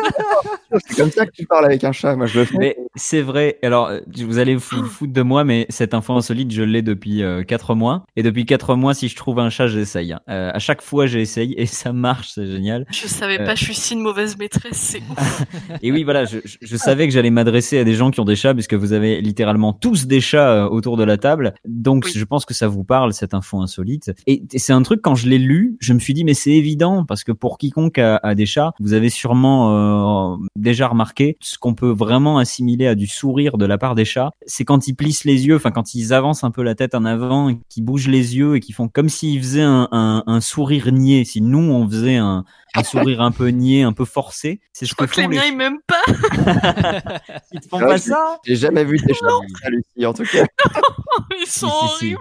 C'est 0.87 0.97
comme 0.97 1.11
ça 1.11 1.27
que 1.27 1.33
tu 1.33 1.47
parles 1.47 1.65
avec 1.67 1.83
un 1.85 1.93
chat. 1.93 2.15
Moi, 2.17 2.27
je 2.27 2.39
le 2.41 2.45
fais. 2.45 2.57
Mais 2.59 2.77
c'est 2.95 3.23
vrai. 3.23 3.59
Alors, 3.63 3.89
euh, 3.89 4.01
vous 4.19 4.39
allez 4.39 4.55
vous 4.55 4.85
foutre 4.85 5.13
de 5.13 5.23
moi, 5.23 5.43
mais 5.45 5.67
cette 5.69 5.95
info 5.95 6.15
insolite, 6.15 6.51
je 6.53 6.63
l'ai 6.63 6.83
depuis 6.83 7.23
4 7.47 7.75
mois. 7.75 8.05
Et 8.17 8.23
depuis 8.23 8.47
4 8.47 8.77
mois, 8.77 8.95
si 8.95 9.09
je 9.09 9.17
trouve 9.17 9.39
un 9.41 9.51
chat, 9.51 9.67
j'essaye. 9.67 10.13
hein. 10.13 10.21
Euh, 10.29 10.51
à 10.55 10.59
chaque 10.59 10.81
fois, 10.83 11.07
j'essaye 11.07 11.55
et 11.57 11.67
ça 11.67 11.93
marche, 11.93 12.31
c'est 12.35 12.47
génial. 12.47 12.87
Je 12.93 13.07
savais 13.09 13.41
Euh. 13.41 13.47
pas, 13.47 13.55
je 13.57 13.65
suis 13.65 13.75
si 13.75 13.95
une 13.95 14.01
mauvaise 14.01 14.37
maîtresse, 14.39 14.77
c'est 14.77 15.03
ouf. 15.11 15.43
Et 15.83 15.91
oui, 15.93 16.05
voilà, 16.05 16.25
je, 16.25 16.39
je- 16.45 16.59
je 16.61 16.77
savais 16.77 17.07
que 17.09 17.13
j'allais 17.15 17.31
m'adresser 17.31 17.79
à 17.79 17.85
des 17.85 17.95
gens 17.95 18.11
qui 18.11 18.21
ont 18.21 18.25
des 18.25 18.37
chats, 18.37 18.55
puisque 18.55 18.75
vous 18.75 18.93
avez 18.93 19.21
littéralement 19.21 19.73
tous 19.73 20.07
des 20.07 20.21
chats 20.21 20.51
euh, 20.65 20.69
autour 20.69 20.97
de 20.97 21.05
la 21.05 21.17
table. 21.17 21.55
Donc, 21.67 22.05
Oui. 22.07 22.13
je 22.15 22.25
pense 22.25 22.45
que 22.45 22.55
ça 22.55 22.69
vous 22.69 22.85
parle, 22.85 23.13
cette 23.13 23.35
info 23.35 23.61
insolite. 23.61 24.13
Et, 24.27 24.43
et 24.53 24.59
c'est 24.59 24.73
un 24.73 24.83
truc, 24.83 25.01
quand 25.03 25.15
je 25.17 25.29
l'ai 25.29 25.39
lu, 25.39 25.77
je 25.81 25.93
me 25.93 25.99
suis 25.99 26.15
dit, 26.15 26.25
mais 26.25 26.35
c'est 26.35 26.51
évident, 26.53 27.05
parce 27.11 27.25
que 27.25 27.33
pour 27.33 27.59
quiconque 27.59 27.99
a, 27.99 28.17
a 28.23 28.35
des 28.37 28.47
chats, 28.47 28.73
vous 28.81 28.93
avez 28.95 29.11
sûrement 29.11 30.35
euh, 30.35 30.37
déjà 30.57 30.87
remarqué 30.87 31.37
ce 31.41 31.59
qu'on 31.59 31.75
peut 31.75 31.91
vraiment 31.91 32.39
assimiler 32.39 32.87
à 32.87 32.95
du 32.95 33.07
sourire 33.09 33.59
de 33.59 33.67
la 33.67 33.77
part 33.79 33.95
des 33.97 34.05
chats. 34.05 34.31
C'est 34.47 34.65
quand 34.65 34.87
ils 34.87 34.95
plissent 34.95 35.25
les 35.25 35.47
yeux, 35.47 35.57
enfin, 35.57 35.73
quand 35.73 35.95
ils 35.95 36.13
avancent 36.15 36.45
un 36.45 36.51
peu 36.53 36.63
la 36.63 36.75
tête 36.77 36.95
en 36.95 37.05
avant, 37.05 37.53
qu'ils 37.69 37.85
bougent 37.85 38.09
les 38.09 38.37
yeux 38.37 38.55
et 38.57 38.61
qu'ils 38.61 38.75
font 38.77 38.89
comme 38.89 39.09
s'ils 39.09 39.41
faisaient 39.41 39.61
un, 39.63 39.89
un, 39.91 40.23
un 40.27 40.41
sourire 40.41 40.91
niais. 40.93 41.25
Si 41.25 41.41
nous, 41.41 41.59
on 41.59 41.87
faisait 41.89 42.17
un, 42.17 42.45
un 42.75 42.85
sourire 42.85 43.21
un 43.23 43.33
peu 43.33 43.49
niais, 43.49 43.83
un 43.83 43.93
peu 43.93 44.05
forcé, 44.05 44.61
c'est 44.73 44.85
ce 44.87 44.91
Je 44.91 44.95
crois 44.95 45.09
que 45.09 45.13
que 45.17 45.21
les 45.21 45.25
font 45.25 45.31
les 45.31 45.37
miens 45.37 45.47
ils 45.47 45.57
m'aiment 45.57 45.81
pas. 45.87 46.03
ils 47.53 47.61
te 47.61 47.69
font 47.69 47.81
pas 47.81 47.97
je- 47.97 48.03
ça 48.03 48.39
J'ai 48.45 48.55
jamais 48.57 48.85
vu 48.85 48.97
des 48.99 49.13
chats 49.15 49.27
ça, 49.63 49.69
Lucie, 49.71 50.07
en 50.07 50.15
tout 50.15 50.23
cas. 50.25 50.45
Ils 51.41 51.47
Si, 51.47 51.59
sont 51.61 51.69
si, 51.69 52.07
si. 52.07 52.15
horribles. 52.15 52.21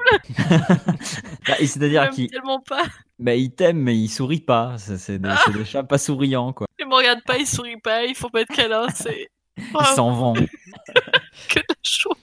Bah, 1.47 1.54
C'est-à-dire 1.60 2.10
qu'ils 2.10 2.30
tellement 2.30 2.60
pas. 2.67 2.84
Bah, 3.19 3.36
ils 3.36 3.51
t'aiment, 3.53 3.82
mais 3.82 3.97
ils 3.97 4.10
sourient 4.10 4.41
pas. 4.41 4.77
C'est 4.77 5.19
des, 5.19 5.29
des 5.53 5.65
chats 5.65 5.84
pas 5.84 5.97
souriants, 5.97 6.53
quoi. 6.53 6.67
Ils 6.79 6.88
me 6.88 6.95
regardent 6.95 7.23
pas, 7.23 7.38
ils 7.38 7.47
sourient 7.47 7.82
pas, 7.82 8.05
ils 8.05 8.15
font 8.15 8.29
pas 8.29 8.43
de 8.43 8.53
câlins, 8.53 8.88
c'est. 8.93 9.29
Ils 9.58 9.65
Oh, 9.73 9.84
s'en 9.84 10.12
vont. 10.12 10.34
que 11.47 11.60
la. 11.60 11.65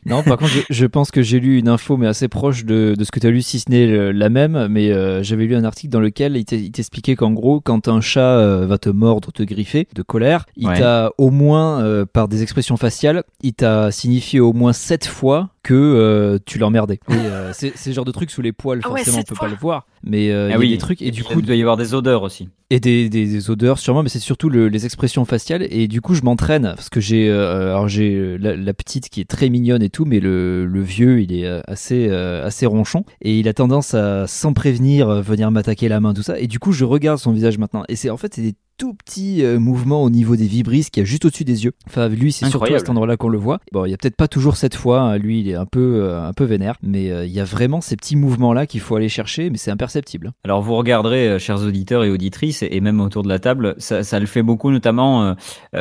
Non, 0.04 0.22
par 0.22 0.36
contre, 0.36 0.52
je, 0.52 0.60
je 0.70 0.86
pense 0.86 1.10
que 1.10 1.22
j'ai 1.22 1.40
lu 1.40 1.58
une 1.58 1.68
info, 1.68 1.96
mais 1.96 2.06
assez 2.06 2.28
proche 2.28 2.64
de, 2.64 2.94
de 2.96 3.04
ce 3.04 3.10
que 3.10 3.18
tu 3.20 3.26
as 3.26 3.30
lu, 3.30 3.42
si 3.42 3.58
ce 3.58 3.70
n'est 3.70 3.86
le- 3.86 4.12
la 4.12 4.28
même. 4.28 4.68
Mais 4.70 4.92
euh, 4.92 5.22
j'avais 5.22 5.46
lu 5.46 5.56
un 5.56 5.64
article 5.64 5.92
dans 5.92 6.00
lequel 6.00 6.36
il 6.36 6.44
t'expliquait 6.44 7.16
qu'en 7.16 7.32
gros, 7.32 7.60
quand 7.60 7.88
un 7.88 8.00
chat 8.00 8.38
euh, 8.38 8.66
va 8.66 8.78
te 8.78 8.88
mordre, 8.88 9.32
te 9.32 9.42
griffer 9.42 9.88
de 9.94 10.02
colère, 10.02 10.46
il 10.56 10.68
Ouais. 10.68 10.78
t'a 10.78 11.10
au 11.18 11.30
moins, 11.30 11.82
euh, 11.82 12.04
par 12.06 12.28
des 12.28 12.42
expressions 12.42 12.76
faciales, 12.76 13.24
il 13.42 13.54
t'a 13.54 13.90
signifié 13.90 14.40
au 14.40 14.52
moins 14.52 14.72
sept 14.72 15.06
fois 15.06 15.50
que 15.62 15.74
euh, 15.74 16.38
tu 16.46 16.58
l'emmerdais. 16.58 17.00
Euh, 17.10 17.50
c'est 17.52 17.74
le 17.86 17.92
genre 17.92 18.04
de 18.04 18.12
truc 18.12 18.30
sous 18.30 18.42
les 18.42 18.52
poils, 18.52 18.80
Ah 18.84 18.90
ouais, 18.90 18.98
forcément, 19.00 19.18
on 19.18 19.22
peut 19.24 19.34
fois. 19.34 19.48
pas 19.48 19.52
le 19.52 19.58
voir. 19.58 19.86
Mais 20.04 20.30
euh, 20.30 20.46
il 20.46 20.50
y 20.50 20.52
Ah 20.52 20.56
a 20.56 20.58
oui. 20.60 20.68
des 20.70 20.78
trucs, 20.78 21.02
et 21.02 21.10
du 21.10 21.24
coup, 21.24 21.40
il 21.40 21.44
doit 21.44 21.56
y 21.56 21.60
avoir 21.60 21.76
des 21.76 21.94
odeurs 21.94 22.22
aussi. 22.22 22.48
Et 22.70 22.80
des, 22.80 23.08
des, 23.08 23.26
des 23.26 23.50
odeurs 23.50 23.78
sûrement 23.78 24.02
mais 24.02 24.08
c'est 24.08 24.18
surtout 24.18 24.48
le- 24.48 24.68
les 24.68 24.84
expressions 24.84 25.24
faciales. 25.24 25.66
Et 25.70 25.88
du 25.88 26.00
coup 26.00 26.14
je 26.14 26.22
m'entraîne 26.22 26.72
parce 26.74 26.88
que 26.88 27.00
j'ai 27.00 27.28
euh, 27.30 27.68
alors 27.70 27.88
j'ai 27.88 28.14
euh, 28.14 28.36
la, 28.38 28.74
petite 28.74 29.08
qui 29.08 29.20
est 29.20 29.28
très 29.28 29.48
mignonne 29.48 29.82
et 29.82 29.90
tout 29.90 30.04
mais 30.04 30.20
le, 30.20 30.66
le 30.66 30.80
vieux 30.82 31.20
il 31.20 31.32
est 31.32 31.46
euh, 31.46 31.60
assez 31.68 32.08
euh, 32.08 32.44
assez 32.44 32.66
ronchon. 32.66 33.04
Et 33.22 33.38
il 33.38 33.48
a 33.48 33.54
tendance 33.54 33.94
à 33.94 34.26
sans 34.26 34.52
prévenir 34.52 35.08
euh, 35.08 35.20
venir 35.22 35.50
m'attaquer 35.50 35.88
la 35.88 36.00
main 36.00 36.12
tout 36.14 36.22
ça. 36.22 36.38
Et 36.40 36.46
du 36.48 36.58
coup 36.58 36.72
je 36.72 36.84
regarde 36.84 37.18
son 37.18 37.32
visage 37.32 37.58
maintenant. 37.58 37.84
Et 37.88 37.96
c'est 37.96 38.10
en 38.10 38.16
fait 38.16 38.34
c'est 38.34 38.42
des 38.42 38.54
tout 38.76 38.94
petits 38.94 39.42
euh, 39.44 39.58
mouvements 39.58 40.02
au 40.02 40.10
niveau 40.10 40.36
des 40.36 40.46
vibrisses 40.46 40.90
qu'il 40.90 41.02
y 41.02 41.06
a 41.06 41.06
juste 41.06 41.24
au-dessus 41.24 41.44
des 41.44 41.64
yeux. 41.64 41.72
Enfin, 41.86 42.08
lui, 42.08 42.32
c'est 42.32 42.46
surtout 42.46 42.74
à 42.74 42.78
cet 42.78 42.90
endroit-là 42.90 43.16
qu'on 43.16 43.28
le 43.28 43.38
voit. 43.38 43.60
Bon, 43.72 43.84
il 43.84 43.90
y 43.90 43.94
a 43.94 43.96
peut-être 43.96 44.16
pas 44.16 44.28
toujours 44.28 44.56
cette 44.56 44.74
fois. 44.74 45.00
hein, 45.00 45.18
lui, 45.18 45.40
il 45.40 45.48
est 45.48 45.54
un 45.54 45.66
peu, 45.66 46.02
euh, 46.02 46.22
un 46.26 46.32
peu 46.32 46.44
vénère, 46.44 46.76
mais 46.82 47.10
euh, 47.10 47.24
il 47.26 47.32
y 47.32 47.40
a 47.40 47.44
vraiment 47.44 47.80
ces 47.80 47.96
petits 47.96 48.16
mouvements-là 48.16 48.66
qu'il 48.66 48.80
faut 48.80 48.96
aller 48.96 49.08
chercher, 49.08 49.50
mais 49.50 49.58
c'est 49.58 49.70
imperceptible. 49.70 50.32
Alors 50.44 50.62
vous 50.62 50.74
regarderez, 50.74 51.28
euh, 51.28 51.38
chers 51.38 51.62
auditeurs 51.62 52.04
et 52.04 52.10
auditrices, 52.10 52.62
et 52.62 52.80
même 52.80 53.00
autour 53.00 53.22
de 53.22 53.28
la 53.28 53.38
table, 53.38 53.74
ça, 53.78 54.02
ça 54.02 54.20
le 54.20 54.26
fait 54.26 54.42
beaucoup, 54.42 54.70
notamment 54.70 55.34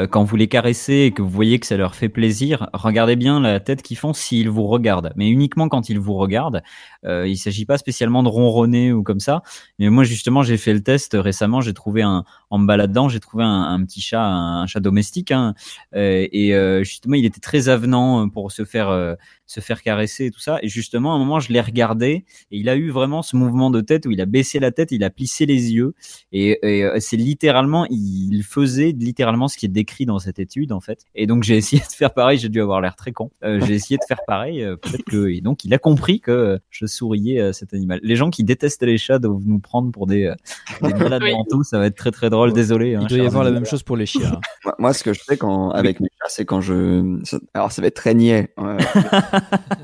quand 0.10 0.24
vous 0.24 0.36
les 0.36 0.48
caressez 0.48 0.94
et 0.94 1.12
que 1.12 1.22
vous 1.22 1.30
voyez 1.30 1.60
que 1.60 1.66
ça 1.68 1.78
leur 1.78 1.96
fait 1.96 2.10
plaisir. 2.10 2.70
Regardez 2.74 3.16
bien 3.16 3.40
la 3.40 3.60
tête 3.60 3.82
qu'ils 3.82 3.98
font 3.98 4.14
s'ils 4.14 4.50
vous 4.50 4.68
regardent, 4.68 5.12
mais 5.16 5.30
uniquement 5.30 5.70
quand 5.70 5.90
ils 5.90 6.00
vous 6.00 6.14
regardent. 6.16 6.62
Il 7.04 7.38
s'agit 7.38 7.66
pas 7.66 7.78
spécialement 7.78 8.24
de 8.24 8.30
ronronner 8.30 8.94
ou 8.94 9.04
comme 9.04 9.20
ça. 9.20 9.42
Mais 9.80 9.90
moi 9.90 10.04
justement, 10.04 10.44
j'ai 10.44 10.58
fait 10.58 10.74
le 10.74 10.82
test 10.82 11.18
récemment. 11.20 11.62
J'ai 11.62 11.74
trouvé 11.74 12.02
un, 12.02 12.24
en 12.50 12.58
me 12.58 12.66
baladant, 12.68 12.85
j'ai 13.10 13.20
trouvé 13.20 13.44
un, 13.44 13.64
un 13.64 13.84
petit 13.86 14.02
chat, 14.02 14.24
un, 14.24 14.64
un 14.64 14.68
chat 14.68 14.80
domestique, 14.80 15.32
hein, 15.32 15.54
euh, 15.96 16.28
et 16.32 16.54
euh, 16.56 16.84
justement, 16.84 17.16
il 17.16 17.26
était 17.26 17.40
très 17.40 17.70
avenant 17.70 18.28
pour 18.30 18.52
se 18.52 18.66
faire 18.66 18.90
euh, 18.90 19.16
se 19.48 19.60
faire 19.60 19.82
caresser 19.82 20.26
et 20.26 20.32
tout 20.32 20.40
ça. 20.40 20.60
Et 20.62 20.70
justement, 20.70 21.14
à 21.14 21.16
un 21.16 21.20
moment, 21.20 21.40
je 21.40 21.52
l'ai 21.52 21.62
regardé 21.62 22.26
et 22.52 22.58
il 22.58 22.70
a 22.70 22.76
eu 22.76 22.90
vraiment 22.90 23.22
ce 23.22 23.36
mouvement 23.36 23.70
de 23.70 23.82
tête 23.82 24.06
où 24.06 24.12
il 24.12 24.22
a 24.22 24.26
baissé 24.26 24.60
la 24.60 24.72
tête, 24.72 24.92
il 24.92 25.04
a 25.04 25.10
plissé 25.10 25.46
les 25.46 25.74
yeux 25.74 25.94
et, 26.32 26.60
et, 26.64 26.84
euh, 26.84 26.98
c'est 27.00 27.18
littéralement, 27.18 27.86
il 27.90 28.42
faisait 28.44 28.92
littéralement 28.92 29.48
ce 29.48 29.58
qui 29.58 29.66
est 29.66 29.70
décrit 29.70 30.06
dans 30.06 30.20
cette 30.20 30.40
étude 30.40 30.72
en 30.72 30.82
fait. 30.82 31.06
Et 31.14 31.28
donc 31.28 31.44
j'ai 31.44 31.58
essayé 31.58 31.82
de 31.82 31.94
faire 31.94 32.14
pareil, 32.14 32.38
j'ai 32.40 32.50
dû 32.50 32.62
avoir 32.62 32.82
l'air 32.82 32.96
très 32.96 33.12
con. 33.12 33.30
Euh, 33.44 33.64
j'ai 33.66 33.76
essayé 33.76 33.98
de 33.98 34.06
faire 34.08 34.22
pareil, 34.28 34.64
euh, 34.64 34.76
peut-être 34.78 35.04
que 35.06 35.28
et 35.28 35.42
donc 35.42 35.64
il 35.64 35.74
a 35.74 35.78
compris 35.78 36.20
que 36.20 36.32
euh, 36.32 36.58
je 36.70 36.86
souriais 36.86 37.40
à 37.40 37.54
cet 37.54 37.74
animal. 37.74 38.00
Les 38.04 38.16
gens 38.16 38.30
qui 38.30 38.44
détestent 38.44 38.84
les 38.84 38.98
chats 38.98 39.20
doivent 39.20 39.46
nous 39.46 39.60
prendre 39.60 39.92
pour 39.92 40.08
des, 40.08 40.26
euh, 40.26 40.36
des 40.82 40.94
malades 40.94 41.22
Oui. 41.24 41.34
mentaux, 41.34 41.64
ça 41.64 41.78
va 41.80 41.86
être 41.88 41.96
très 41.96 42.12
très 42.12 42.30
drôle. 42.30 42.54
Désolé. 42.54 42.75
Hein, 42.76 43.00
Il 43.02 43.08
doit 43.08 43.18
y 43.18 43.26
avoir 43.26 43.44
la 43.44 43.52
même 43.52 43.66
chose 43.66 43.84
pour 43.84 43.98
les 43.98 44.06
chiens. 44.06 44.34
hein. 44.36 44.40
Moi, 44.66 44.76
moi, 44.80 44.94
ce 44.94 45.04
que 45.04 45.14
je 45.14 45.22
fais 45.24 45.38
quand, 45.38 45.70
avec 45.72 46.00
mes 46.00 46.08
chats, 46.20 46.30
c'est 46.30 46.46
quand 46.46 46.60
je. 46.62 47.20
Alors, 47.54 47.72
ça 47.72 47.82
va 47.82 47.88
être 47.88 47.96
très 47.96 48.14
niais. 48.16 48.52
euh, 48.60 48.78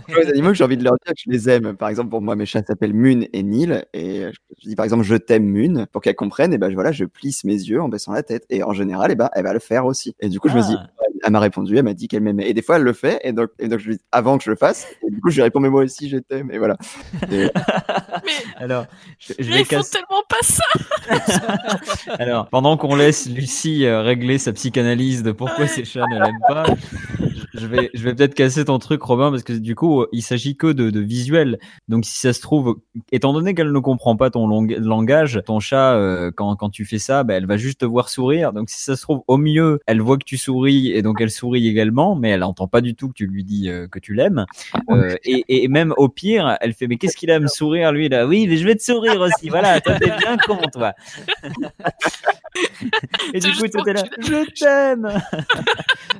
les 0.09 0.29
animaux 0.29 0.49
que 0.49 0.55
j'ai 0.55 0.63
envie 0.63 0.77
de 0.77 0.83
leur 0.83 0.93
dire 1.05 1.13
que 1.13 1.21
je 1.23 1.29
les 1.29 1.49
aime. 1.49 1.75
Par 1.75 1.89
exemple, 1.89 2.09
pour 2.09 2.21
moi, 2.21 2.35
mes 2.35 2.45
chats 2.47 2.63
s'appellent 2.67 2.93
Mune 2.93 3.27
et 3.33 3.43
Nil. 3.43 3.85
Et 3.93 4.23
je 4.31 4.39
je 4.63 4.69
dis 4.69 4.75
par 4.75 4.83
exemple, 4.85 5.03
je 5.03 5.15
t'aime 5.15 5.45
Mune. 5.45 5.87
Pour 5.91 6.01
qu'elle 6.01 6.15
comprenne, 6.15 6.53
et 6.53 6.57
ben 6.57 6.73
voilà, 6.73 6.91
je 6.91 7.05
plisse 7.05 7.43
mes 7.43 7.53
yeux 7.53 7.81
en 7.81 7.89
baissant 7.89 8.11
la 8.13 8.23
tête. 8.23 8.45
Et 8.49 8.63
en 8.63 8.73
général, 8.73 9.11
et 9.11 9.15
ben, 9.15 9.29
elle 9.33 9.43
va 9.43 9.53
le 9.53 9.59
faire 9.59 9.85
aussi. 9.85 10.15
Et 10.19 10.29
du 10.29 10.39
coup, 10.39 10.49
je 10.49 10.55
me 10.55 10.61
dis, 10.61 10.75
Ah. 10.77 10.87
Elle 11.23 11.31
m'a 11.31 11.39
répondu, 11.39 11.77
elle 11.77 11.83
m'a 11.83 11.93
dit 11.93 12.07
qu'elle 12.07 12.21
m'aimait. 12.23 12.49
Et 12.49 12.53
des 12.53 12.61
fois, 12.61 12.77
elle 12.77 12.83
le 12.83 12.93
fait, 12.93 13.19
et 13.23 13.33
donc, 13.33 13.49
et 13.59 13.67
donc 13.67 13.79
je 13.79 13.87
lui 13.89 13.95
dis, 13.97 14.01
avant 14.11 14.37
que 14.37 14.43
je 14.43 14.49
le 14.49 14.55
fasse, 14.55 14.87
et 15.07 15.11
du 15.11 15.19
coup, 15.21 15.29
je 15.29 15.35
lui 15.35 15.43
réponds, 15.43 15.59
mais 15.59 15.69
moi 15.69 15.83
aussi, 15.83 16.09
je 16.09 16.17
t'aime, 16.17 16.49
et 16.51 16.57
voilà. 16.57 16.77
Et- 17.31 17.49
Alors, 18.57 18.85
je, 19.19 19.33
je 19.39 19.49
Mais 19.49 19.55
vais 19.57 19.61
ils 19.61 19.65
font 19.65 19.77
casser. 19.77 19.91
tellement 19.99 20.23
pas 20.29 20.41
ça. 20.41 22.07
Alors, 22.19 22.47
pendant 22.49 22.77
qu'on 22.77 22.95
laisse 22.95 23.29
Lucie 23.29 23.85
euh, 23.85 24.01
régler 24.01 24.37
sa 24.37 24.53
psychanalyse 24.53 25.23
de 25.23 25.31
pourquoi 25.31 25.67
ses 25.67 25.85
chats 25.85 26.05
ne 26.11 26.19
l'aiment 26.19 26.39
pas, 26.47 26.63
je- 27.53 27.67
vais, 27.67 27.89
je 27.93 28.03
vais 28.03 28.13
peut-être 28.15 28.33
casser 28.33 28.65
ton 28.65 28.79
truc, 28.79 29.01
Robin, 29.01 29.29
parce 29.31 29.43
que 29.43 29.53
du 29.53 29.75
coup, 29.75 30.05
il 30.11 30.21
s'agit 30.21 30.55
que 30.55 30.67
de, 30.67 30.89
de 30.89 30.99
visuel. 30.99 31.59
Donc, 31.87 32.05
si 32.05 32.17
ça 32.19 32.33
se 32.33 32.41
trouve, 32.41 32.79
étant 33.11 33.33
donné 33.33 33.53
qu'elle 33.53 33.71
ne 33.71 33.79
comprend 33.79 34.15
pas 34.15 34.29
ton 34.29 34.47
long- 34.47 34.67
langage, 34.79 35.41
ton 35.45 35.59
chat, 35.59 35.95
euh, 35.95 36.31
quand, 36.35 36.55
quand 36.55 36.69
tu 36.69 36.85
fais 36.85 36.99
ça, 36.99 37.23
bah, 37.23 37.33
elle 37.35 37.45
va 37.47 37.57
juste 37.57 37.81
te 37.81 37.85
voir 37.85 38.09
sourire. 38.09 38.53
Donc, 38.53 38.69
si 38.69 38.81
ça 38.81 38.95
se 38.95 39.01
trouve, 39.01 39.21
au 39.27 39.37
mieux, 39.37 39.79
elle 39.87 40.01
voit 40.01 40.17
que 40.17 40.25
tu 40.25 40.37
souris 40.37 40.91
et 40.91 41.00
donc 41.01 41.21
elle 41.21 41.31
sourit 41.31 41.67
également, 41.67 42.15
mais 42.15 42.29
elle 42.29 42.43
entend 42.43 42.67
pas 42.67 42.81
du 42.81 42.95
tout 42.95 43.07
que 43.09 43.13
tu 43.13 43.27
lui 43.27 43.43
dis 43.43 43.69
euh, 43.69 43.87
que 43.87 43.99
tu 43.99 44.13
l'aimes. 44.13 44.45
Euh, 44.89 45.15
et, 45.23 45.63
et 45.63 45.67
même 45.67 45.93
au 45.97 46.09
pire, 46.09 46.57
elle 46.61 46.73
fait, 46.73 46.87
mais 46.87 46.97
qu'est-ce 46.97 47.15
qu'il 47.17 47.31
a 47.31 47.35
à 47.35 47.39
me 47.39 47.47
sourire, 47.47 47.91
lui, 47.91 48.09
là? 48.09 48.27
Oui, 48.27 48.47
mais 48.47 48.57
je 48.57 48.65
vais 48.65 48.75
te 48.75 48.83
sourire 48.83 49.19
aussi. 49.21 49.49
Voilà, 49.49 49.79
toi, 49.81 49.95
t'es 49.99 50.11
bien 50.17 50.37
con, 50.37 50.57
toi. 50.73 50.93
Et 53.33 53.39
du 53.39 53.51
coup, 53.53 53.65
pour 53.73 53.83
t'es 53.85 53.93
là, 53.93 54.03
je 54.19 54.59
t'aime. 54.59 55.07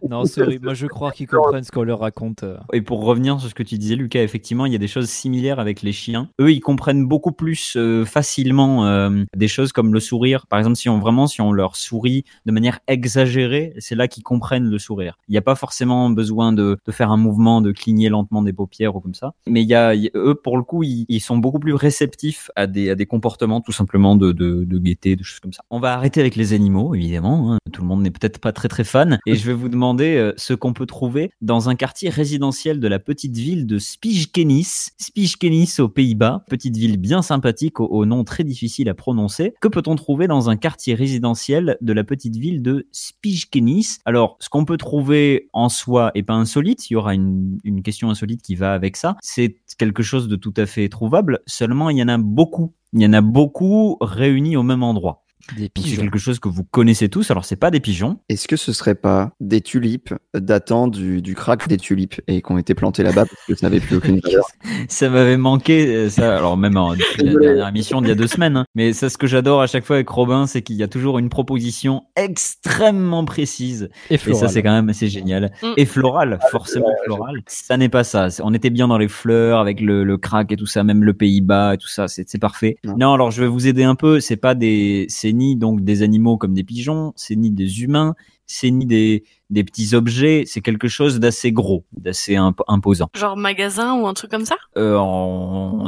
Non, 0.10 0.26
sorry, 0.26 0.60
moi 0.60 0.74
je 0.74 0.88
crois 0.88 1.12
qu'ils 1.12 1.28
comprennent 1.28 1.64
ce 1.64 1.72
qu'on 1.72 1.84
leur 1.84 2.00
raconte. 2.00 2.44
euh. 2.44 2.58
Et 2.74 2.82
pour 2.82 3.04
revenir 3.06 3.40
sur 3.40 3.50
ce 3.50 3.54
que 3.54 3.64
tu 3.64 3.78
disais, 3.78 3.96
Lucas, 3.96 4.22
effectivement, 4.22 4.66
il 4.66 4.72
y 4.72 4.76
a 4.76 4.80
des 4.80 4.88
choses 4.88 5.08
similaires 5.10 5.60
avec 5.60 5.84
les 5.84 5.92
chiens. 5.94 6.28
Eux, 6.42 6.52
ils 6.52 6.60
comprennent 6.60 7.06
beaucoup 7.06 7.32
plus 7.32 7.76
euh, 7.78 8.04
facilement 8.04 8.86
euh, 8.88 9.24
des 9.36 9.48
choses 9.48 9.72
comme 9.72 9.94
le 9.94 10.00
sourire. 10.00 10.48
Par 10.48 10.60
exemple, 10.60 10.76
si 10.76 10.90
on 10.90 11.00
vraiment, 11.00 11.28
si 11.28 11.40
on 11.42 11.52
leur 11.52 11.76
sourit 11.76 12.26
de 12.46 12.52
manière 12.52 12.80
exagérée, 12.88 13.74
c'est 13.78 13.96
là 13.96 14.08
qu'ils 14.08 14.24
comprennent 14.24 14.61
le 14.70 14.80
sourire. 14.80 15.18
Il 15.28 15.32
n'y 15.32 15.38
a 15.38 15.42
pas 15.42 15.56
forcément 15.56 16.10
besoin 16.10 16.54
de, 16.54 16.78
faire 16.90 17.12
un 17.12 17.18
mouvement, 17.18 17.62
de 17.62 17.72
cligner 17.72 18.10
lentement 18.10 18.42
des 18.42 18.54
paupières 18.54 18.96
ou 18.96 19.00
comme 19.00 19.14
ça. 19.14 19.34
Mais 19.48 19.62
il 19.62 19.68
y 19.68 19.76
a, 19.76 19.94
eux, 20.16 20.36
pour 20.36 20.58
le 20.58 20.64
coup, 20.64 20.84
ils, 20.84 21.20
sont 21.22 21.38
beaucoup 21.38 21.60
plus 21.60 21.74
réceptifs 21.74 22.50
à 22.56 22.68
des, 22.68 22.90
à 22.90 22.96
des 22.96 23.06
comportements 23.06 23.62
tout 23.62 23.72
simplement 23.72 24.16
de, 24.16 24.32
de, 24.32 24.64
de 24.64 24.78
gaieté, 24.80 25.16
de 25.16 25.24
choses 25.24 25.40
comme 25.40 25.54
ça. 25.54 25.64
On 25.70 25.80
va 25.80 25.94
arrêter 25.94 26.20
avec 26.20 26.36
les 26.36 26.54
animaux, 26.54 26.96
évidemment. 26.96 27.54
hein. 27.54 27.58
Tout 27.72 27.82
le 27.82 27.88
monde 27.88 28.02
n'est 28.02 28.12
peut-être 28.12 28.40
pas 28.40 28.52
très 28.52 28.68
très 28.68 28.84
fan. 28.84 29.20
Et 29.26 29.36
je 29.36 29.46
vais 29.46 29.54
vous 29.54 29.70
demander 29.70 30.16
euh, 30.16 30.34
ce 30.38 30.54
qu'on 30.54 30.74
peut 30.74 30.86
trouver 30.86 31.32
dans 31.42 31.70
un 31.70 31.76
quartier 31.76 32.10
résidentiel 32.10 32.80
de 32.80 32.88
la 32.88 33.00
petite 33.00 33.38
ville 33.38 33.66
de 33.68 33.78
Spijkenis. 33.78 34.90
Spijkenis 34.98 35.76
aux 35.80 35.90
Pays-Bas, 35.90 36.44
petite 36.50 36.76
ville 36.76 36.98
bien 36.98 37.22
sympathique 37.22 37.80
au, 37.80 37.86
au 37.86 38.06
nom 38.06 38.24
très 38.24 38.44
difficile 38.44 38.90
à 38.90 38.94
prononcer. 38.94 39.54
Que 39.62 39.68
peut-on 39.68 39.96
trouver 39.96 40.28
dans 40.28 40.50
un 40.50 40.58
quartier 40.58 40.96
résidentiel 40.96 41.78
de 41.82 41.94
la 41.94 42.04
petite 42.04 42.36
ville 42.36 42.62
de 42.62 42.88
Spijkenis 42.92 44.00
Alors, 44.06 44.38
ce 44.40 44.50
qu'on 44.52 44.66
peut 44.66 44.78
trouver 44.78 45.50
en 45.54 45.70
soi 45.70 46.12
est 46.14 46.24
pas 46.24 46.34
insolite. 46.34 46.90
Il 46.90 46.94
y 46.94 46.96
aura 46.98 47.16
une, 47.16 47.58
une 47.64 47.82
question 47.82 48.12
insolite 48.12 48.44
qui 48.44 48.56
va 48.56 48.74
avec 48.74 48.98
ça. 48.98 49.16
C'est 49.22 49.56
quelque 49.80 50.04
chose 50.04 50.28
de 50.28 50.36
tout 50.36 50.54
à 50.58 50.66
fait 50.66 50.90
trouvable. 50.90 51.40
Seulement, 51.48 51.90
il 51.90 51.98
y 51.98 52.04
en 52.04 52.10
a 52.10 52.18
beaucoup. 52.18 52.74
Il 52.94 53.02
y 53.02 53.06
en 53.06 53.14
a 53.14 53.22
beaucoup 53.22 53.98
réunis 54.02 54.58
au 54.58 54.64
même 54.64 54.84
endroit. 54.84 55.24
Des 55.56 55.64
Donc, 55.64 55.72
C'est 55.78 55.84
pigeons. 55.84 56.02
quelque 56.04 56.18
chose 56.20 56.40
que 56.40 56.50
vous 56.50 56.64
connaissez 56.64 57.10
tous. 57.10 57.30
Alors, 57.32 57.46
c'est 57.46 57.56
pas 57.56 57.72
des 57.72 57.80
pigeons. 57.80 58.20
Est-ce 58.30 58.48
que 58.48 58.56
ce 58.56 58.74
serait 58.74 58.96
pas 58.96 59.32
des 59.40 59.62
tulipes 59.62 60.14
datant 60.34 60.88
du, 60.88 61.22
du 61.22 61.36
crack 61.36 61.68
des 61.68 61.78
tulipes 61.78 62.22
et 62.28 62.42
qui 62.42 62.52
ont 62.52 62.58
été 62.58 62.74
plantées 62.76 63.04
là-bas 63.04 63.26
parce 63.26 63.46
que 63.48 63.56
ça 63.56 63.68
n'avait 63.68 63.80
plus 63.80 63.98
aucune 63.98 64.20
valeur? 64.20 64.46
Ça 64.88 65.10
m'avait 65.10 65.38
manqué, 65.38 65.88
euh, 65.88 66.10
ça. 66.10 66.36
Alors 66.38 66.58
même 66.58 66.76
en 66.78 66.94
depuis 66.94 67.24
la 67.24 67.34
dernière 67.40 67.68
émission 67.68 68.02
d'il 68.02 68.10
y 68.10 68.12
a 68.12 68.16
deux 68.16 68.28
semaines. 68.28 68.58
hein. 68.58 68.66
Mais 68.76 68.94
ça, 68.94 69.10
ce 69.10 69.18
que 69.18 69.28
j'adore 69.28 69.62
à 69.62 69.68
chaque 69.68 69.86
fois 69.86 69.98
avec 69.98 70.10
Robin, 70.10 70.48
c'est 70.48 70.62
qu'il 70.64 70.76
y 70.76 70.84
a 70.84 70.88
toujours 70.88 71.20
une 71.20 71.30
proposition 71.30 72.04
extrêmement 72.16 73.24
précise. 73.26 73.90
Et 74.10 74.16
Et 74.16 74.18
floral. 74.18 74.40
ça, 74.42 74.48
c'est 74.54 74.64
quand 74.64 74.72
même 74.72 74.90
assez 74.90 75.08
génial. 75.08 75.52
Mm. 75.62 75.68
Et 75.78 75.86
floral, 75.86 76.40
forcément 76.52 76.90
floral. 77.06 77.42
Ça 77.48 77.78
n'est 77.78 77.90
pas 77.90 78.04
ça. 78.04 78.28
On 78.44 78.54
était 78.54 78.70
bien 78.70 78.88
dans 78.88 78.98
les 78.98 79.08
fleurs 79.08 79.60
avec 79.60 79.80
le, 79.82 80.04
le 80.04 80.18
crack 80.18 80.52
et 80.52 80.56
tout 80.58 80.66
ça, 80.66 80.84
même 80.84 81.04
le 81.04 81.14
Pays-Bas 81.14 81.76
et 81.76 81.78
tout 81.78 81.88
ça. 81.88 82.08
C'est 82.08 82.28
c'est 82.30 82.40
parfait. 82.40 82.78
Non. 82.84 82.96
Non, 82.98 83.14
alors 83.14 83.32
je 83.32 83.42
vais 83.42 83.48
vous 83.48 83.68
aider 83.68 83.84
un 83.84 83.96
peu. 83.96 84.20
C'est 84.20 84.36
pas 84.38 84.56
des, 84.56 85.06
c'est 85.10 85.31
ni 85.34 85.56
donc 85.56 85.82
des 85.82 86.02
animaux 86.04 86.38
comme 86.38 86.54
des 86.54 86.64
pigeons, 86.64 87.14
c'est 87.16 87.36
ni 87.36 87.52
des 87.52 87.82
humains, 87.84 88.16
c'est 88.46 88.72
ni 88.72 88.86
des 88.86 89.24
des 89.50 89.64
petits 89.64 89.96
objets. 89.96 90.44
C'est 90.46 90.62
quelque 90.62 90.88
chose 90.88 91.20
d'assez 91.20 91.52
gros, 91.52 91.84
d'assez 91.92 92.36
imp- 92.38 92.62
imposant. 92.68 93.10
Genre 93.16 93.36
magasin 93.36 94.00
ou 94.00 94.08
un 94.08 94.14
truc 94.14 94.32
comme 94.32 94.46
ça? 94.46 94.56
Euh, 94.78 94.98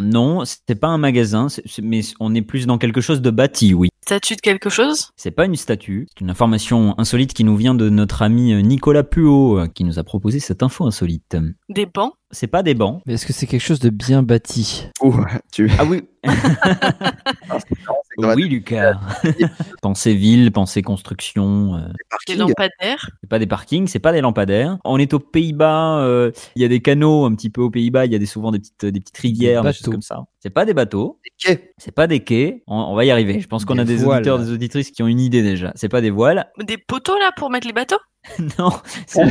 non, 0.02 0.44
c'est 0.46 0.76
pas 0.76 0.88
un 0.90 0.98
magasin, 0.98 1.50
c'est- 1.50 1.64
c'est- 1.66 1.82
mais 1.82 2.02
on 2.20 2.34
est 2.36 2.42
plus 2.42 2.66
dans 2.68 2.78
quelque 2.78 3.02
chose 3.02 3.22
de 3.22 3.30
bâti, 3.32 3.74
oui. 3.74 3.90
Statue 4.06 4.36
de 4.36 4.42
quelque 4.42 4.70
chose? 4.70 5.12
C'est 5.16 5.32
pas 5.32 5.46
une 5.46 5.56
statue, 5.56 6.08
c'est 6.14 6.20
une 6.20 6.30
information 6.30 6.94
insolite 6.98 7.34
qui 7.34 7.46
nous 7.46 7.56
vient 7.56 7.74
de 7.74 7.88
notre 7.90 8.22
ami 8.22 8.52
euh, 8.54 8.60
Nicolas 8.60 9.04
Puot, 9.04 9.60
euh, 9.60 9.68
qui 9.68 9.86
nous 9.86 9.98
a 9.98 10.04
proposé 10.04 10.42
cette 10.42 10.62
info 10.62 10.86
insolite. 10.86 11.38
Des 11.70 11.86
bancs? 11.86 12.12
C'est 12.32 12.48
pas 12.48 12.64
des 12.64 12.74
bancs. 12.74 13.02
Mais 13.06 13.14
est-ce 13.14 13.26
que 13.26 13.32
c'est 13.32 13.46
quelque 13.48 13.62
chose 13.62 13.80
de 13.80 13.90
bien 13.92 14.24
bâti? 14.24 14.88
Ouh, 15.04 15.16
tu... 15.54 15.70
Ah 15.80 15.86
oui. 15.86 16.02
oui, 18.18 18.50
Lucas. 18.50 19.00
pensez 19.84 20.16
ville, 20.16 20.52
pensez 20.52 20.82
construction. 20.82 21.76
euh, 21.76 21.88
Des 21.90 21.94
parkings. 22.10 22.38
lampadaires? 22.40 23.10
C'est 23.22 23.30
pas 23.30 23.38
des 23.40 23.46
parkings, 23.46 23.86
c'est 23.88 24.00
pas 24.00 24.12
des 24.12 24.22
lampadaires. 24.22 24.80
On 24.84 24.98
est 24.98 25.14
aux 25.14 25.20
Pays-Bas, 25.20 26.00
euh, 26.00 26.32
il 26.56 26.64
y 26.64 26.66
a 26.66 26.68
des 26.68 26.82
canaux 26.82 27.26
un 27.26 27.36
petit 27.36 27.52
peu 27.52 27.62
aux 27.62 27.70
Pays-Bas, 27.70 28.08
il 28.08 28.12
y 28.12 28.16
a 28.16 28.20
des, 28.20 28.26
souvent 28.26 28.50
des 28.52 28.60
petites, 28.60 28.84
des 28.86 29.00
petites 29.00 29.18
rivières, 29.18 29.62
des, 29.62 29.72
choses 29.72 29.82
bateaux. 29.82 29.92
comme 29.92 30.02
ça. 30.02 30.24
C'est 30.40 30.50
pas 30.50 30.66
des 30.66 30.74
bateaux. 30.74 31.20
Des 31.24 31.32
quais. 31.38 31.74
C'est 31.78 31.92
pas 31.94 32.08
des 32.08 32.22
quais. 32.24 32.64
On, 32.66 32.78
on 32.78 32.96
va 32.96 33.06
y 33.06 33.12
arriver. 33.12 33.40
Je 33.42 33.48
pense 33.48 33.64
qu'on 33.64 33.76
Des 33.76 33.82
a 33.82 33.86
des 33.86 33.93
voiles. 33.96 34.18
auditeurs, 34.18 34.40
des 34.40 34.52
auditrices 34.52 34.92
qui 34.92 35.04
ont 35.04 35.08
une 35.08 35.20
idée 35.20 35.42
déjà. 35.42 35.72
C'est 35.76 35.90
pas 35.90 36.02
des 36.02 36.10
voiles. 36.10 36.52
Des 36.60 36.78
poteaux 36.78 37.18
là 37.18 37.32
pour 37.36 37.50
mettre 37.50 37.68
les 37.68 37.74
bateaux? 37.74 38.00
non. 38.60 38.72
c'est- 39.06 39.22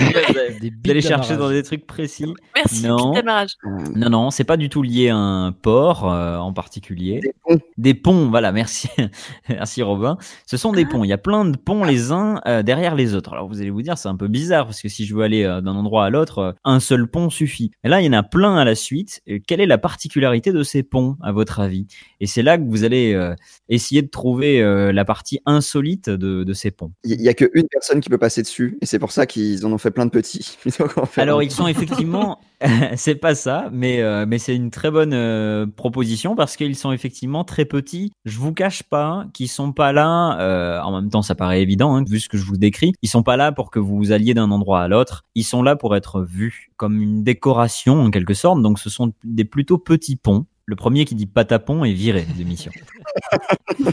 allez 0.91 1.01
chercher 1.01 1.37
dans 1.37 1.49
des 1.49 1.63
trucs 1.63 1.87
précis. 1.87 2.33
Merci, 2.55 2.87
Non. 2.87 3.13
petit 3.13 3.21
démarrage. 3.21 3.51
Non, 3.95 4.11
non, 4.11 4.31
c'est 4.31 4.45
pas 4.45 4.57
du 4.57 4.69
tout 4.69 4.83
lié 4.83 5.09
à 5.09 5.17
un 5.17 5.53
port 5.53 6.11
euh, 6.13 6.37
en 6.37 6.53
particulier. 6.53 7.21
Des 7.21 7.35
ponts. 7.43 7.59
Des 7.79 7.95
ponts, 7.95 8.29
voilà, 8.29 8.53
merci. 8.53 8.89
merci 9.49 9.83
Robin. 9.83 10.19
Ce 10.47 10.57
sont 10.57 10.73
des 10.73 10.85
ponts. 10.85 11.05
Il 11.05 11.09
y 11.09 11.13
a 11.13 11.19
plein 11.19 11.45
de 11.45 11.57
ponts 11.57 11.85
les 11.85 12.13
uns 12.13 12.41
euh, 12.47 12.63
derrière 12.63 12.95
les 12.95 13.15
autres. 13.15 13.33
Alors 13.33 13.49
vous 13.49 13.61
allez 13.61 13.71
vous 13.71 13.83
dire, 13.83 13.97
c'est 13.97 14.09
un 14.09 14.17
peu 14.17 14.29
bizarre 14.29 14.67
parce 14.67 14.81
que 14.83 14.89
si 14.89 15.07
je 15.07 15.15
veux 15.15 15.23
aller 15.23 15.45
euh, 15.45 15.61
d'un 15.61 15.75
endroit 15.75 16.05
à 16.05 16.11
l'autre, 16.11 16.39
euh, 16.39 16.53
un 16.65 16.81
seul 16.81 17.09
pont 17.09 17.31
suffit. 17.31 17.71
Et 17.85 17.89
là, 17.89 18.01
il 18.01 18.05
y 18.05 18.09
en 18.09 18.13
a 18.13 18.23
plein 18.23 18.57
à 18.57 18.65
la 18.65 18.75
suite. 18.75 19.23
Et 19.27 19.41
quelle 19.41 19.61
est 19.61 19.67
la 19.67 19.79
particularité 19.79 20.53
de 20.53 20.63
ces 20.63 20.83
ponts, 20.83 21.17
à 21.23 21.33
votre 21.33 21.61
avis? 21.61 21.87
Et 22.21 22.27
c'est 22.27 22.43
là 22.43 22.59
que 22.59 22.65
vous 22.65 22.85
allez 22.85 23.15
euh, 23.15 23.35
essayer 23.69 24.03
de 24.03 24.09
trouver 24.09 24.61
euh, 24.63 24.93
la 24.93 25.05
partie 25.05 25.41
insolite 25.47 26.11
de, 26.11 26.45
de 26.45 26.53
ces 26.53 26.71
ponts. 26.71 26.93
Il 27.05 27.21
y 27.23 27.29
a 27.29 27.35
qu'une 27.35 27.67
personne 27.71 28.01
qui 28.01 28.09
peut 28.11 28.19
passer 28.19 28.43
dessus 28.43 28.79
et 28.83 28.87
c'est 28.87 28.99
pour 28.99 29.13
ça 29.13 29.27
qu'ils 29.27 29.65
en 29.65 29.73
ont 29.73 29.79
fait 29.79 29.93
plein 29.93 30.07
de 30.07 30.11
petits. 30.11 30.59
Alors 31.17 31.41
ils 31.41 31.53
sont 31.53 31.69
effectivement, 31.69 32.41
c'est 32.97 33.15
pas 33.15 33.37
ça, 33.37 33.69
mais 33.73 34.01
euh, 34.01 34.27
mais 34.27 34.39
c'est 34.39 34.57
une 34.57 34.73
très 34.73 34.91
bonne 34.91 35.15
euh, 35.15 35.67
proposition 35.67 36.35
parce 36.35 36.57
qu'ils 36.57 36.75
sont 36.75 36.91
effectivement 36.91 37.45
très 37.45 37.65
petits. 37.65 38.11
Je 38.25 38.41
vous 38.41 38.53
cache 38.53 38.83
pas 38.83 39.27
qu'ils 39.33 39.49
sont 39.49 39.73
pas 39.73 39.93
là. 39.93 40.37
euh, 40.41 40.81
en 40.81 41.01
même 41.01 41.11
temps, 41.11 41.23
ça 41.23 41.37
paraît 41.37 41.63
évident 41.63 41.95
hein, 41.95 42.03
vu 42.05 42.19
ce 42.19 42.29
que 42.29 42.37
je 42.37 42.45
vous 42.45 42.57
décris. 42.57 42.93
Ils 43.03 43.09
sont 43.09 43.23
pas 43.23 43.37
là 43.37 43.53
pour 43.53 43.71
que 43.71 43.79
vous 43.79 44.11
alliez 44.11 44.35
d'un 44.35 44.51
endroit 44.51 44.83
à 44.83 44.89
l'autre. 44.89 45.23
Ils 45.37 45.45
sont 45.45 45.63
là 45.63 45.77
pour 45.77 45.95
être 45.95 46.21
vus 46.21 46.73
comme 46.77 47.01
une 47.01 47.23
décoration 47.23 48.01
en 48.01 48.11
quelque 48.11 48.35
sorte. 48.35 48.61
Donc 48.63 48.81
ce 48.81 48.91
sont 48.91 49.13
des 49.23 49.45
plutôt 49.45 49.79
petits 49.79 50.17
ponts. 50.17 50.47
Le 50.73 50.77
premier 50.77 51.05
qui 51.05 51.15
dit 51.15 51.27
patapon 51.27 51.85
est 51.85 51.93
viré 51.93 52.23
de 52.23 52.39
l'émission. 52.39 52.73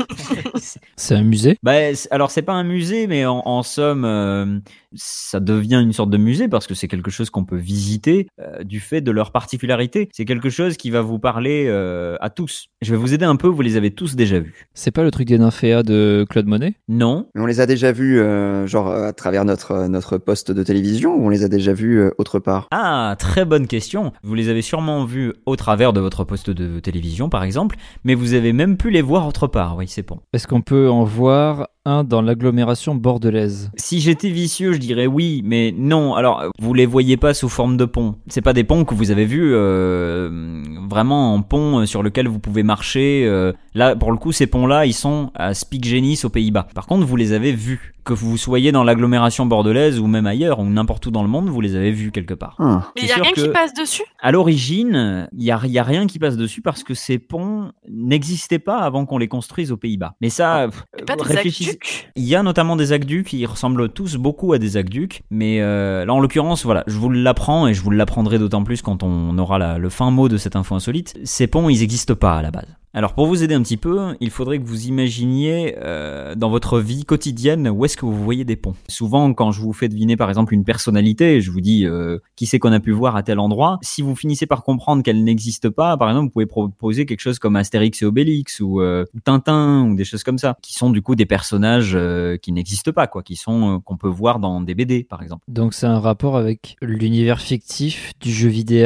C'est 0.96 1.16
un 1.16 1.24
musée? 1.24 1.58
Bah, 1.62 1.74
alors 2.10 2.32
c'est 2.32 2.42
pas 2.42 2.54
un 2.54 2.64
musée, 2.64 3.06
mais 3.08 3.26
en, 3.26 3.42
en 3.46 3.64
somme, 3.64 4.06
euh, 4.06 4.60
ça 4.96 5.40
devient 5.40 5.82
une 5.82 5.94
sorte 5.94 6.10
de 6.10 6.18
musée 6.18 6.48
parce 6.48 6.68
que 6.68 6.74
c'est 6.74 6.88
quelque 6.88 7.12
chose 7.12 7.30
qu'on 7.30 7.46
peut 7.46 7.58
visiter 7.58 8.28
euh, 8.40 8.64
du 8.64 8.80
fait 8.80 9.02
de 9.02 9.12
leur 9.12 9.32
particularité. 9.32 10.10
C'est 10.14 10.26
quelque 10.26 10.50
chose 10.50 10.78
qui 10.78 10.90
va 10.90 11.02
vous 11.02 11.20
parler 11.20 11.66
euh, 11.68 12.16
à 12.22 12.30
tous. 12.30 12.68
Je 12.82 12.92
vais 12.92 12.98
vous 12.98 13.14
aider 13.14 13.26
un 13.26 13.36
peu, 13.36 13.48
vous 13.48 13.62
les 13.62 13.78
avez 13.78 13.92
tous 13.92 14.16
déjà 14.16 14.40
vus. 14.40 14.68
C'est 14.74 14.92
pas 14.92 15.04
le 15.04 15.12
truc 15.12 15.28
des 15.28 15.38
nymphéas 15.38 15.84
de 15.84 16.26
Claude 16.30 16.48
Monet? 16.48 16.76
Non, 16.88 17.28
Mais 17.36 17.42
on 17.42 17.46
les 17.46 17.60
a 17.60 17.66
déjà 17.66 17.92
vus, 17.92 18.20
euh, 18.20 18.68
genre 18.68 18.90
à 18.90 19.14
travers 19.14 19.46
notre, 19.46 19.88
notre 19.88 20.18
poste 20.18 20.52
de 20.52 20.64
télévision 20.64 21.16
ou 21.16 21.26
on 21.26 21.30
les 21.30 21.44
a 21.44 21.48
déjà 21.48 21.74
vus 21.74 22.00
euh, 22.00 22.12
autre 22.18 22.40
part? 22.40 22.68
Ah, 22.72 23.16
très 23.20 23.46
bonne 23.46 23.68
question. 23.68 24.12
Vous 24.24 24.36
les 24.36 24.50
avez 24.50 24.62
sûrement 24.62 25.06
vus 25.06 25.34
au 25.46 25.56
travers 25.56 25.94
de 25.94 26.00
votre 26.00 26.24
poste 26.24 26.50
de 26.50 26.69
télévision, 26.78 27.30
par 27.30 27.44
exemple, 27.44 27.76
mais 28.04 28.14
vous 28.14 28.34
avez 28.34 28.54
même 28.54 28.78
pu 28.78 28.92
les 28.92 29.02
voir 29.02 29.28
autre 29.28 29.48
part. 29.48 29.78
Oui, 29.78 29.88
c'est 29.88 30.08
bon. 30.08 30.20
Est-ce 30.34 30.48
qu'on 30.48 30.62
peut 30.62 30.90
en 30.90 31.04
voir 31.04 31.68
dans 32.04 32.22
l'agglomération 32.22 32.96
bordelaise 32.96 33.72
Si 33.76 34.00
j'étais 34.00 34.30
vicieux, 34.30 34.74
je 34.74 34.78
dirais 34.78 35.08
oui, 35.08 35.42
mais 35.46 35.74
non. 35.78 36.16
Alors, 36.16 36.44
vous 36.60 36.74
les 36.74 36.86
voyez 36.86 37.18
pas 37.18 37.34
sous 37.34 37.50
forme 37.50 37.78
de 37.78 37.86
pont. 37.86 38.16
C'est 38.28 38.42
pas 38.42 38.54
des 38.54 38.64
ponts 38.64 38.86
que 38.86 38.94
vous 38.96 39.12
avez 39.12 39.26
vus 39.26 39.52
euh, 39.54 40.62
vraiment 40.90 41.34
en 41.34 41.42
pont 41.42 41.86
sur 41.86 42.04
lequel 42.04 42.28
vous 42.28 42.40
pouvez 42.40 42.64
marcher. 42.64 43.24
euh. 43.26 43.54
Là, 43.76 43.96
pour 43.96 44.12
le 44.12 44.18
coup, 44.18 44.32
ces 44.32 44.48
ponts-là, 44.48 44.86
ils 44.86 44.94
sont 44.94 45.32
à 45.36 45.54
Spikgenis 45.54 46.22
aux 46.24 46.30
Pays-Bas. 46.30 46.68
Par 46.76 46.86
contre, 46.88 47.06
vous 47.06 47.16
les 47.16 47.34
avez 47.34 47.52
vus. 47.52 47.94
Que 48.06 48.14
vous 48.14 48.38
soyez 48.38 48.72
dans 48.72 48.84
l'agglomération 48.84 49.46
bordelaise 49.46 50.00
ou 50.00 50.08
même 50.08 50.26
ailleurs 50.26 50.60
ou 50.60 50.66
n'importe 50.66 51.06
où 51.06 51.12
dans 51.12 51.22
le 51.22 51.28
monde, 51.30 51.48
vous 51.50 51.62
les 51.62 51.76
avez 51.76 51.92
vus 51.92 52.12
quelque 52.12 52.34
part. 52.34 52.56
Ah. 52.58 52.92
Mais 52.96 53.04
il 53.04 53.08
y 53.08 53.12
a 53.12 53.16
rien 53.16 53.32
que- 53.34 53.42
qui 53.42 53.50
passe 53.50 53.74
dessus? 53.76 54.02
À 54.20 54.32
l'origine, 54.32 55.28
il 55.38 55.44
y 55.44 55.52
a, 55.52 55.60
y 55.66 55.78
a 55.78 55.84
rien 55.84 56.08
qui 56.08 56.18
passe 56.18 56.36
dessus 56.36 56.62
parce 56.64 56.84
que 56.84 56.96
ces 56.96 57.20
ponts 57.20 57.72
n'existaient 57.88 58.58
pas 58.58 58.78
avant 58.78 59.06
qu'on 59.06 59.20
les 59.20 59.28
construise 59.28 59.72
aux 59.72 59.78
Pays-Bas. 59.78 60.16
Mais 60.22 60.30
ça, 60.30 60.70
pas 61.06 61.16
des 61.18 61.22
réfléchissez. 61.24 61.78
Il 62.16 62.24
y 62.24 62.36
a 62.36 62.44
notamment 62.44 62.76
des 62.76 62.92
aqueducs 62.92 63.28
qui 63.28 63.46
ressemblent 63.46 63.90
tous 63.90 64.16
beaucoup 64.16 64.54
à 64.54 64.58
des 64.58 64.78
aqueducs, 64.78 65.24
mais 65.30 65.62
euh, 65.62 66.06
là 66.06 66.14
en 66.14 66.20
l'occurrence, 66.20 66.66
voilà, 66.66 66.84
je 66.88 66.98
vous 66.98 67.10
l'apprends 67.10 67.68
et 67.68 67.74
je 67.74 67.82
vous 67.82 67.92
l'apprendrai 67.92 68.40
d'autant 68.40 68.64
plus 68.64 68.82
quand 68.82 69.04
on 69.04 69.38
aura 69.38 69.78
le 69.78 69.90
fin 69.90 70.12
mot 70.12 70.30
de 70.30 70.38
cette 70.38 70.56
info 70.56 70.76
insolite. 70.76 71.18
Ces 71.24 71.48
ponts, 71.48 71.70
ils 71.70 71.80
n'existent 71.80 72.16
pas 72.16 72.38
à 72.38 72.42
la 72.42 72.52
base. 72.52 72.68
Alors 72.92 73.14
pour 73.14 73.28
vous 73.28 73.44
aider 73.44 73.54
un 73.54 73.62
petit 73.62 73.78
peu, 73.78 74.16
il 74.20 74.32
faudrait 74.32 74.58
que 74.58 74.66
vous 74.66 74.88
imaginiez 74.88 75.76
euh, 75.78 76.34
dans 76.34 76.50
votre 76.50 76.80
vie 76.80 77.06
quotidienne 77.06 77.70
où 77.70 77.86
est-ce 77.86 77.96
que 77.96 78.06
vous 78.06 78.24
voyez 78.24 78.46
des 78.46 78.56
ponts. 78.56 78.74
Souvent 78.88 79.32
quand 79.34 79.52
je 79.52 79.62
vous 79.62 79.74
fais 79.74 79.88
deviner 79.88 80.18
par 80.18 80.28
exemple 80.28 80.56
une 80.56 80.64
personnalité, 80.64 81.40
je 81.40 81.52
vous 81.52 81.62
dis 81.62 81.86
euh, 81.86 82.18
qui 82.36 82.48
c'est 82.48 82.58
qu'on 82.58 82.72
a 82.72 82.80
pu 82.80 82.92
voir 82.92 83.16
à 83.16 83.22
tel 83.22 83.38
endroit, 83.38 83.78
si 83.84 84.02
vous 84.02 84.16
finissez 84.16 84.48
par 84.48 84.64
comprendre 84.64 85.04
qu'elle 85.04 85.24
n'existe 85.24 85.70
pas, 85.70 85.98
par 85.98 86.10
exemple 86.10 86.26
vous 86.26 86.32
pouvez 86.32 86.48
proposer 86.48 87.06
quelque 87.06 87.20
chose 87.20 87.38
comme 87.38 87.56
Astérix 87.56 88.02
et 88.02 88.06
Obélix 88.06 88.60
ou, 88.60 88.82
euh, 88.82 89.06
Tintin 89.24 89.84
ou 89.84 89.96
des 89.96 90.04
choses 90.04 90.24
comme 90.24 90.40
ça, 90.40 90.58
qui 90.64 90.74
sont 90.74 90.90
du 90.90 91.04
coup 91.04 91.14
des 91.14 91.28
personnages 91.28 91.98
qui 92.42 92.52
n'existent 92.52 92.92
pas, 92.92 93.06
quoi, 93.06 93.22
qui 93.22 93.36
sont 93.36 93.82
qu'on 93.86 93.98
peut 93.98 94.08
voir 94.08 94.40
dans 94.40 94.62
des 94.62 94.74
BD 94.74 95.04
par 95.04 95.22
exemple. 95.22 95.44
Donc 95.48 95.76
c'est 95.76 95.86
un 95.86 96.00
rapport 96.00 96.38
avec 96.38 96.76
l'univers 96.82 97.40
fictif 97.40 98.14
du 98.20 98.32
jeu 98.32 98.50
vidéo 98.50 98.80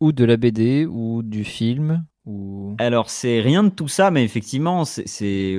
ou 0.00 0.12
de 0.12 0.24
la 0.24 0.36
BD 0.36 0.86
ou 0.86 1.22
du 1.22 1.44
film 1.44 2.04
ou... 2.30 2.76
Alors 2.78 3.10
c'est 3.10 3.40
rien 3.40 3.62
de 3.64 3.68
tout 3.70 3.88
ça, 3.88 4.10
mais 4.10 4.24
effectivement 4.24 4.84
c'est... 4.84 5.06
c'est- 5.08 5.58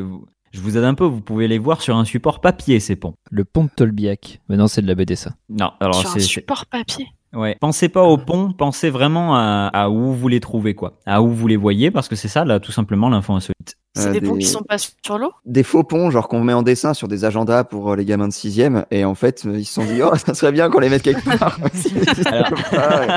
Je 0.54 0.60
vous 0.62 0.78
aide 0.78 0.84
un 0.84 0.94
peu, 0.96 1.06
vous 1.06 1.22
pouvez 1.22 1.48
les 1.48 1.58
voir 1.60 1.82
sur 1.82 1.96
un 1.96 2.06
support 2.06 2.42
papier 2.42 2.80
ces 2.80 2.96
ponts. 2.96 3.14
Le 3.30 3.46
pont 3.46 3.66
de 3.66 3.70
Tolbiac. 3.76 4.42
Mais 4.50 4.58
non, 4.58 4.68
c'est 4.68 4.82
de 4.82 4.88
la 4.88 4.96
BD 4.96 5.16
ça. 5.16 5.32
Non, 5.50 5.72
alors 5.80 5.96
Sur 5.96 6.10
un 6.10 6.14
c'est... 6.14 6.20
c'est- 6.20 6.28
support 6.28 6.66
papier. 6.66 7.08
Ouais. 7.34 7.56
Pensez 7.62 7.88
pas 7.88 8.04
au 8.04 8.18
pont, 8.18 8.52
pensez 8.52 8.90
vraiment 8.90 9.36
à, 9.38 9.70
à 9.74 9.90
où 9.90 10.12
vous 10.14 10.28
les 10.28 10.42
trouvez, 10.42 10.76
quoi. 10.76 11.00
À 11.06 11.22
où 11.22 11.30
vous 11.30 11.48
les 11.48 11.56
voyez, 11.56 11.90
parce 11.90 12.10
que 12.10 12.18
c'est 12.18 12.28
ça, 12.28 12.44
là, 12.44 12.60
tout 12.60 12.74
simplement, 12.74 13.08
l'info 13.08 13.32
insolite. 13.34 13.78
C'est 13.93 14.08
Euh, 14.08 14.12
des 14.13 14.21
ponts 14.21 14.36
qui 14.38 14.45
sont 14.45 14.62
pas 14.63 14.77
sur 14.77 15.17
l'eau? 15.17 15.32
Des 15.45 15.63
faux 15.63 15.84
ponts, 15.84 16.12
genre 16.12 16.30
qu'on 16.30 16.41
met 16.41 16.54
en 16.54 16.62
dessin 16.63 16.93
sur 16.93 17.10
des 17.10 17.25
agendas 17.25 17.65
pour 17.65 17.91
euh, 17.91 17.95
les 17.97 18.06
gamins 18.06 18.27
de 18.30 18.34
6ème, 18.34 18.86
et 18.89 19.04
en 19.04 19.15
fait, 19.15 19.43
euh, 19.45 19.60
ils 19.60 19.65
se 19.65 19.73
sont 19.73 19.84
dit, 19.84 20.01
oh, 20.01 20.15
ça 20.15 20.34
serait 20.34 20.54
bien 20.54 20.69
qu'on 20.69 20.80
les 20.80 20.88
mette 20.89 21.01
quelque 21.01 21.25
part. 21.38 21.60
Alors- 22.25 22.51
ouais. 22.51 23.08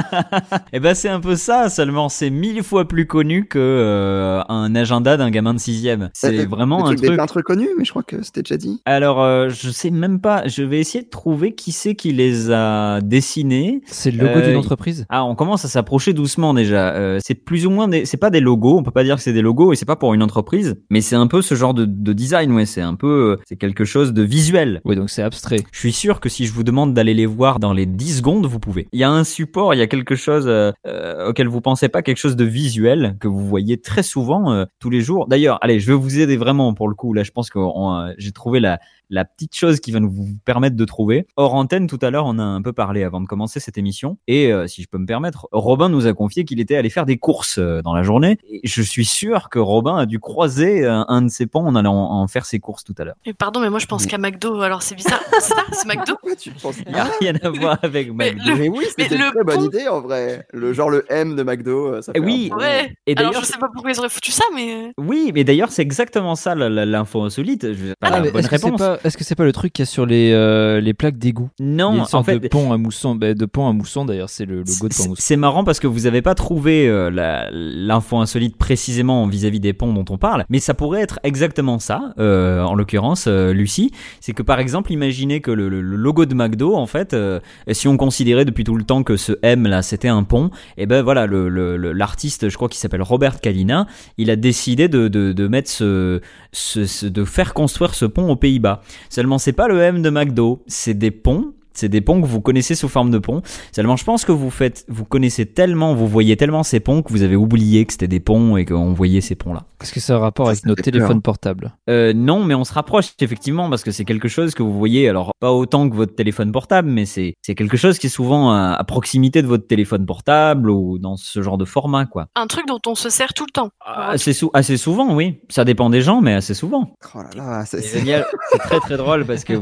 Eh 0.72 0.80
ben, 0.80 0.94
c'est 0.94 1.08
un 1.08 1.20
peu 1.20 1.37
ça, 1.37 1.68
seulement 1.68 2.08
c'est 2.08 2.30
mille 2.30 2.62
fois 2.64 2.87
plus 2.88 3.06
connu 3.06 3.46
que 3.46 3.58
euh, 3.60 4.42
un 4.48 4.74
agenda 4.74 5.16
d'un 5.16 5.30
gamin 5.30 5.54
de 5.54 5.60
sixième. 5.60 6.10
C'est 6.12 6.40
Euh, 6.40 6.46
vraiment 6.48 6.78
le 6.78 6.82
un 6.82 6.87
truc 6.88 7.00
des 7.00 7.06
truc. 7.08 7.18
peintres 7.18 7.42
connus, 7.42 7.68
mais 7.78 7.84
je 7.84 7.90
crois 7.90 8.02
que 8.02 8.22
c'était 8.22 8.42
déjà 8.42 8.56
dit. 8.56 8.82
Alors, 8.84 9.22
euh, 9.22 9.48
je 9.50 9.70
sais 9.70 9.90
même 9.90 10.20
pas, 10.20 10.46
je 10.48 10.62
vais 10.64 10.80
essayer 10.80 11.04
de 11.04 11.08
trouver 11.10 11.54
qui 11.54 11.70
c'est 11.70 11.94
qui 11.94 12.12
les 12.12 12.50
a 12.50 13.00
dessinés. 13.00 13.82
C'est 13.87 14.10
le 14.10 14.26
logo 14.26 14.38
Euh, 14.40 14.48
d'une 14.48 14.56
entreprise 14.56 15.06
Ah, 15.08 15.24
on 15.24 15.37
commence 15.37 15.64
à 15.64 15.68
s'approcher 15.68 16.12
doucement 16.14 16.52
déjà. 16.54 16.94
Euh, 16.94 17.18
c'est 17.22 17.34
plus 17.34 17.66
ou 17.66 17.70
moins 17.70 17.87
des, 17.87 18.04
c'est 18.06 18.16
pas 18.16 18.30
des 18.30 18.40
logos, 18.40 18.78
on 18.78 18.82
peut 18.82 18.90
pas 18.90 19.04
dire 19.04 19.16
que 19.16 19.22
c'est 19.22 19.32
des 19.32 19.42
logos 19.42 19.72
et 19.72 19.76
c'est 19.76 19.84
pas 19.84 19.96
pour 19.96 20.14
une 20.14 20.22
entreprise, 20.22 20.63
mais 20.90 21.00
c'est 21.00 21.16
un 21.16 21.27
peu 21.27 21.42
ce 21.42 21.55
genre 21.55 21.74
de, 21.74 21.85
de 21.85 22.12
design, 22.12 22.53
ouais. 22.53 22.66
C'est 22.66 22.81
un 22.81 22.94
peu, 22.94 23.33
euh, 23.33 23.42
c'est 23.46 23.57
quelque 23.57 23.85
chose 23.85 24.12
de 24.12 24.22
visuel. 24.22 24.81
Oui, 24.85 24.96
donc 24.96 25.11
c'est 25.11 25.22
abstrait. 25.22 25.64
Je 25.72 25.79
suis 25.79 25.92
sûr 25.92 26.20
que 26.20 26.29
si 26.29 26.46
je 26.46 26.53
vous 26.53 26.64
demande 26.64 26.94
d'aller 26.94 27.14
les 27.14 27.27
voir 27.27 27.59
dans 27.59 27.72
les 27.72 27.87
10 27.87 28.18
secondes, 28.18 28.46
vous 28.46 28.61
pouvez. 28.61 28.88
Il 28.92 29.00
y 29.00 29.05
a 29.05 29.11
un 29.11 29.24
support, 29.24 29.74
il 29.74 29.79
y 29.79 29.83
a 29.83 29.87
quelque 29.87 30.16
chose 30.16 30.44
euh, 30.46 30.72
euh, 30.87 31.29
auquel 31.29 31.48
vous 31.48 31.61
pensez 31.61 31.88
pas, 31.88 32.03
quelque 32.03 32.18
chose 32.18 32.37
de 32.37 32.44
visuel 32.44 33.16
que 33.20 33.29
vous 33.29 33.46
voyez 33.46 33.81
très 33.81 34.03
souvent 34.03 34.53
euh, 34.53 34.64
tous 34.79 34.90
les 34.90 35.00
jours. 35.00 35.27
D'ailleurs, 35.29 35.59
allez, 35.62 35.81
je 35.81 35.87
vais 35.87 35.98
vous 35.98 36.18
aider 36.18 36.37
vraiment 36.37 36.74
pour 36.74 36.88
le 36.88 36.94
coup. 36.94 37.12
Là, 37.12 37.22
je 37.22 37.31
pense 37.31 37.50
que 37.50 37.59
euh, 37.59 38.14
j'ai 38.18 38.33
trouvé 38.33 38.61
la 38.61 38.79
la 39.11 39.24
petite 39.24 39.55
chose 39.55 39.81
qui 39.81 39.92
va 39.92 40.00
nous 40.00 40.11
vous 40.11 40.29
permettre 40.44 40.77
de 40.77 40.85
trouver. 40.85 41.27
Hors 41.37 41.55
antenne, 41.55 41.87
tout 41.87 41.98
à 42.03 42.11
l'heure, 42.11 42.27
on 42.27 42.38
a 42.38 42.42
un 42.42 42.62
peu 42.62 42.72
parlé 42.72 43.05
avant 43.05 43.20
de 43.20 43.27
commencer 43.27 43.61
cette 43.61 43.79
émission. 43.79 44.18
Et 44.27 44.53
euh, 44.53 44.66
si 44.66 44.83
je 44.83 44.88
peux 44.88 44.98
me 44.98 45.07
permettre, 45.07 45.48
Robin 45.53 45.88
nous 45.88 46.07
a 46.07 46.14
confié 46.14 46.44
qu'il 46.44 46.61
était 46.61 46.77
allé 46.77 46.90
faire 46.90 47.07
des 47.07 47.18
courses 47.18 47.59
euh, 47.59 47.83
dans 47.83 47.94
la 47.94 48.03
journée. 48.03 48.38
Et 48.48 48.61
je 48.64 48.83
suis 48.83 49.05
sûr 49.05 49.48
que 49.50 49.59
Robin 49.59 49.96
a 49.96 50.07
dû 50.07 50.18
croiser 50.18 50.54
euh, 50.62 51.03
un 51.09 51.23
de 51.23 51.29
ses 51.29 51.47
ponts 51.47 51.67
en 51.67 51.75
allant 51.75 51.95
en 51.95 52.27
faire 52.29 52.45
ses 52.47 52.59
courses 52.59 52.85
tout 52.85 52.95
à 52.99 53.05
l'heure. 53.05 53.14
Mais 53.27 53.33
pardon, 53.33 53.61
mais 53.61 53.71
moi 53.71 53.79
je 53.79 53.87
pense 53.87 54.07
qu'à 54.07 54.19
McDo, 54.19 54.61
alors 54.62 54.83
c'est 54.83 54.95
bizarre. 54.95 55.21
C'est 55.33 55.40
ça 55.55 55.64
C'est 55.73 55.87
McDo? 55.88 56.12
Pourquoi 56.21 56.37
tu 56.37 56.51
penses 56.53 56.77
Il 56.87 56.93
n'y 56.93 56.99
a 56.99 57.09
rien 57.21 57.35
à 57.43 57.49
voir 57.51 57.79
avec 57.83 58.12
Mais 58.14 58.33
McDo. 58.33 58.51
le- 58.51 58.57
Mais 58.57 58.69
oui, 58.69 58.85
c'était 58.97 59.14
une 59.17 59.31
très 59.33 59.45
bonne 59.45 59.64
idée 59.64 59.88
en 59.88 60.01
vrai. 60.01 60.47
Le 60.53 60.73
genre 60.73 60.90
le 60.90 61.05
M 61.11 61.35
de 61.37 61.43
McDo, 61.43 61.95
euh, 61.95 62.03
ça 62.03 62.12
fait 62.12 62.21
oui. 62.21 62.51
un 62.53 62.57
Ouais. 62.57 62.95
Et 63.07 63.14
Alors 63.17 63.31
d'ailleurs, 63.31 63.45
je 63.45 63.49
sais 63.53 63.59
pas 63.59 63.69
pourquoi 63.73 63.90
ils 63.90 63.99
auraient 63.99 64.09
foutu 64.09 64.31
ça, 64.33 64.45
mais. 64.55 64.75
euh, 64.75 64.93
Oui, 64.99 65.33
mais 65.35 65.45
d'ailleurs, 65.45 65.71
c'est 65.71 65.83
exactement 65.83 66.35
ça 66.37 66.55
la- 66.55 66.69
la- 66.69 66.87
l'info 66.87 67.23
insolite. 67.23 67.73
Je- 67.73 67.93
pas 68.01 68.11
la 68.11 68.17
Ah, 68.17 68.21
mais 68.21 68.31
bonne 68.31 68.40
est-ce 68.40 68.49
que 68.51 68.57
c'est 68.59 68.64
réponse. 68.67 68.81
pas, 68.81 68.99
est-ce 69.05 69.17
que 69.17 69.25
c'est 69.25 69.35
pas 69.35 69.45
le 69.45 69.53
truc 69.53 69.73
qu'il 69.73 69.83
y 69.83 69.88
a 69.88 69.90
sur 69.90 70.07
les, 70.07 70.33
euh, 70.33 70.81
les 70.81 70.95
plaques 70.95 71.19
d'égout? 71.19 71.51
Il 71.59 71.67
y 71.67 71.69
a 71.69 71.75
Non, 71.75 72.01
en 72.01 72.05
sorte 72.05 72.27
fait, 72.27 72.38
de 72.38 72.49
pont 72.49 72.73
à 72.73 72.77
mousson, 72.79 73.14
bah, 73.14 73.35
de 73.35 73.45
pont 73.47 73.69
à 73.69 73.73
mousson 73.73 74.05
d'ailleurs, 74.05 74.31
c'est 74.31 74.45
le 74.47 74.59
logo 74.59 74.64
de 74.64 74.79
pont 74.79 74.87
à 74.87 74.90
c'est 74.90 75.09
mousson. 75.09 75.23
c'est 75.23 75.37
marrant 75.37 75.64
parce 75.64 75.81
que 75.81 75.87
vous 75.87 76.07
avez 76.07 76.23
pas 76.23 76.35
trouvé 76.35 76.87
euh, 76.88 77.11
la- 77.11 77.49
l'info 77.51 78.19
insolite 78.19 78.57
précisément 78.57 79.27
vis-à-vis 79.27 79.61
des 79.61 79.73
ponts 79.73 79.93
dont 79.93 80.05
on 80.11 80.19
parle, 80.19 80.43
mais 80.48 80.59
ça 80.59 80.74
pourrait 80.74 81.00
être 81.02 81.18
exactement 81.22 81.78
ça, 81.78 82.14
euh, 82.18 82.62
en 82.62 82.74
l'occurrence, 82.74 83.26
euh, 83.28 83.52
Lucie. 83.52 83.90
C'est 84.20 84.33
que 84.33 84.42
par 84.42 84.59
exemple, 84.61 84.92
imaginez 84.92 85.40
que 85.40 85.50
le, 85.50 85.68
le- 85.68 85.80
logo 85.80 86.24
de 86.26 86.35
McDo, 86.35 86.74
en 86.74 86.87
fait, 86.87 87.14
euh, 87.14 87.40
si 87.72 87.88
on 87.88 87.96
considérait 87.96 88.44
depuis 88.44 88.64
tout 88.64 88.76
le 88.76 88.85
temps 88.85 89.02
que 89.02 89.16
ce 89.16 89.33
M 89.42 89.66
là, 89.66 89.83
c'était 89.83 90.09
un 90.09 90.22
pont, 90.22 90.50
et 90.76 90.87
ben 90.87 91.02
voilà, 91.02 91.26
le- 91.26 91.48
le- 91.48 91.76
le- 91.76 91.92
l'artiste, 91.92 92.48
je 92.48 92.57
crois 92.57 92.68
qu'il 92.68 92.78
s'appelle 92.78 93.02
Robert 93.02 93.40
Kalina, 93.40 93.87
il 94.18 94.30
a 94.30 94.37
décidé 94.37 94.88
de, 94.88 95.09
de, 95.09 95.33
de 95.33 95.48
mettre 95.48 95.70
ce, 95.70 96.20
ce- 96.52 96.87
ce- 96.87 97.07
de 97.07 97.24
faire 97.24 97.54
construire 97.54 97.94
ce 97.94 98.04
pont 98.04 98.30
aux 98.30 98.37
Pays-Bas. 98.37 98.83
Seulement, 99.09 99.38
c'est 99.38 99.52
pas 99.52 99.68
le 99.68 99.80
M 99.80 100.02
de 100.02 100.11
McDo, 100.11 100.62
c'est 100.66 100.94
des 100.94 101.11
ponts. 101.11 101.52
C'est 101.74 101.88
des 101.88 102.00
ponts 102.00 102.20
que 102.20 102.26
vous 102.26 102.40
connaissez 102.40 102.74
sous 102.74 102.88
forme 102.88 103.10
de 103.10 103.18
pont. 103.18 103.42
Seulement, 103.72 103.96
je 103.96 104.04
pense 104.04 104.24
que 104.24 104.32
vous 104.32 104.50
faites, 104.50 104.84
vous 104.88 105.04
connaissez 105.04 105.46
tellement, 105.46 105.94
vous 105.94 106.06
voyez 106.08 106.37
tellement 106.37 106.62
ces 106.62 106.80
ponts 106.80 107.02
que 107.02 107.12
vous 107.12 107.22
avez 107.22 107.37
oublié 107.37 107.84
que 107.84 107.92
c'était 107.92 108.08
des 108.08 108.20
ponts 108.20 108.56
et 108.56 108.64
qu'on 108.64 108.92
voyait 108.92 109.20
ces 109.20 109.34
ponts-là. 109.34 109.64
Est-ce 109.82 109.92
que 109.92 110.00
ça 110.00 110.14
a 110.14 110.16
un 110.16 110.20
rapport 110.20 110.46
Ça, 110.46 110.52
avec 110.52 110.64
nos 110.66 110.74
téléphones 110.74 111.20
peur. 111.20 111.34
portables? 111.34 111.72
Euh, 111.90 112.12
non, 112.14 112.42
mais 112.44 112.54
on 112.54 112.64
se 112.64 112.72
rapproche 112.72 113.08
effectivement 113.20 113.68
parce 113.68 113.82
que 113.82 113.90
c'est 113.90 114.04
quelque 114.04 114.28
chose 114.28 114.54
que 114.54 114.62
vous 114.62 114.72
voyez. 114.78 115.08
Alors 115.08 115.32
pas 115.40 115.52
autant 115.52 115.90
que 115.90 115.94
votre 115.94 116.14
téléphone 116.14 116.52
portable, 116.52 116.88
mais 116.88 117.04
c'est 117.04 117.34
c'est 117.42 117.54
quelque 117.54 117.76
chose 117.76 117.98
qui 117.98 118.06
est 118.06 118.10
souvent 118.10 118.50
à, 118.52 118.74
à 118.78 118.84
proximité 118.84 119.42
de 119.42 119.46
votre 119.46 119.66
téléphone 119.66 120.06
portable 120.06 120.70
ou 120.70 120.98
dans 120.98 121.16
ce 121.16 121.42
genre 121.42 121.58
de 121.58 121.64
format, 121.66 122.06
quoi. 122.06 122.26
Un 122.34 122.46
truc 122.46 122.66
dont 122.66 122.80
on 122.87 122.94
se 122.94 123.10
sert 123.10 123.34
tout 123.34 123.44
le 123.46 123.50
temps. 123.52 123.68
Assez, 123.84 124.32
sou- 124.32 124.50
assez 124.54 124.76
souvent, 124.76 125.14
oui. 125.14 125.40
Ça 125.50 125.64
dépend 125.64 125.90
des 125.90 126.00
gens, 126.00 126.20
mais 126.22 126.32
assez 126.34 126.54
souvent. 126.54 126.94
Oh 127.14 127.18
là 127.18 127.28
là, 127.37 127.64
C'est 127.66 127.82
c'est- 127.82 127.98
génial. 127.98 128.24
C'est 128.52 128.58
très 128.58 128.80
très 128.80 128.96
drôle 128.96 129.26
parce 129.26 129.44
que 129.44 129.52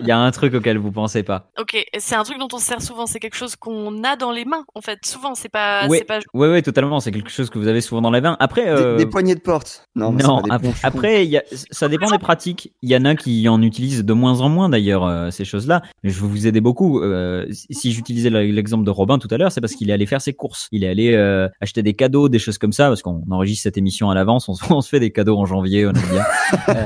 il 0.00 0.06
y 0.06 0.10
a 0.10 0.18
un 0.18 0.30
truc 0.32 0.54
auquel 0.54 0.78
vous 0.78 0.90
pensez 0.90 1.22
pas. 1.22 1.49
Ok, 1.58 1.76
c'est 1.98 2.14
un 2.14 2.22
truc 2.22 2.38
dont 2.38 2.48
on 2.52 2.58
se 2.58 2.66
sert 2.66 2.80
souvent. 2.82 3.06
C'est 3.06 3.18
quelque 3.18 3.36
chose 3.36 3.56
qu'on 3.56 4.02
a 4.04 4.16
dans 4.16 4.30
les 4.32 4.44
mains, 4.44 4.64
en 4.74 4.80
fait. 4.80 4.98
Souvent, 5.04 5.34
c'est 5.34 5.48
pas. 5.48 5.88
C'est 5.88 6.04
pas... 6.04 6.20
Ouais, 6.34 6.48
ouais, 6.48 6.62
totalement. 6.62 7.00
C'est 7.00 7.12
quelque 7.12 7.30
chose 7.30 7.50
que 7.50 7.58
vous 7.58 7.66
avez 7.68 7.80
souvent 7.80 8.00
dans 8.02 8.10
la 8.10 8.20
main. 8.20 8.36
Après, 8.40 8.64
Des, 8.64 8.70
euh, 8.70 8.96
des 8.96 9.06
poignées 9.06 9.34
de 9.34 9.40
porte. 9.40 9.84
Non, 9.94 10.12
mais 10.12 10.22
c'est 10.22 10.28
non, 10.28 10.42
pas 10.42 10.58
des 10.58 10.70
après, 10.82 11.26
y 11.26 11.36
a, 11.36 11.42
ça 11.70 11.88
dépend 11.88 12.10
des 12.10 12.18
pratiques. 12.18 12.72
Il 12.82 12.88
y 12.90 12.96
en 12.96 13.04
a 13.04 13.14
qui 13.14 13.48
en 13.48 13.60
utilisent 13.62 14.04
de 14.04 14.12
moins 14.12 14.40
en 14.40 14.48
moins 14.48 14.68
d'ailleurs 14.68 15.04
euh, 15.04 15.30
ces 15.30 15.44
choses-là. 15.44 15.82
Je 16.04 16.10
vais 16.20 16.26
vous 16.26 16.46
aider 16.46 16.60
beaucoup. 16.60 17.02
Euh, 17.02 17.46
si- 17.50 17.92
j'utilisais 17.92 18.30
le- 18.30 18.42
l'exemple 18.42 18.84
de 18.84 18.90
Robin 18.90 19.18
tout 19.18 19.28
à 19.30 19.36
l'heure, 19.36 19.52
c'est 19.52 19.60
parce 19.60 19.74
qu'il 19.74 19.90
est 19.90 19.92
allé 19.92 20.06
faire 20.06 20.20
ses 20.20 20.32
courses. 20.32 20.68
Il 20.72 20.84
est 20.84 20.88
allé 20.88 21.12
euh, 21.14 21.48
acheter 21.60 21.82
des 21.82 21.94
cadeaux, 21.94 22.28
des 22.28 22.38
choses 22.38 22.58
comme 22.58 22.72
ça, 22.72 22.88
parce 22.88 23.02
qu'on 23.02 23.22
enregistre 23.30 23.64
cette 23.64 23.76
émission 23.78 24.10
à 24.10 24.14
l'avance. 24.14 24.48
On, 24.48 24.54
se- 24.54 24.64
on 24.72 24.80
se 24.80 24.88
fait 24.88 25.00
des 25.00 25.10
cadeaux 25.10 25.36
en 25.38 25.46
janvier, 25.46 25.86
on 25.86 25.90
aime 25.90 26.10
bien. 26.10 26.24
Euh, 26.68 26.84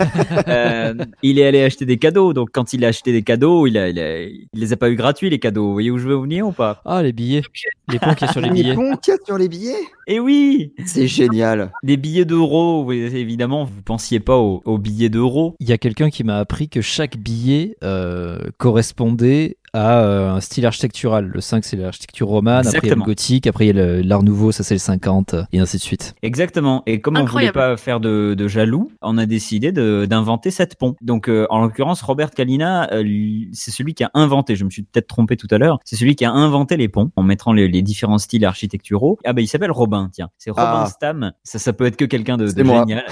euh, 0.48 0.94
il 1.22 1.38
est 1.38 1.46
allé 1.46 1.62
acheter 1.62 1.84
des 1.86 1.96
cadeaux. 1.98 2.32
Donc 2.32 2.50
quand 2.52 2.72
il 2.72 2.84
a 2.84 2.88
acheté 2.88 3.12
des 3.12 3.22
cadeaux, 3.22 3.66
il, 3.66 3.76
a, 3.78 3.88
il, 3.88 3.98
a- 3.98 4.22
il 4.54 4.60
les 4.60 4.72
a 4.72 4.76
pas 4.76 4.90
eu 4.90 4.96
gratuits 4.96 5.30
les 5.30 5.38
cadeaux. 5.38 5.66
Vous 5.66 5.72
voyez 5.72 5.90
où 5.90 5.98
je 5.98 6.06
veux 6.08 6.16
venir 6.16 6.46
ou 6.46 6.52
pas? 6.52 6.80
Ah, 6.84 7.02
les 7.02 7.12
billets. 7.12 7.42
Les 7.88 7.98
ponts 7.98 8.14
qu'il 8.14 8.26
y 8.26 8.30
a 8.30 8.32
sur 8.32 8.40
les 8.40 8.48
Les 8.54 8.62
billets. 8.62 8.74
ponts 8.74 8.96
qu'il 8.96 9.12
y 9.12 9.16
a 9.16 9.18
sur 9.26 9.36
les 9.38 9.48
billets? 9.48 9.76
Eh 10.06 10.20
oui, 10.20 10.72
C'est 10.86 11.06
génial. 11.06 11.72
des 11.82 11.96
billets 11.96 12.24
d'euros. 12.24 12.90
Évidemment, 12.92 13.64
vous 13.64 13.82
pensiez 13.82 14.20
pas 14.20 14.36
aux, 14.38 14.62
aux 14.64 14.78
billets 14.78 15.08
d'euros. 15.08 15.54
Il 15.60 15.68
y 15.68 15.72
a 15.72 15.78
quelqu'un 15.78 16.10
qui 16.10 16.24
m'a 16.24 16.38
appris 16.38 16.68
que 16.68 16.80
chaque 16.80 17.16
billet 17.16 17.76
euh, 17.84 18.38
correspondait 18.58 19.56
à 19.74 20.00
euh, 20.02 20.30
un 20.30 20.40
style 20.40 20.64
architectural. 20.64 21.26
Le 21.26 21.40
5, 21.40 21.64
c'est 21.64 21.76
l'architecture 21.76 22.28
romane, 22.28 22.66
après 22.66 22.78
il 22.84 22.88
y 22.88 22.92
a 22.92 22.94
le 22.94 23.02
gothique, 23.02 23.46
après 23.46 23.66
il 23.66 23.76
y 23.76 23.80
a 23.80 24.02
l'art 24.02 24.22
nouveau, 24.22 24.52
ça 24.52 24.62
c'est 24.62 24.74
le 24.74 24.78
50, 24.78 25.34
et 25.52 25.58
ainsi 25.58 25.76
de 25.76 25.82
suite. 25.82 26.14
Exactement. 26.22 26.82
Et 26.86 27.00
comme 27.00 27.16
on 27.16 27.24
voulait 27.24 27.48
Incroyable. 27.48 27.54
pas 27.54 27.76
faire 27.76 28.00
de, 28.00 28.34
de 28.34 28.48
jaloux, 28.48 28.90
on 29.02 29.18
a 29.18 29.26
décidé 29.26 29.72
de- 29.72 30.06
d'inventer 30.08 30.50
cette 30.50 30.76
pont. 30.78 30.94
Donc, 31.02 31.28
euh, 31.28 31.46
en 31.50 31.62
l'occurrence, 31.62 32.00
Robert 32.02 32.30
Kalina, 32.30 32.88
euh, 32.92 33.02
lui, 33.02 33.48
c'est 33.52 33.70
celui 33.72 33.94
qui 33.94 34.04
a 34.04 34.10
inventé. 34.14 34.54
Je 34.56 34.64
me 34.64 34.70
suis 34.70 34.82
peut-être 34.84 35.08
trompé 35.08 35.36
tout 35.36 35.48
à 35.50 35.58
l'heure. 35.58 35.78
C'est 35.84 35.96
celui 35.96 36.14
qui 36.16 36.24
a 36.24 36.30
inventé 36.30 36.76
les 36.76 36.88
ponts 36.88 37.10
en 37.16 37.22
mettant 37.24 37.52
les, 37.52 37.66
les 37.68 37.82
différents 37.82 38.18
styles 38.18 38.44
architecturaux. 38.44 39.18
Ah 39.24 39.32
ben, 39.32 39.42
il 39.42 39.48
s'appelle 39.48 39.72
Robin. 39.72 40.08
Tiens, 40.12 40.28
c'est 40.38 40.50
Robin 40.50 40.82
Ah. 40.84 40.86
Stam. 40.86 41.32
Ça, 41.42 41.58
ça 41.58 41.72
peut 41.72 41.86
être 41.86 41.96
que 41.96 42.04
quelqu'un 42.04 42.36
de, 42.36 42.46
de 42.46 42.64
génial. 42.64 43.04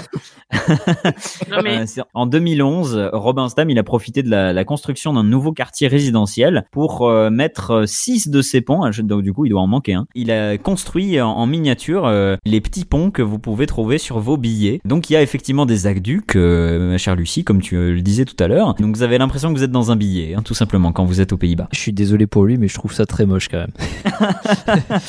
Non, 1.51 1.57
mais 1.63 1.73
Euh, 1.83 2.03
en 2.13 2.25
2011, 2.27 3.09
Robin 3.13 3.49
Stam, 3.49 3.69
il 3.69 3.79
a 3.79 3.83
profité 3.83 4.23
de 4.23 4.29
la, 4.29 4.53
la 4.53 4.63
construction 4.63 5.13
d'un 5.13 5.23
nouveau 5.23 5.51
quartier 5.51 5.87
résidentiel 5.87 6.52
pour 6.71 7.07
euh, 7.07 7.29
mettre 7.29 7.83
6 7.87 8.29
de 8.29 8.41
ces 8.41 8.61
ponts. 8.61 8.89
Donc 9.03 9.23
du 9.23 9.33
coup, 9.33 9.45
il 9.45 9.49
doit 9.49 9.61
en 9.61 9.67
manquer 9.67 9.93
un. 9.93 10.05
Il 10.15 10.31
a 10.31 10.57
construit 10.57 11.19
en, 11.21 11.29
en 11.29 11.45
miniature 11.45 12.05
euh, 12.05 12.35
les 12.45 12.61
petits 12.61 12.85
ponts 12.85 13.11
que 13.11 13.21
vous 13.21 13.39
pouvez 13.39 13.65
trouver 13.65 13.97
sur 13.97 14.19
vos 14.19 14.37
billets. 14.37 14.81
Donc 14.85 15.09
il 15.09 15.13
y 15.13 15.15
a 15.15 15.21
effectivement 15.21 15.65
des 15.65 15.87
aqueducs, 15.87 16.35
euh, 16.35 16.91
ma 16.91 16.97
chère 16.97 17.15
Lucie, 17.15 17.43
comme 17.43 17.61
tu 17.61 17.75
le 17.75 18.01
disais 18.01 18.25
tout 18.25 18.41
à 18.41 18.47
l'heure. 18.47 18.75
Donc 18.75 18.95
vous 18.95 19.03
avez 19.03 19.17
l'impression 19.17 19.51
que 19.53 19.57
vous 19.57 19.63
êtes 19.63 19.71
dans 19.71 19.91
un 19.91 19.95
billet, 19.95 20.35
hein, 20.35 20.41
tout 20.43 20.53
simplement, 20.53 20.91
quand 20.91 21.05
vous 21.05 21.21
êtes 21.21 21.33
aux 21.33 21.37
Pays-Bas. 21.37 21.67
Je 21.71 21.79
suis 21.79 21.93
désolé 21.93 22.27
pour 22.27 22.45
lui, 22.45 22.57
mais 22.57 22.67
je 22.67 22.75
trouve 22.75 22.93
ça 22.93 23.05
très 23.05 23.25
moche 23.25 23.49
quand 23.49 23.59
même. 23.59 23.71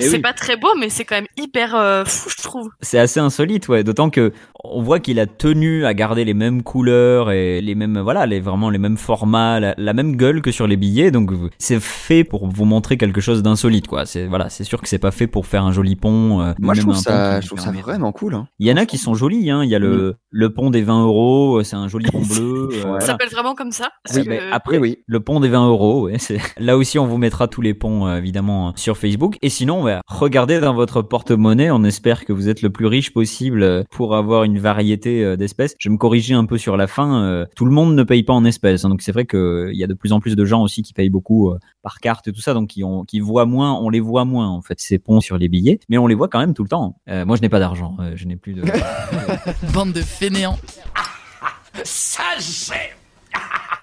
C'est 0.00 0.16
oui. 0.16 0.18
pas 0.18 0.32
très 0.32 0.56
beau, 0.56 0.68
mais 0.78 0.88
c'est 0.88 1.04
quand 1.04 1.16
même 1.16 1.26
hyper 1.36 1.74
euh, 1.74 2.04
fou, 2.04 2.30
je 2.30 2.42
trouve. 2.42 2.70
C'est 2.80 2.98
assez 2.98 3.20
insolite, 3.20 3.68
ouais. 3.68 3.84
D'autant 3.84 4.10
que 4.10 4.32
on 4.64 4.82
voit 4.82 5.00
qu'il 5.00 5.18
a 5.20 5.26
tenu 5.26 5.84
à 5.84 5.94
garder 5.94 6.24
les 6.24 6.34
mêmes 6.34 6.62
couleurs 6.62 7.30
et 7.30 7.60
les 7.60 7.74
mêmes, 7.74 7.98
voilà, 8.00 8.26
les 8.26 8.40
vraiment 8.40 8.70
les 8.70 8.78
mêmes 8.78 8.96
formats, 8.96 9.60
la, 9.60 9.74
la 9.76 9.92
même 9.92 10.16
gueule 10.16 10.42
que 10.42 10.50
sur 10.50 10.66
les 10.70 10.76
billets. 10.78 11.10
Donc 11.10 11.30
c'est 11.58 11.80
fait 11.80 12.24
pour 12.24 12.48
vous 12.48 12.64
montrer 12.64 12.96
quelque 12.96 13.20
chose 13.20 13.42
d'insolite, 13.42 13.86
quoi. 13.86 14.06
C'est 14.06 14.26
voilà, 14.26 14.48
c'est 14.48 14.64
sûr 14.64 14.80
que 14.80 14.88
c'est 14.88 14.98
pas 14.98 15.10
fait 15.10 15.26
pour 15.26 15.44
faire 15.46 15.64
un 15.64 15.72
joli 15.72 15.96
pont. 15.96 16.40
euh, 16.40 16.52
Moi, 16.58 16.72
je 16.74 16.80
trouve 16.80 16.96
ça, 16.96 17.40
je 17.42 17.46
trouve 17.48 17.60
ça 17.60 17.70
vraiment 17.72 18.12
cool. 18.12 18.34
hein. 18.34 18.48
Il 18.58 18.66
y 18.66 18.72
en 18.72 18.76
a 18.76 18.86
qui 18.86 18.96
sont 18.98 19.14
jolis, 19.14 19.50
hein. 19.50 19.62
Il 19.64 19.68
y 19.70 19.74
a 19.74 19.78
le 19.78 20.14
le 20.30 20.54
pont 20.54 20.70
des 20.70 20.82
20 20.82 21.04
euros, 21.04 21.62
c'est 21.64 21.76
un 21.76 21.88
joli 21.88 22.06
pont 22.10 22.22
bleu. 22.28 22.68
euh, 22.72 22.80
Ça 22.80 22.86
voilà. 22.88 23.00
s'appelle 23.04 23.28
vraiment 23.30 23.54
comme 23.54 23.72
ça. 23.72 23.90
Oui, 24.14 24.24
que- 24.24 24.52
après, 24.52 24.78
Oui, 24.78 24.98
le 25.06 25.20
pont 25.20 25.40
des 25.40 25.48
20 25.48 25.68
euros, 25.68 26.04
ouais, 26.06 26.16
là 26.58 26.76
aussi 26.78 26.98
on 26.98 27.06
vous 27.06 27.18
mettra 27.18 27.48
tous 27.48 27.60
les 27.60 27.74
ponts 27.74 28.06
euh, 28.06 28.16
évidemment 28.18 28.68
euh, 28.68 28.72
sur 28.76 28.96
Facebook. 28.96 29.36
Et 29.42 29.48
sinon, 29.50 29.84
regardez 30.06 30.60
dans 30.60 30.72
votre 30.74 31.02
porte-monnaie, 31.02 31.70
on 31.70 31.82
espère 31.84 32.24
que 32.24 32.32
vous 32.32 32.48
êtes 32.48 32.62
le 32.62 32.70
plus 32.70 32.86
riche 32.86 33.12
possible 33.12 33.62
euh, 33.62 33.82
pour 33.90 34.14
avoir 34.14 34.44
une 34.44 34.58
variété 34.58 35.24
euh, 35.24 35.36
d'espèces. 35.36 35.74
Je 35.78 35.88
vais 35.88 35.92
me 35.92 35.98
corriger 35.98 36.34
un 36.34 36.44
peu 36.44 36.58
sur 36.58 36.76
la 36.76 36.86
fin, 36.86 37.22
euh, 37.24 37.44
tout 37.56 37.64
le 37.64 37.72
monde 37.72 37.94
ne 37.94 38.02
paye 38.02 38.22
pas 38.22 38.32
en 38.32 38.44
espèces, 38.44 38.84
hein, 38.84 38.88
donc 38.88 39.02
c'est 39.02 39.12
vrai 39.12 39.26
qu'il 39.26 39.70
y 39.74 39.82
a 39.84 39.86
de 39.86 39.94
plus 39.94 40.12
en 40.12 40.20
plus 40.20 40.36
de 40.36 40.44
gens 40.44 40.59
aussi 40.62 40.82
qui 40.82 40.92
payent 40.92 41.10
beaucoup 41.10 41.50
euh, 41.50 41.58
par 41.82 41.98
carte 42.00 42.28
et 42.28 42.32
tout 42.32 42.40
ça, 42.40 42.54
donc 42.54 42.68
qui, 42.68 42.84
ont, 42.84 43.04
qui 43.04 43.20
voient 43.20 43.46
moins, 43.46 43.74
on 43.74 43.88
les 43.88 44.00
voit 44.00 44.24
moins 44.24 44.48
en 44.48 44.62
fait 44.62 44.80
ces 44.80 44.98
ponts 44.98 45.20
sur 45.20 45.36
les 45.38 45.48
billets, 45.48 45.80
mais 45.88 45.98
on 45.98 46.06
les 46.06 46.14
voit 46.14 46.28
quand 46.28 46.38
même 46.40 46.54
tout 46.54 46.62
le 46.62 46.68
temps. 46.68 46.96
Euh, 47.08 47.24
moi 47.24 47.36
je 47.36 47.42
n'ai 47.42 47.48
pas 47.48 47.58
d'argent, 47.60 47.96
euh, 48.00 48.12
je 48.16 48.26
n'ai 48.26 48.36
plus 48.36 48.54
de... 48.54 48.62
Bande 49.72 49.92
de 49.92 50.02
fainéants. 50.02 50.58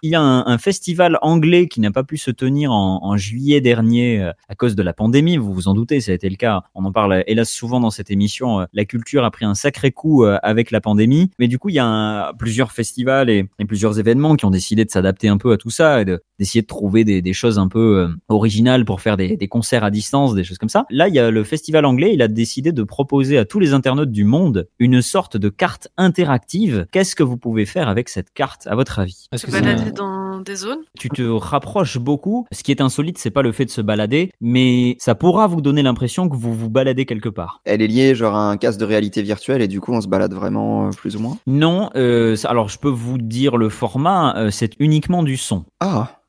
Il 0.04 0.12
y 0.12 0.16
a 0.16 0.22
un, 0.22 0.46
un 0.46 0.58
festival 0.60 1.18
anglais 1.24 1.68
qui 1.68 1.80
n'a 1.82 1.90
pas 1.90 2.04
pu 2.04 2.18
se 2.18 2.30
tenir 2.30 2.72
en, 2.72 3.00
en 3.04 3.18
juillet 3.18 3.62
dernier 3.62 4.32
à 4.48 4.54
cause 4.56 4.76
de 4.76 4.84
la 4.84 4.94
pandémie. 4.94 5.38
Vous 5.38 5.52
vous 5.54 5.68
en 5.68 5.74
doutez, 5.74 6.02
ça 6.02 6.12
a 6.12 6.16
été 6.16 6.30
le 6.30 6.36
cas. 6.36 6.62
On 6.76 6.86
en 6.86 6.92
parle 6.92 7.24
hélas 7.26 7.50
souvent 7.50 7.80
dans 7.80 7.90
cette 7.90 8.12
émission. 8.12 8.68
La 8.74 8.86
culture 8.86 9.24
a 9.24 9.32
pris 9.32 9.46
un 9.46 9.56
sacré 9.56 9.92
coup 9.92 10.24
avec 10.24 10.70
la 10.70 10.82
pandémie. 10.82 11.32
Mais 11.40 11.48
du 11.48 11.58
coup, 11.58 11.70
il 11.70 11.76
y 11.76 11.80
a 11.80 11.86
un- 11.86 12.34
plusieurs 12.36 12.72
festivals 12.72 13.32
et, 13.32 13.50
et 13.58 13.66
plusieurs 13.66 13.98
événements 13.98 14.36
qui 14.36 14.46
ont 14.46 14.52
décidé 14.52 14.86
de 14.86 14.92
s'adapter 14.92 15.30
un 15.30 15.38
peu 15.38 15.52
à 15.52 15.58
tout 15.58 15.72
ça 15.72 16.02
et 16.02 16.06
de- 16.06 16.22
d'essayer 16.40 16.62
de 16.62 16.68
trouver 16.68 17.04
des, 17.04 17.22
des 17.22 17.34
choses 17.34 17.60
un 17.60 17.68
peu 17.68 18.00
euh, 18.00 18.08
originales 18.30 18.86
pour 18.86 19.02
faire 19.02 19.18
des, 19.18 19.38
des 19.38 19.48
concerts 19.48 19.84
à 19.84 19.92
distance, 19.92 20.36
des 20.36 20.44
choses 20.44 20.58
comme 20.58 20.70
ça. 20.70 20.86
Là, 20.90 21.08
il 21.08 21.14
y 21.16 21.20
a 21.20 21.32
le 21.32 21.44
festival 21.44 21.86
anglais. 21.86 22.12
Il 22.14 22.22
a 22.22 22.28
décidé 22.28 22.72
de 22.72 22.84
proposer 22.84 23.38
à 23.38 23.46
tous 23.46 23.60
les 23.60 23.74
internautes 23.74 24.12
du 24.12 24.24
monde 24.24 24.68
une 24.80 25.02
sorte 25.02 25.38
de 25.38 25.50
carte 25.50 25.88
interactive. 25.98 26.88
Qu'est-ce 26.92 27.16
que 27.16 27.24
vous 27.24 27.38
pouvez 27.38 27.66
faire 27.66 27.88
avec 27.90 28.10
cette 28.10 28.34
carte, 28.34 28.68
à 28.68 28.76
votre 28.76 29.00
avis? 29.00 29.28
Est-ce 29.32 29.42
Se 29.42 29.46
que 29.48 29.52
c'est 29.52 29.62
balader 29.62 29.92
dans 29.92 30.40
des 30.40 30.56
zones? 30.56 30.80
tu 31.00 31.10
te 31.10 31.22
rapproches 31.22 31.98
beaucoup. 31.98 32.46
Ce 32.52 32.64
qui 32.64 32.72
est 32.72 32.82
insolite, 32.82 33.18
c'est 33.18 33.32
pas 33.32 33.42
le 33.42 33.52
fait 33.52 33.66
de 33.66 33.70
se 33.70 33.82
balader, 33.82 34.32
mais 34.42 34.96
ça 35.00 35.16
pourra 35.16 35.48
vous 35.48 35.62
donner 35.62 35.82
l'impression 35.84 36.30
que 36.30 36.36
vous 36.36 36.54
vous 36.54 36.70
baladez 36.70 37.06
quelque 37.06 37.30
part. 37.30 37.62
Elle 37.66 37.82
est 37.82 37.88
liée 37.88 38.16
genre 38.16 38.36
à 38.36 38.50
un 38.50 38.58
casque 38.58 38.80
de 38.80 38.86
réalité 38.86 39.22
virtuelle 39.22 39.62
et 39.62 39.68
du 39.68 39.80
coup 39.82 39.94
on 39.94 40.02
se 40.02 40.08
balade 40.08 40.34
vraiment 40.34 40.88
euh, 40.88 40.90
plus 40.92 41.16
ou 41.16 41.20
moins? 41.20 41.38
Non, 41.48 41.90
euh, 41.96 42.36
alors 42.46 42.70
je 42.70 42.78
peux 42.80 42.90
vous 42.90 43.18
dire 43.18 43.58
le 43.58 43.70
format, 43.70 44.36
euh, 44.38 44.50
c'est 44.52 44.74
uniquement 44.80 45.24
du 45.24 45.38
son. 45.38 45.66
Ah, 45.80 46.20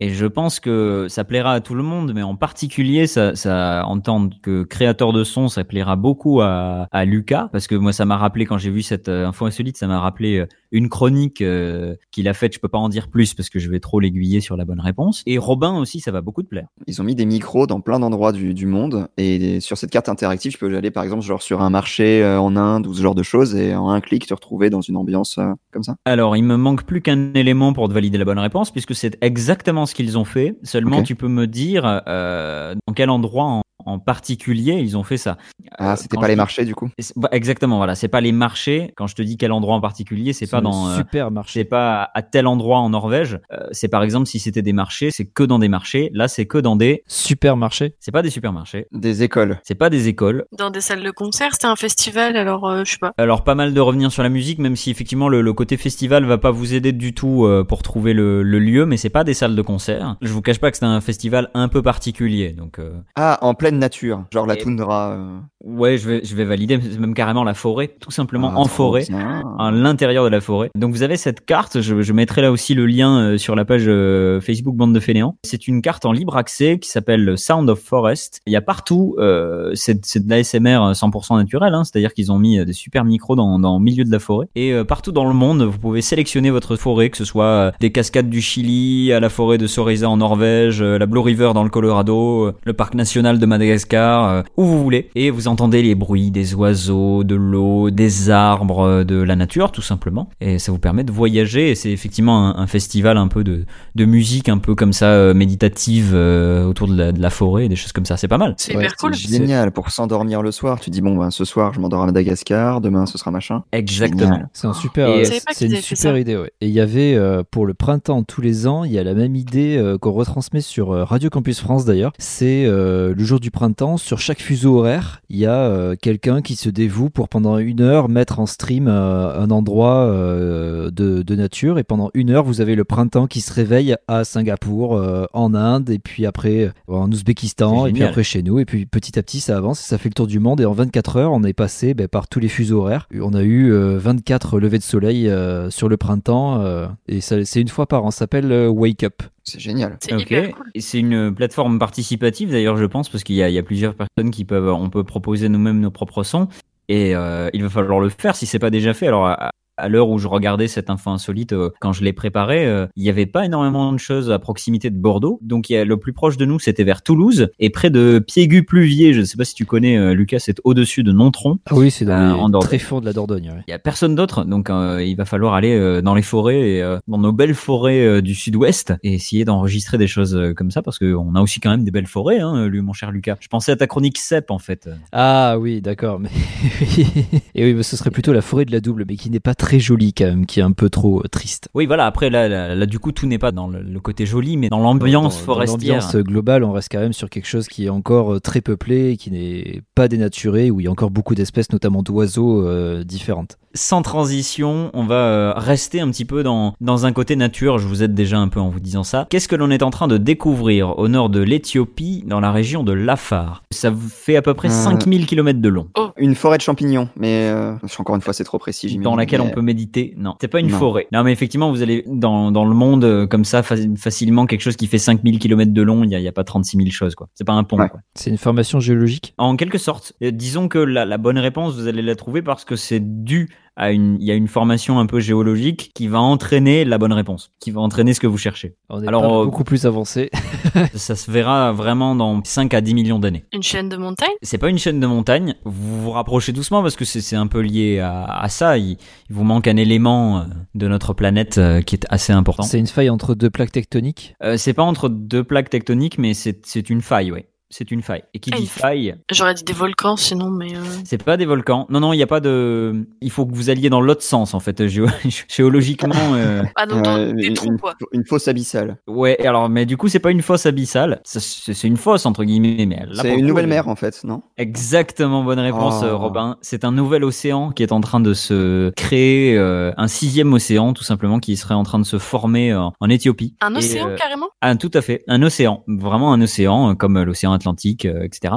Et 0.00 0.10
je 0.10 0.26
pense 0.26 0.60
que 0.60 1.06
ça 1.08 1.24
plaira 1.24 1.52
à 1.52 1.60
tout 1.60 1.74
le 1.74 1.82
monde, 1.82 2.12
mais 2.14 2.22
en 2.22 2.36
particulier, 2.36 3.06
ça, 3.06 3.34
ça 3.34 3.84
en 3.86 4.00
tant 4.00 4.28
que 4.28 4.62
créateur 4.62 5.12
de 5.12 5.24
son, 5.24 5.48
ça 5.48 5.64
plaira 5.64 5.96
beaucoup 5.96 6.40
à, 6.40 6.88
à 6.90 7.04
Lucas, 7.04 7.48
parce 7.52 7.66
que 7.66 7.74
moi, 7.74 7.92
ça 7.92 8.04
m'a 8.04 8.16
rappelé 8.16 8.46
quand 8.46 8.58
j'ai 8.58 8.70
vu 8.70 8.82
cette 8.82 9.08
euh, 9.08 9.26
info 9.26 9.46
insolite, 9.46 9.76
ça 9.76 9.86
m'a 9.86 10.00
rappelé 10.00 10.38
euh, 10.38 10.46
une 10.74 10.88
chronique 10.88 11.40
euh, 11.40 11.94
qu'il 12.10 12.28
a 12.28 12.34
faite. 12.34 12.52
Je 12.52 12.58
peux 12.58 12.68
pas 12.68 12.78
en 12.78 12.88
dire 12.88 13.08
plus 13.08 13.32
parce 13.32 13.48
que 13.48 13.58
je 13.58 13.70
vais 13.70 13.80
trop 13.80 14.00
l'aiguiller 14.00 14.40
sur 14.40 14.56
la 14.56 14.64
bonne 14.64 14.80
réponse. 14.80 15.22
Et 15.24 15.38
Robin 15.38 15.78
aussi, 15.78 16.00
ça 16.00 16.10
va 16.10 16.20
beaucoup 16.20 16.42
te 16.42 16.48
plaire. 16.48 16.66
Ils 16.86 17.00
ont 17.00 17.04
mis 17.04 17.14
des 17.14 17.26
micros 17.26 17.66
dans 17.66 17.80
plein 17.80 18.00
d'endroits 18.00 18.32
du, 18.32 18.52
du 18.54 18.66
monde 18.66 19.08
et 19.16 19.60
sur 19.60 19.78
cette 19.78 19.90
carte 19.90 20.08
interactive, 20.08 20.52
tu 20.52 20.58
peux 20.58 20.76
aller 20.76 20.90
par 20.90 21.04
exemple 21.04 21.22
genre 21.22 21.42
sur 21.42 21.62
un 21.62 21.70
marché 21.70 22.22
euh, 22.22 22.40
en 22.40 22.56
Inde 22.56 22.86
ou 22.86 22.94
ce 22.94 23.02
genre 23.02 23.14
de 23.14 23.22
choses 23.22 23.54
et 23.54 23.74
en 23.74 23.88
un 23.88 24.00
clic 24.00 24.26
te 24.26 24.34
retrouver 24.34 24.70
dans 24.70 24.80
une 24.80 24.96
ambiance 24.96 25.38
euh, 25.38 25.52
comme 25.72 25.82
ça. 25.82 25.96
Alors, 26.04 26.36
il 26.36 26.42
me 26.42 26.56
manque 26.56 26.84
plus 26.84 27.02
qu'un 27.02 27.32
élément 27.34 27.72
pour 27.72 27.88
te 27.88 27.92
valider 27.92 28.18
la 28.18 28.24
bonne 28.24 28.38
réponse, 28.38 28.70
puisque 28.70 28.94
c'est 28.94 29.16
exactement 29.22 29.86
ce 29.86 29.94
qu'ils 29.94 30.18
ont 30.18 30.24
fait. 30.24 30.56
Seulement, 30.62 31.02
tu 31.02 31.14
peux 31.14 31.28
me 31.28 31.46
dire 31.46 32.02
euh, 32.06 32.74
dans 32.86 32.94
quel 32.94 33.10
endroit 33.10 33.44
en, 33.44 33.62
en 33.84 33.98
particulier 33.98 34.74
ils 34.74 34.96
ont 34.96 35.02
fait 35.02 35.16
ça. 35.16 35.36
Ah, 35.78 35.92
Euh, 35.92 35.96
c'était 35.96 36.16
pas 36.16 36.28
les 36.28 36.34
dis- 36.34 36.38
marchés 36.38 36.64
du 36.64 36.74
coup. 36.74 36.90
bah, 37.16 37.28
Exactement, 37.32 37.76
voilà. 37.78 37.94
C'est 37.94 38.08
pas 38.08 38.20
les 38.20 38.32
marchés. 38.32 38.92
Quand 38.96 39.06
je 39.06 39.14
te 39.14 39.22
dis 39.22 39.36
quel 39.36 39.52
endroit 39.52 39.74
en 39.74 39.80
particulier, 39.80 40.32
c'est 40.32 40.46
pas 40.50 40.60
dans. 40.60 40.88
euh, 40.88 40.96
super 40.96 41.30
c'est 41.46 41.64
pas 41.64 42.10
à 42.14 42.22
tel 42.22 42.46
endroit 42.46 42.78
en 42.78 42.90
Norvège. 42.90 43.38
Euh, 43.52 43.66
c'est 43.72 43.88
par 43.88 44.02
exemple 44.02 44.26
si 44.26 44.38
c'était 44.38 44.62
des 44.62 44.72
marchés, 44.72 45.10
c'est 45.10 45.24
que 45.24 45.42
dans 45.42 45.58
des 45.58 45.68
marchés. 45.68 46.10
Là, 46.12 46.28
c'est 46.28 46.46
que 46.46 46.58
dans 46.58 46.76
des. 46.76 47.02
Supermarché. 47.06 47.94
C'est 48.00 48.12
pas 48.12 48.22
des 48.22 48.30
supermarchés. 48.30 48.86
Des 48.92 49.22
écoles. 49.22 49.58
C'est 49.64 49.74
pas 49.74 49.90
des 49.90 50.08
écoles. 50.08 50.44
Dans 50.56 50.70
des 50.70 50.80
salles 50.80 51.02
de 51.02 51.10
concert, 51.10 51.48
c'était 51.52 51.66
un 51.66 51.76
festival, 51.76 52.36
alors 52.36 52.68
euh, 52.68 52.82
je 52.84 52.92
sais 52.92 52.98
pas. 52.98 53.12
Alors 53.18 53.42
pas 53.44 53.54
mal 53.54 53.74
de 53.74 53.80
revenir 53.80 54.12
sur 54.12 54.22
la 54.22 54.28
musique, 54.28 54.58
même 54.58 54.76
si 54.76 54.90
effectivement 54.90 55.28
le, 55.28 55.40
le 55.40 55.52
côté 55.52 55.76
festival 55.76 56.24
va 56.24 56.38
pas 56.38 56.50
vous 56.50 56.74
aider 56.74 56.92
du 56.92 57.14
tout 57.14 57.44
euh, 57.44 57.64
pour 57.64 57.82
trouver 57.82 58.12
le, 58.12 58.42
le 58.42 58.58
lieu, 58.58 58.86
mais 58.86 58.96
c'est 58.96 59.08
pas 59.10 59.24
des 59.24 59.34
salles 59.34 59.56
de 59.56 59.62
concert. 59.62 60.16
Je 60.22 60.32
vous 60.32 60.42
cache 60.42 60.58
pas 60.60 60.70
que 60.70 60.76
c'est 60.76 60.84
un 60.84 61.00
festival 61.00 61.50
un 61.54 61.68
peu 61.68 61.82
particulier, 61.82 62.50
donc 62.50 62.78
euh, 62.78 62.92
Ah, 63.16 63.38
en 63.42 63.54
pleine 63.64 63.78
nature, 63.78 64.24
genre 64.30 64.46
la 64.46 64.56
toundra. 64.56 65.12
euh, 65.12 65.38
ouais, 65.64 65.96
je 65.96 66.06
vais 66.06 66.20
je 66.22 66.36
vais 66.36 66.44
valider, 66.44 66.76
même 66.98 67.14
carrément 67.14 67.44
la 67.44 67.54
forêt, 67.54 67.96
tout 67.98 68.10
simplement 68.10 68.50
ah, 68.54 68.58
en 68.58 68.66
forêt. 68.66 69.06
bien. 69.08 69.42
à 69.58 69.70
l'intérieur 69.70 70.22
de 70.24 70.28
la 70.28 70.42
forêt. 70.42 70.68
Donc 70.78 70.92
vous 70.92 71.02
avez 71.02 71.16
cette 71.16 71.46
carte, 71.46 71.80
je, 71.80 72.02
je 72.02 72.12
mettrai 72.12 72.42
là 72.42 72.52
aussi 72.52 72.74
le 72.74 72.84
lien 72.84 73.20
euh, 73.20 73.38
sur 73.38 73.56
la 73.56 73.64
page 73.64 73.84
euh, 73.86 74.38
Facebook 74.42 74.76
Bande 74.76 74.92
de 74.94 75.00
Fainéants. 75.00 75.36
C'est 75.44 75.66
une 75.66 75.80
carte 75.80 76.04
en 76.04 76.12
libre 76.12 76.36
accès 76.36 76.78
qui 76.78 76.90
s'appelle 76.90 77.38
Sound 77.38 77.70
of 77.70 77.80
Forest. 77.80 78.40
Il 78.46 78.52
y 78.52 78.56
a 78.56 78.60
partout, 78.60 79.16
euh, 79.18 79.70
c'est 79.74 80.04
c'est 80.04 80.22
de 80.26 80.28
l'ASMR 80.28 80.92
100% 80.92 81.38
naturel, 81.38 81.72
hein, 81.72 81.84
c'est-à-dire 81.84 82.12
qu'ils 82.12 82.30
ont 82.30 82.38
mis 82.38 82.58
euh, 82.58 82.66
des 82.66 82.74
super 82.74 83.06
micros 83.06 83.34
dans, 83.34 83.58
dans 83.58 83.78
le 83.78 83.82
milieu 83.82 84.04
de 84.04 84.10
la 84.12 84.18
forêt. 84.18 84.46
Et 84.56 84.74
euh, 84.74 84.84
partout 84.84 85.10
dans 85.12 85.24
le 85.26 85.32
monde, 85.32 85.62
vous 85.62 85.78
pouvez 85.78 86.02
sélectionner 86.02 86.50
votre 86.50 86.76
forêt, 86.76 87.08
que 87.08 87.16
ce 87.16 87.24
soit 87.24 87.72
des 87.80 87.92
cascades 87.92 88.28
du 88.28 88.42
Chili, 88.42 89.10
à 89.10 89.20
la 89.20 89.30
forêt 89.30 89.56
de 89.56 89.66
Soreza 89.66 90.10
en 90.10 90.18
Norvège, 90.18 90.82
la 90.82 91.06
Blue 91.06 91.20
River 91.20 91.52
dans 91.54 91.64
le 91.64 91.70
Colorado, 91.70 92.52
le 92.62 92.72
parc 92.74 92.94
national 92.94 93.38
de 93.38 93.46
Madagascar, 93.54 94.28
euh, 94.28 94.42
où 94.56 94.64
vous 94.64 94.82
voulez. 94.82 95.10
Et 95.14 95.30
vous 95.30 95.48
entendez 95.48 95.82
les 95.82 95.94
bruits 95.94 96.30
des 96.30 96.54
oiseaux, 96.54 97.24
de 97.24 97.34
l'eau, 97.34 97.90
des 97.90 98.30
arbres, 98.30 98.80
euh, 98.80 99.04
de 99.04 99.16
la 99.16 99.36
nature, 99.36 99.72
tout 99.72 99.82
simplement. 99.82 100.28
Et 100.40 100.58
ça 100.58 100.72
vous 100.72 100.78
permet 100.78 101.04
de 101.04 101.12
voyager. 101.12 101.70
Et 101.70 101.74
c'est 101.74 101.90
effectivement 101.90 102.48
un, 102.48 102.58
un 102.62 102.66
festival 102.66 103.16
un 103.16 103.28
peu 103.28 103.44
de, 103.44 103.64
de 103.94 104.04
musique, 104.04 104.48
un 104.48 104.58
peu 104.58 104.74
comme 104.74 104.92
ça, 104.92 105.06
euh, 105.06 105.34
méditative, 105.34 106.12
euh, 106.14 106.64
autour 106.64 106.88
de 106.88 106.96
la, 106.96 107.12
de 107.12 107.20
la 107.20 107.30
forêt, 107.30 107.68
des 107.68 107.76
choses 107.76 107.92
comme 107.92 108.04
ça. 108.06 108.16
C'est 108.16 108.28
pas 108.28 108.38
mal. 108.38 108.54
C'est 108.58 108.74
Ouais, 108.74 108.82
hyper 108.84 108.96
cool. 108.96 109.14
Génial 109.14 109.70
pour 109.72 109.90
s'endormir 109.90 110.42
le 110.42 110.50
soir. 110.50 110.80
Tu 110.80 110.90
dis 110.90 111.00
bon 111.00 111.16
ben 111.16 111.30
ce 111.30 111.44
soir 111.44 111.72
je 111.74 111.80
m'endors 111.80 112.02
à 112.02 112.06
Madagascar, 112.06 112.80
demain 112.80 113.06
ce 113.06 113.18
sera 113.18 113.30
machin. 113.30 113.62
Exactement. 113.72 114.42
C'est 114.52 114.66
un 114.66 114.72
super, 114.74 115.08
euh, 115.08 115.24
c'est 115.52 115.66
une 115.66 115.76
super 115.76 116.18
idée. 116.18 116.36
Ouais. 116.36 116.50
Et 116.60 116.66
il 116.68 116.72
y 116.72 116.80
avait 116.80 117.14
euh, 117.14 117.42
pour 117.48 117.66
le 117.66 117.74
printemps 117.74 118.22
tous 118.24 118.40
les 118.40 118.66
ans, 118.66 118.84
il 118.84 118.92
y 118.92 118.98
a 118.98 119.04
la 119.04 119.14
même 119.14 119.36
idée 119.36 119.76
euh, 119.76 119.96
qu'on 119.98 120.12
retransmet 120.12 120.60
sur 120.60 120.92
euh, 120.92 121.04
Radio 121.04 121.30
Campus 121.30 121.60
France 121.60 121.84
d'ailleurs. 121.84 122.12
C'est 122.18 122.64
euh, 122.66 123.14
le 123.16 123.24
jour 123.24 123.38
du 123.40 123.43
printemps. 123.50 123.96
Sur 123.96 124.18
chaque 124.18 124.40
fuseau 124.40 124.78
horaire, 124.78 125.20
il 125.28 125.36
y 125.38 125.46
a 125.46 125.54
euh, 125.54 125.96
quelqu'un 126.00 126.42
qui 126.42 126.56
se 126.56 126.68
dévoue 126.68 127.10
pour 127.10 127.28
pendant 127.28 127.58
une 127.58 127.80
heure 127.80 128.08
mettre 128.08 128.40
en 128.40 128.46
stream 128.46 128.86
euh, 128.88 129.38
un 129.40 129.50
endroit 129.50 130.06
euh, 130.06 130.90
de, 130.90 131.22
de 131.22 131.34
nature. 131.36 131.78
Et 131.78 131.84
pendant 131.84 132.10
une 132.14 132.30
heure, 132.30 132.44
vous 132.44 132.60
avez 132.60 132.74
le 132.74 132.84
printemps 132.84 133.26
qui 133.26 133.40
se 133.40 133.52
réveille 133.52 133.96
à 134.08 134.24
Singapour, 134.24 135.00
en 135.32 135.54
Inde, 135.54 135.90
et 135.90 135.98
puis 135.98 136.26
après 136.26 136.72
en 136.88 137.10
Ouzbékistan, 137.10 137.86
et 137.86 137.92
puis 137.92 138.00
après 138.08 138.22
chez 138.24 138.42
nous. 138.42 138.58
Et 138.58 138.64
puis 138.64 138.86
petit 138.86 139.18
à 139.18 139.22
petit, 139.22 139.40
ça 139.40 139.56
avance, 139.56 139.80
ça 139.80 139.98
fait 139.98 140.08
le 140.08 140.14
tour 140.14 140.26
du 140.26 140.38
monde. 140.38 140.60
Et 140.60 140.64
en 140.64 140.72
24 140.72 141.16
heures, 141.16 141.32
on 141.32 141.42
est 141.44 141.52
passé 141.52 141.94
ben, 141.94 142.08
par 142.08 142.28
tous 142.28 142.40
les 142.40 142.48
fuseaux 142.48 142.80
horaires. 142.80 143.08
On 143.20 143.34
a 143.34 143.42
eu 143.42 143.72
euh, 143.72 143.98
24 143.98 144.58
levées 144.58 144.78
de 144.78 144.82
soleil 144.82 145.30
sur 145.70 145.88
le 145.88 145.96
printemps, 145.96 146.64
et 147.08 147.20
ça- 147.20 147.44
c'est 147.44 147.60
une 147.60 147.68
fois 147.68 147.86
par 147.86 148.04
an. 148.04 148.10
Ça 148.10 148.18
s'appelle 148.20 148.68
Wake 148.68 149.04
Up. 149.04 149.22
C'est 149.44 149.60
génial. 149.60 149.98
C'est 150.00 150.52
cool. 150.52 150.70
Une 150.94 151.34
plateforme 151.34 151.78
participative 151.78 152.50
d'ailleurs, 152.50 152.76
je 152.76 152.86
pense, 152.86 153.08
parce 153.08 153.22
qu'il 153.24 153.36
y 153.36 153.42
a, 153.42 153.48
il 153.48 153.54
y 153.54 153.58
a 153.58 153.62
plusieurs 153.62 153.94
personnes 153.94 154.30
qui 154.30 154.44
peuvent, 154.44 154.68
on 154.68 154.88
peut 154.88 155.04
proposer 155.04 155.48
nous-mêmes 155.48 155.80
nos 155.80 155.90
propres 155.90 156.22
sons. 156.22 156.48
Et 156.88 157.14
euh, 157.14 157.48
il 157.52 157.62
va 157.62 157.68
falloir 157.68 158.00
le 158.00 158.08
faire 158.08 158.36
si 158.36 158.46
c'est 158.46 158.58
pas 158.58 158.70
déjà 158.70 158.94
fait. 158.94 159.06
Alors 159.06 159.36
à, 159.76 159.88
l'heure 159.88 160.08
où 160.08 160.18
je 160.18 160.28
regardais 160.28 160.68
cette 160.68 160.90
info 160.90 161.10
insolite, 161.10 161.52
euh, 161.52 161.70
quand 161.80 161.92
je 161.92 162.04
l'ai 162.04 162.12
préparé, 162.12 162.66
euh, 162.66 162.86
il 162.96 163.02
n'y 163.02 163.08
avait 163.08 163.26
pas 163.26 163.44
énormément 163.44 163.92
de 163.92 163.98
choses 163.98 164.30
à 164.30 164.38
proximité 164.38 164.90
de 164.90 164.96
Bordeaux. 164.96 165.38
Donc 165.42 165.70
il 165.70 165.74
y 165.74 165.76
a, 165.76 165.84
le 165.84 165.96
plus 165.96 166.12
proche 166.12 166.36
de 166.36 166.44
nous, 166.44 166.58
c'était 166.58 166.84
vers 166.84 167.02
Toulouse 167.02 167.48
et 167.58 167.70
près 167.70 167.90
de 167.90 168.22
Piégu-Pluvier. 168.24 169.12
Je 169.12 169.20
ne 169.20 169.24
sais 169.24 169.36
pas 169.36 169.44
si 169.44 169.54
tu 169.54 169.64
connais, 169.64 169.96
euh, 169.96 170.14
Lucas, 170.14 170.38
c'est 170.38 170.60
au-dessus 170.64 171.02
de 171.02 171.12
Nontron. 171.12 171.58
Ah 171.66 171.74
oui, 171.74 171.90
c'est 171.90 172.04
dans 172.04 172.18
les 172.18 172.50
Dordogne. 172.52 172.62
tréfonds 172.62 173.00
de 173.00 173.06
la 173.06 173.12
Dordogne. 173.12 173.50
ouais. 173.50 173.64
Il 173.66 173.70
y 173.70 173.74
a 173.74 173.78
personne 173.78 174.14
d'autre, 174.14 174.44
donc 174.44 174.68
il 174.70 175.14
va 175.16 175.24
falloir 175.24 175.54
aller 175.54 176.02
dans 176.02 176.14
les 176.14 176.22
forêts, 176.22 176.60
et, 176.60 176.96
dans 177.08 177.18
nos 177.18 177.32
belles 177.32 177.54
forêts 177.54 178.22
du 178.22 178.34
Sud-Ouest, 178.34 178.94
et 179.02 179.14
essayer 179.14 179.44
d'enregistrer 179.44 179.98
des 179.98 180.06
choses 180.06 180.38
comme 180.56 180.70
ça, 180.70 180.82
parce 180.82 180.98
qu'on 180.98 181.34
a 181.34 181.40
aussi 181.40 181.60
quand 181.60 181.70
même 181.70 181.84
des 181.84 181.90
belles 181.90 182.06
forêts, 182.06 182.40
hein, 182.40 182.66
lui, 182.66 182.80
mon 182.80 182.92
cher 182.92 183.10
Lucas. 183.10 183.36
Je 183.40 183.48
pensais 183.48 183.72
à 183.72 183.76
ta 183.76 183.86
chronique 183.86 184.18
CEP, 184.18 184.50
en 184.50 184.58
fait. 184.58 184.88
Ah 185.12 185.56
oui, 185.58 185.80
d'accord. 185.80 186.20
Mais... 186.20 186.30
Et 187.54 187.64
oui, 187.64 187.74
mais 187.74 187.82
ce 187.82 187.96
serait 187.96 188.10
plutôt 188.10 188.32
la 188.32 188.42
forêt 188.42 188.64
de 188.64 188.72
la 188.72 188.80
double, 188.80 189.04
mais 189.08 189.16
qui 189.16 189.30
n'est 189.30 189.40
pas 189.40 189.54
très 189.54 189.63
jolie 189.80 190.12
quand 190.12 190.24
même, 190.26 190.46
qui 190.46 190.60
est 190.60 190.62
un 190.62 190.72
peu 190.72 190.88
trop 190.90 191.20
euh, 191.20 191.28
triste. 191.28 191.68
Oui, 191.74 191.86
voilà. 191.86 192.06
Après, 192.06 192.30
là, 192.30 192.48
là, 192.48 192.74
là, 192.74 192.86
du 192.86 192.98
coup, 192.98 193.12
tout 193.12 193.26
n'est 193.26 193.38
pas 193.38 193.52
dans 193.52 193.66
le, 193.68 193.82
le 193.82 194.00
côté 194.00 194.26
joli, 194.26 194.56
mais 194.56 194.68
dans 194.68 194.78
l'ambiance 194.80 195.34
Dans- 195.34 195.40
dans 195.40 195.44
forestière. 195.44 195.94
L'ambiance 195.96 196.16
globale, 196.16 196.64
on 196.64 196.72
reste 196.72 196.88
quand 196.92 197.00
même 197.00 197.12
sur 197.12 197.30
quelque 197.30 197.46
chose 197.48 197.68
qui 197.68 197.86
est 197.86 197.88
encore 197.90 198.34
euh, 198.34 198.40
très 198.40 198.60
peuplé, 198.60 199.16
qui 199.16 199.30
n'est 199.30 199.82
pas 199.94 200.08
dénaturé, 200.08 200.70
où 200.70 200.80
il 200.80 200.84
y 200.84 200.86
a 200.86 200.90
encore 200.90 201.10
beaucoup 201.10 201.34
d'espèces, 201.34 201.72
notamment 201.72 202.02
d'oiseaux 202.02 202.66
euh, 202.66 203.04
différentes. 203.04 203.58
Sans 203.76 204.02
transition, 204.02 204.90
on 204.94 205.04
va 205.04 205.14
euh, 205.16 205.52
rester 205.56 206.00
un 206.00 206.08
petit 206.10 206.24
peu 206.24 206.42
dans, 206.44 206.74
dans 206.80 207.06
un 207.06 207.12
côté 207.12 207.34
nature. 207.34 207.78
Je 207.78 207.88
vous 207.88 208.02
aide 208.02 208.14
déjà 208.14 208.38
un 208.38 208.48
peu 208.48 208.60
en 208.60 208.68
vous 208.68 208.78
disant 208.80 209.02
ça. 209.02 209.26
Qu'est-ce 209.30 209.48
que 209.48 209.56
l'on 209.56 209.70
est 209.70 209.82
en 209.82 209.90
train 209.90 210.06
de 210.08 210.16
découvrir 210.16 210.98
au 210.98 211.08
nord 211.08 211.28
de 211.28 211.40
l'Éthiopie, 211.40 212.22
dans 212.26 212.38
la 212.40 212.52
région 212.52 212.84
de 212.84 212.92
l'Afar? 212.92 213.62
Ça 213.72 213.92
fait 213.92 214.36
à 214.36 214.42
peu 214.42 214.54
près 214.54 214.68
Euh, 214.68 214.70
5000 214.70 215.26
km 215.26 215.60
de 215.60 215.68
long. 215.68 215.88
Une 216.16 216.34
forêt 216.36 216.56
de 216.58 216.62
champignons, 216.62 217.08
mais 217.16 217.48
euh, 217.50 217.74
encore 217.98 218.14
une 218.14 218.22
fois, 218.22 218.32
c'est 218.32 218.44
trop 218.44 218.58
précis. 218.58 218.96
dans 218.98 219.16
laquelle 219.16 219.40
mais- 219.42 219.48
on 219.48 219.50
peut 219.50 219.62
méditer? 219.62 220.14
Non, 220.16 220.36
c'est 220.40 220.46
pas 220.48 220.60
une 220.60 220.70
Non. 220.70 220.78
forêt. 220.78 221.08
Non, 221.12 221.24
mais 221.24 221.32
effectivement, 221.32 221.70
vous 221.70 221.82
allez 221.82 222.04
dans, 222.06 222.52
dans 222.52 222.64
le 222.64 222.74
monde 222.74 223.04
euh, 223.04 223.26
comme 223.26 223.44
ça, 223.44 223.62
fa- 223.64 223.74
facilement, 223.96 224.46
quelque 224.46 224.60
chose 224.62 224.76
qui 224.76 224.86
fait 224.86 224.98
5000 224.98 225.38
km 225.40 225.72
de 225.72 225.82
long, 225.82 226.04
il 226.04 226.08
n'y 226.08 226.14
a, 226.14 226.20
il 226.20 226.24
y 226.24 226.28
a 226.28 226.32
pas 226.32 226.44
36 226.44 226.76
000 226.76 226.90
choses, 226.90 227.14
quoi. 227.16 227.28
C'est 227.34 227.44
pas 227.44 227.52
un 227.54 227.64
pont, 227.64 227.78
Ouais. 227.78 227.88
quoi. 227.88 228.00
C'est 228.14 228.30
une 228.30 228.38
formation 228.38 228.78
géologique? 228.78 229.34
En 229.38 229.56
quelque 229.56 229.78
sorte. 229.78 230.12
Euh, 230.22 230.30
disons 230.30 230.68
que 230.68 230.78
la, 230.78 231.04
la 231.04 231.18
bonne 231.18 231.38
réponse, 231.38 231.74
vous 231.74 231.88
allez 231.88 232.02
la 232.02 232.14
trouver 232.14 232.40
parce 232.42 232.64
que 232.64 232.76
c'est 232.76 233.00
dû 233.24 233.48
à 233.76 233.90
une, 233.90 234.16
il 234.20 234.26
y 234.26 234.30
a 234.30 234.34
une 234.34 234.48
formation 234.48 234.98
un 234.98 235.06
peu 235.06 235.20
géologique 235.20 235.90
qui 235.94 236.08
va 236.08 236.20
entraîner 236.20 236.84
la 236.84 236.98
bonne 236.98 237.12
réponse, 237.12 237.50
qui 237.60 237.70
va 237.70 237.80
entraîner 237.80 238.14
ce 238.14 238.20
que 238.20 238.26
vous 238.26 238.38
cherchez. 238.38 238.76
On 238.88 239.02
est 239.02 239.08
Alors, 239.08 239.22
pas 239.22 239.40
euh, 239.40 239.44
beaucoup 239.44 239.64
plus 239.64 239.86
avancé. 239.86 240.30
Ça 240.94 241.16
se 241.16 241.30
verra 241.30 241.72
vraiment 241.72 242.14
dans 242.14 242.42
5 242.44 242.72
à 242.74 242.80
10 242.80 242.94
millions 242.94 243.18
d'années. 243.18 243.44
Une 243.52 243.62
chaîne 243.62 243.88
de 243.88 243.96
montagne? 243.96 244.34
C'est 244.42 244.58
pas 244.58 244.68
une 244.68 244.78
chaîne 244.78 245.00
de 245.00 245.06
montagne. 245.06 245.54
Vous 245.64 246.02
vous 246.02 246.10
rapprochez 246.10 246.52
doucement 246.52 246.82
parce 246.82 246.96
que 246.96 247.04
c'est 247.04 247.36
un 247.36 247.46
peu 247.46 247.60
lié 247.60 248.00
à, 248.00 248.24
à 248.24 248.48
ça. 248.48 248.78
Il, 248.78 248.96
il 249.30 249.34
vous 249.34 249.44
manque 249.44 249.68
un 249.68 249.76
élément 249.76 250.38
euh, 250.38 250.42
de 250.74 250.88
notre 250.88 251.14
planète 251.14 251.58
euh, 251.58 251.82
qui 251.82 251.96
est 251.96 252.06
assez 252.10 252.32
important. 252.32 252.62
C'est 252.62 252.78
une 252.78 252.86
faille 252.86 253.10
entre 253.10 253.34
deux 253.34 253.50
plaques 253.50 253.72
tectoniques? 253.72 254.34
Euh, 254.42 254.56
c'est 254.56 254.74
pas 254.74 254.82
entre 254.82 255.08
deux 255.08 255.44
plaques 255.44 255.70
tectoniques, 255.70 256.18
mais 256.18 256.34
c'est 256.34 256.90
une 256.90 257.00
faille, 257.00 257.32
ouais. 257.32 257.48
C'est 257.70 257.90
une 257.90 258.02
faille. 258.02 258.22
Et 258.34 258.38
qui 258.38 258.50
dit 258.50 258.66
faille, 258.66 259.16
J'aurais 259.32 259.54
dit 259.54 259.64
des 259.64 259.72
volcans 259.72 260.16
sinon, 260.16 260.50
mais. 260.50 260.76
euh, 260.76 260.80
c'est 261.04 261.22
pas 261.22 261.36
des 261.36 261.46
volcans. 261.46 261.86
Non, 261.88 262.00
non, 262.00 262.12
il 262.12 262.16
n'y 262.18 262.22
a 262.22 262.26
pas 262.26 262.40
de. 262.40 263.06
Il 263.20 263.30
faut 263.30 263.46
que 263.46 263.54
vous 263.54 263.70
alliez 263.70 263.90
dans 263.90 264.00
l'autre 264.00 264.22
sens, 264.22 264.54
en 264.54 264.60
fait, 264.60 264.86
géo- 264.86 265.06
géologiquement. 265.48 266.14
euh, 266.34 266.62
Ah, 266.76 266.86
donc 266.86 267.02
dans 267.02 267.16
Euh, 267.18 267.32
des 267.32 267.46
une, 267.46 267.54
trous, 267.54 267.66
une- 267.72 267.78
quoi. 267.78 267.94
une 268.12 268.24
fosse 268.26 268.48
abyssale. 268.48 268.98
Ouais, 269.06 269.44
alors, 269.46 269.68
mais 269.68 269.86
du 269.86 269.96
coup, 269.96 270.08
c'est 270.08 270.18
pas 270.18 270.30
une 270.30 270.42
fosse 270.42 270.66
abyssale. 270.66 271.20
C'est 271.24 271.84
une 271.88 271.96
fosse, 271.96 272.26
entre 272.26 272.44
guillemets. 272.44 272.86
Mais 272.86 273.02
C'est 273.14 273.30
une 273.34 273.40
coup, 273.40 273.46
nouvelle 273.46 273.64
elle- 273.64 273.70
mer, 273.70 273.88
en 273.88 273.96
fait, 273.96 274.22
non? 274.24 274.42
Exactement, 274.56 275.42
bonne 275.42 275.58
réponse, 275.60 276.02
Oh. 276.04 276.18
Robin. 276.18 276.56
C'est 276.60 276.84
un 276.84 276.92
nouvel 276.92 277.24
océan 277.24 277.70
qui 277.70 277.82
est 277.82 277.92
en 277.92 278.00
train 278.00 278.20
de 278.20 278.34
se 278.34 278.90
créer, 278.90 279.56
euh, 279.56 279.92
un 279.96 280.08
sixième 280.08 280.52
océan, 280.52 280.92
tout 280.92 281.04
simplement, 281.04 281.38
qui 281.38 281.56
serait 281.56 281.74
en 281.74 281.82
train 281.82 281.98
de 281.98 282.04
se 282.04 282.18
former 282.18 282.72
euh, 282.72 282.82
en 283.00 283.08
Éthiopie. 283.08 283.54
Un 283.60 283.74
Et, 283.74 283.78
océan, 283.78 284.08
euh, 284.10 284.16
carrément? 284.16 284.48
Ah, 284.60 284.74
tout 284.76 284.90
à 284.94 285.00
fait. 285.00 285.22
Un 285.28 285.42
océan. 285.42 285.82
Vraiment 285.86 286.32
un 286.32 286.40
océan, 286.42 286.94
comme 286.94 287.22
l'océan 287.22 287.53
Atlantique, 287.54 288.04
euh, 288.04 288.24
etc. 288.24 288.54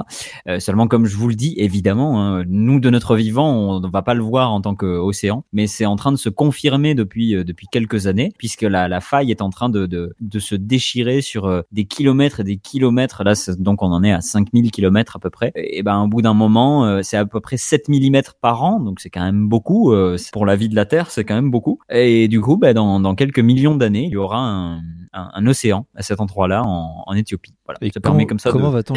Euh, 0.47 0.59
seulement, 0.59 0.87
comme 0.87 1.05
je 1.05 1.15
vous 1.15 1.29
le 1.29 1.35
dis, 1.35 1.53
évidemment, 1.57 2.21
hein, 2.21 2.43
nous, 2.47 2.79
de 2.79 2.89
notre 2.89 3.15
vivant, 3.15 3.49
on 3.49 3.79
ne 3.79 3.87
va 3.87 4.01
pas 4.01 4.13
le 4.13 4.23
voir 4.23 4.51
en 4.51 4.61
tant 4.61 4.75
qu'océan, 4.75 5.45
mais 5.53 5.67
c'est 5.67 5.85
en 5.85 5.95
train 5.95 6.11
de 6.11 6.17
se 6.17 6.29
confirmer 6.29 6.95
depuis, 6.95 7.35
euh, 7.35 7.43
depuis 7.43 7.67
quelques 7.71 8.07
années, 8.07 8.33
puisque 8.37 8.63
la, 8.63 8.87
la 8.87 8.99
faille 8.99 9.31
est 9.31 9.41
en 9.41 9.49
train 9.49 9.69
de, 9.69 9.85
de, 9.85 10.13
de 10.19 10.39
se 10.39 10.55
déchirer 10.55 11.21
sur 11.21 11.63
des 11.71 11.85
kilomètres 11.85 12.41
et 12.41 12.43
des 12.43 12.57
kilomètres. 12.57 13.23
Là, 13.23 13.33
donc, 13.57 13.81
on 13.81 13.91
en 13.91 14.03
est 14.03 14.11
à 14.11 14.21
5000 14.21 14.71
kilomètres 14.71 15.15
à 15.15 15.19
peu 15.19 15.29
près. 15.29 15.51
Et 15.55 15.83
ben, 15.83 16.01
au 16.03 16.07
bout 16.07 16.21
d'un 16.21 16.33
moment, 16.33 17.01
c'est 17.03 17.17
à 17.17 17.25
peu 17.25 17.39
près 17.39 17.57
7 17.57 17.89
mm 17.89 18.21
par 18.41 18.63
an, 18.63 18.79
donc 18.79 18.99
c'est 18.99 19.09
quand 19.09 19.23
même 19.23 19.47
beaucoup. 19.47 19.93
pour 20.33 20.45
la 20.45 20.55
vie 20.55 20.69
de 20.69 20.75
la 20.75 20.85
Terre, 20.85 21.11
c'est 21.11 21.23
quand 21.23 21.35
même 21.35 21.51
beaucoup. 21.51 21.79
Et 21.89 22.27
du 22.27 22.41
coup, 22.41 22.57
ben, 22.57 22.73
dans, 22.73 22.99
dans 22.99 23.15
quelques 23.15 23.39
millions 23.39 23.75
d'années, 23.75 24.05
il 24.05 24.11
y 24.11 24.17
aura 24.17 24.39
un, 24.39 24.81
un, 25.13 25.29
un 25.33 25.47
océan 25.47 25.85
à 25.95 26.03
cet 26.03 26.19
endroit-là 26.19 26.63
en, 26.63 27.03
en 27.05 27.13
Éthiopie. 27.13 27.53
Voilà. 27.67 27.77
Et 27.81 27.87
ça 27.91 27.99
comment, 28.01 28.13
permet 28.15 28.25
comme 28.25 28.39
ça 28.39 28.49
de- 28.49 28.53
comment 28.53 28.69
va-t-on 28.71 28.95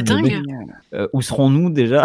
euh, 0.94 1.08
où 1.12 1.20
serons-nous 1.22 1.70
déjà? 1.70 2.04